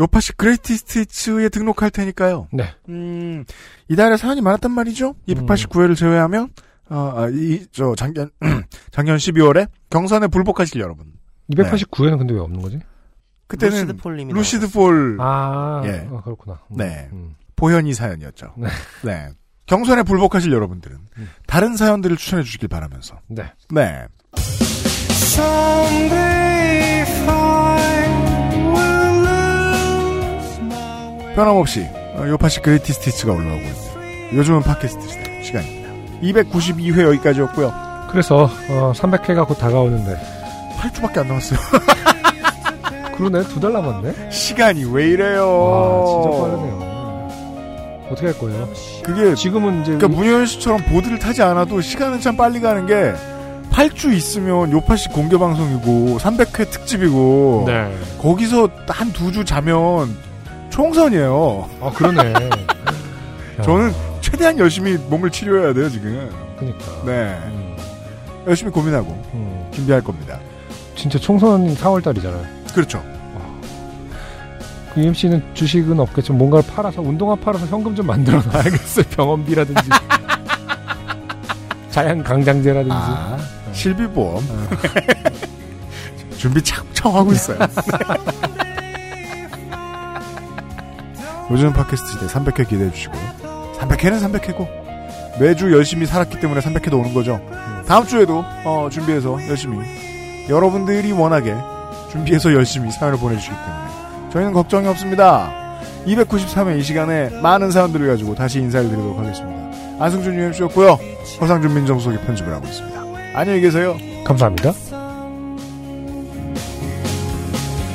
요팟시 0.00 0.32
greatest 0.32 1.00
hits에 1.00 1.48
등록할 1.50 1.90
테니까요. 1.90 2.48
네. 2.52 2.74
음, 2.88 3.44
이달에 3.88 4.16
사연이 4.16 4.40
많았단 4.40 4.70
말이죠. 4.70 5.14
289회를 5.28 5.96
제외하면 5.96 6.48
어, 6.90 7.12
아, 7.16 7.28
이, 7.28 7.64
저, 7.72 7.94
작년, 7.96 8.30
작년 8.90 9.16
12월에 9.16 9.68
경선에 9.90 10.26
불복하실 10.28 10.80
여러분. 10.80 11.12
289회는 11.50 12.18
근데 12.18 12.34
왜 12.34 12.40
없는 12.40 12.60
거지? 12.60 12.80
그때는 13.46 13.74
루시드 13.86 13.96
폴님이 13.96 14.32
루시드 14.32 14.70
폴 14.70 15.16
아, 15.20 15.82
예. 15.84 16.08
아, 16.10 16.20
그렇구나. 16.22 16.60
음, 16.70 16.76
네. 16.76 17.08
음. 17.12 17.34
보현이 17.56 17.94
사연이었죠. 17.94 18.54
네. 18.56 18.68
네. 19.02 19.28
경선에 19.66 20.02
불복하실 20.02 20.52
여러분들은 20.52 20.98
음. 21.18 21.30
다른 21.46 21.76
사연들을 21.76 22.16
추천해 22.16 22.42
주시길 22.42 22.68
바라면서. 22.68 23.20
네. 23.28 23.44
네. 23.70 24.06
변함없이 31.34 31.86
어, 32.16 32.24
요팟시 32.28 32.60
greatest 32.60 33.10
hits가 33.10 33.32
올라오고 33.32 33.62
있습니다. 33.62 34.36
요즘은 34.36 34.62
팟캐스트 34.62 35.08
시대 35.08 35.42
시간입니다. 35.42 35.90
292회 36.22 37.02
여기까지였고요. 37.02 37.72
그래서 38.10 38.48
어, 38.70 38.92
300회가 38.94 39.46
곧 39.46 39.54
다가오는데 39.58 40.16
8주밖에 40.78 41.18
안 41.18 41.28
남았어요. 41.28 41.58
그러네 43.16 43.44
두 43.48 43.60
달 43.60 43.72
남았네. 43.72 44.30
시간이 44.30 44.84
왜 44.92 45.08
이래요? 45.08 45.46
와 45.48 46.06
진짜 46.06 46.40
빠르네요. 46.40 46.84
어떻게 48.10 48.26
할 48.26 48.38
거예요? 48.38 48.68
그게 49.02 49.34
지금은 49.34 49.82
이제 49.82 49.92
그러니까 49.96 50.08
문효연 50.08 50.46
씨처럼 50.46 50.82
보드를 50.84 51.18
타지 51.18 51.42
않아도 51.42 51.80
시간은 51.80 52.20
참 52.20 52.36
빨리 52.36 52.60
가는 52.60 52.86
게 52.86 53.12
8주 53.70 54.12
있으면 54.12 54.70
요파시 54.70 55.08
공개 55.08 55.36
방송이고 55.38 56.18
300회 56.18 56.70
특집이고 56.70 57.64
네. 57.66 57.92
거기서 58.20 58.68
한 58.88 59.12
두 59.12 59.32
주 59.32 59.44
자면 59.44 60.14
총선이에요. 60.74 61.70
아 61.80 61.90
그러네. 61.90 62.32
저는 63.62 63.92
최대한 64.20 64.58
열심히 64.58 64.96
몸을 64.96 65.30
치료해야 65.30 65.72
돼요 65.72 65.88
지금. 65.88 66.28
그러니까. 66.58 66.84
네. 67.04 67.38
음, 67.46 67.76
열심히 68.48 68.72
고민하고 68.72 69.10
음. 69.34 69.68
준비할 69.72 70.02
겁니다. 70.02 70.40
진짜 70.96 71.16
총선 71.16 71.72
4월달이잖아요. 71.76 72.74
그렇죠. 72.74 73.00
그 74.92 75.00
UMC는 75.00 75.54
주식은 75.54 76.00
없겠지만 76.00 76.38
뭔가를 76.38 76.68
팔아서 76.68 77.02
운동화 77.02 77.36
팔아서 77.36 77.66
현금 77.66 77.94
좀 77.94 78.08
만들어 78.08 78.42
놔야겠어요. 78.42 79.04
병원비라든지 79.14 79.90
자양 81.90 82.20
강장제라든지. 82.24 82.90
아, 82.92 83.38
실비보험. 83.72 84.42
준비 86.36 86.60
차곡차곡 86.60 87.14
하고 87.14 87.32
있어요. 87.32 87.58
요즘 91.50 91.72
팟캐스트 91.72 92.12
시대 92.12 92.26
300회 92.26 92.68
기대해 92.68 92.90
주시고요. 92.90 93.20
300회는 93.78 94.20
300회고 94.20 94.66
매주 95.38 95.72
열심히 95.72 96.06
살았기 96.06 96.40
때문에 96.40 96.60
300회도 96.60 96.94
오는 96.94 97.12
거죠. 97.12 97.40
다음 97.86 98.06
주에도 98.06 98.44
어, 98.64 98.88
준비해서 98.90 99.38
열심히 99.48 99.78
여러분들이 100.48 101.12
원하게 101.12 101.54
준비해서 102.10 102.52
열심히 102.54 102.90
사연을 102.90 103.18
보내주시기 103.18 103.54
때문에 103.54 104.30
저희는 104.32 104.52
걱정이 104.52 104.86
없습니다. 104.88 105.52
293회 106.06 106.78
이 106.78 106.82
시간에 106.82 107.28
많은 107.40 107.70
사연들을 107.70 108.06
가지고 108.06 108.34
다시 108.34 108.60
인사를 108.60 108.88
드리도록 108.88 109.18
하겠습니다. 109.18 109.64
안승준 110.02 110.34
UMC였고요. 110.34 110.98
허상준 111.40 111.74
민정수석이 111.74 112.18
편집을 112.26 112.52
하고 112.52 112.66
있습니다. 112.66 113.04
안녕히 113.34 113.60
계세요. 113.60 113.96
감사합니다. 114.24 114.72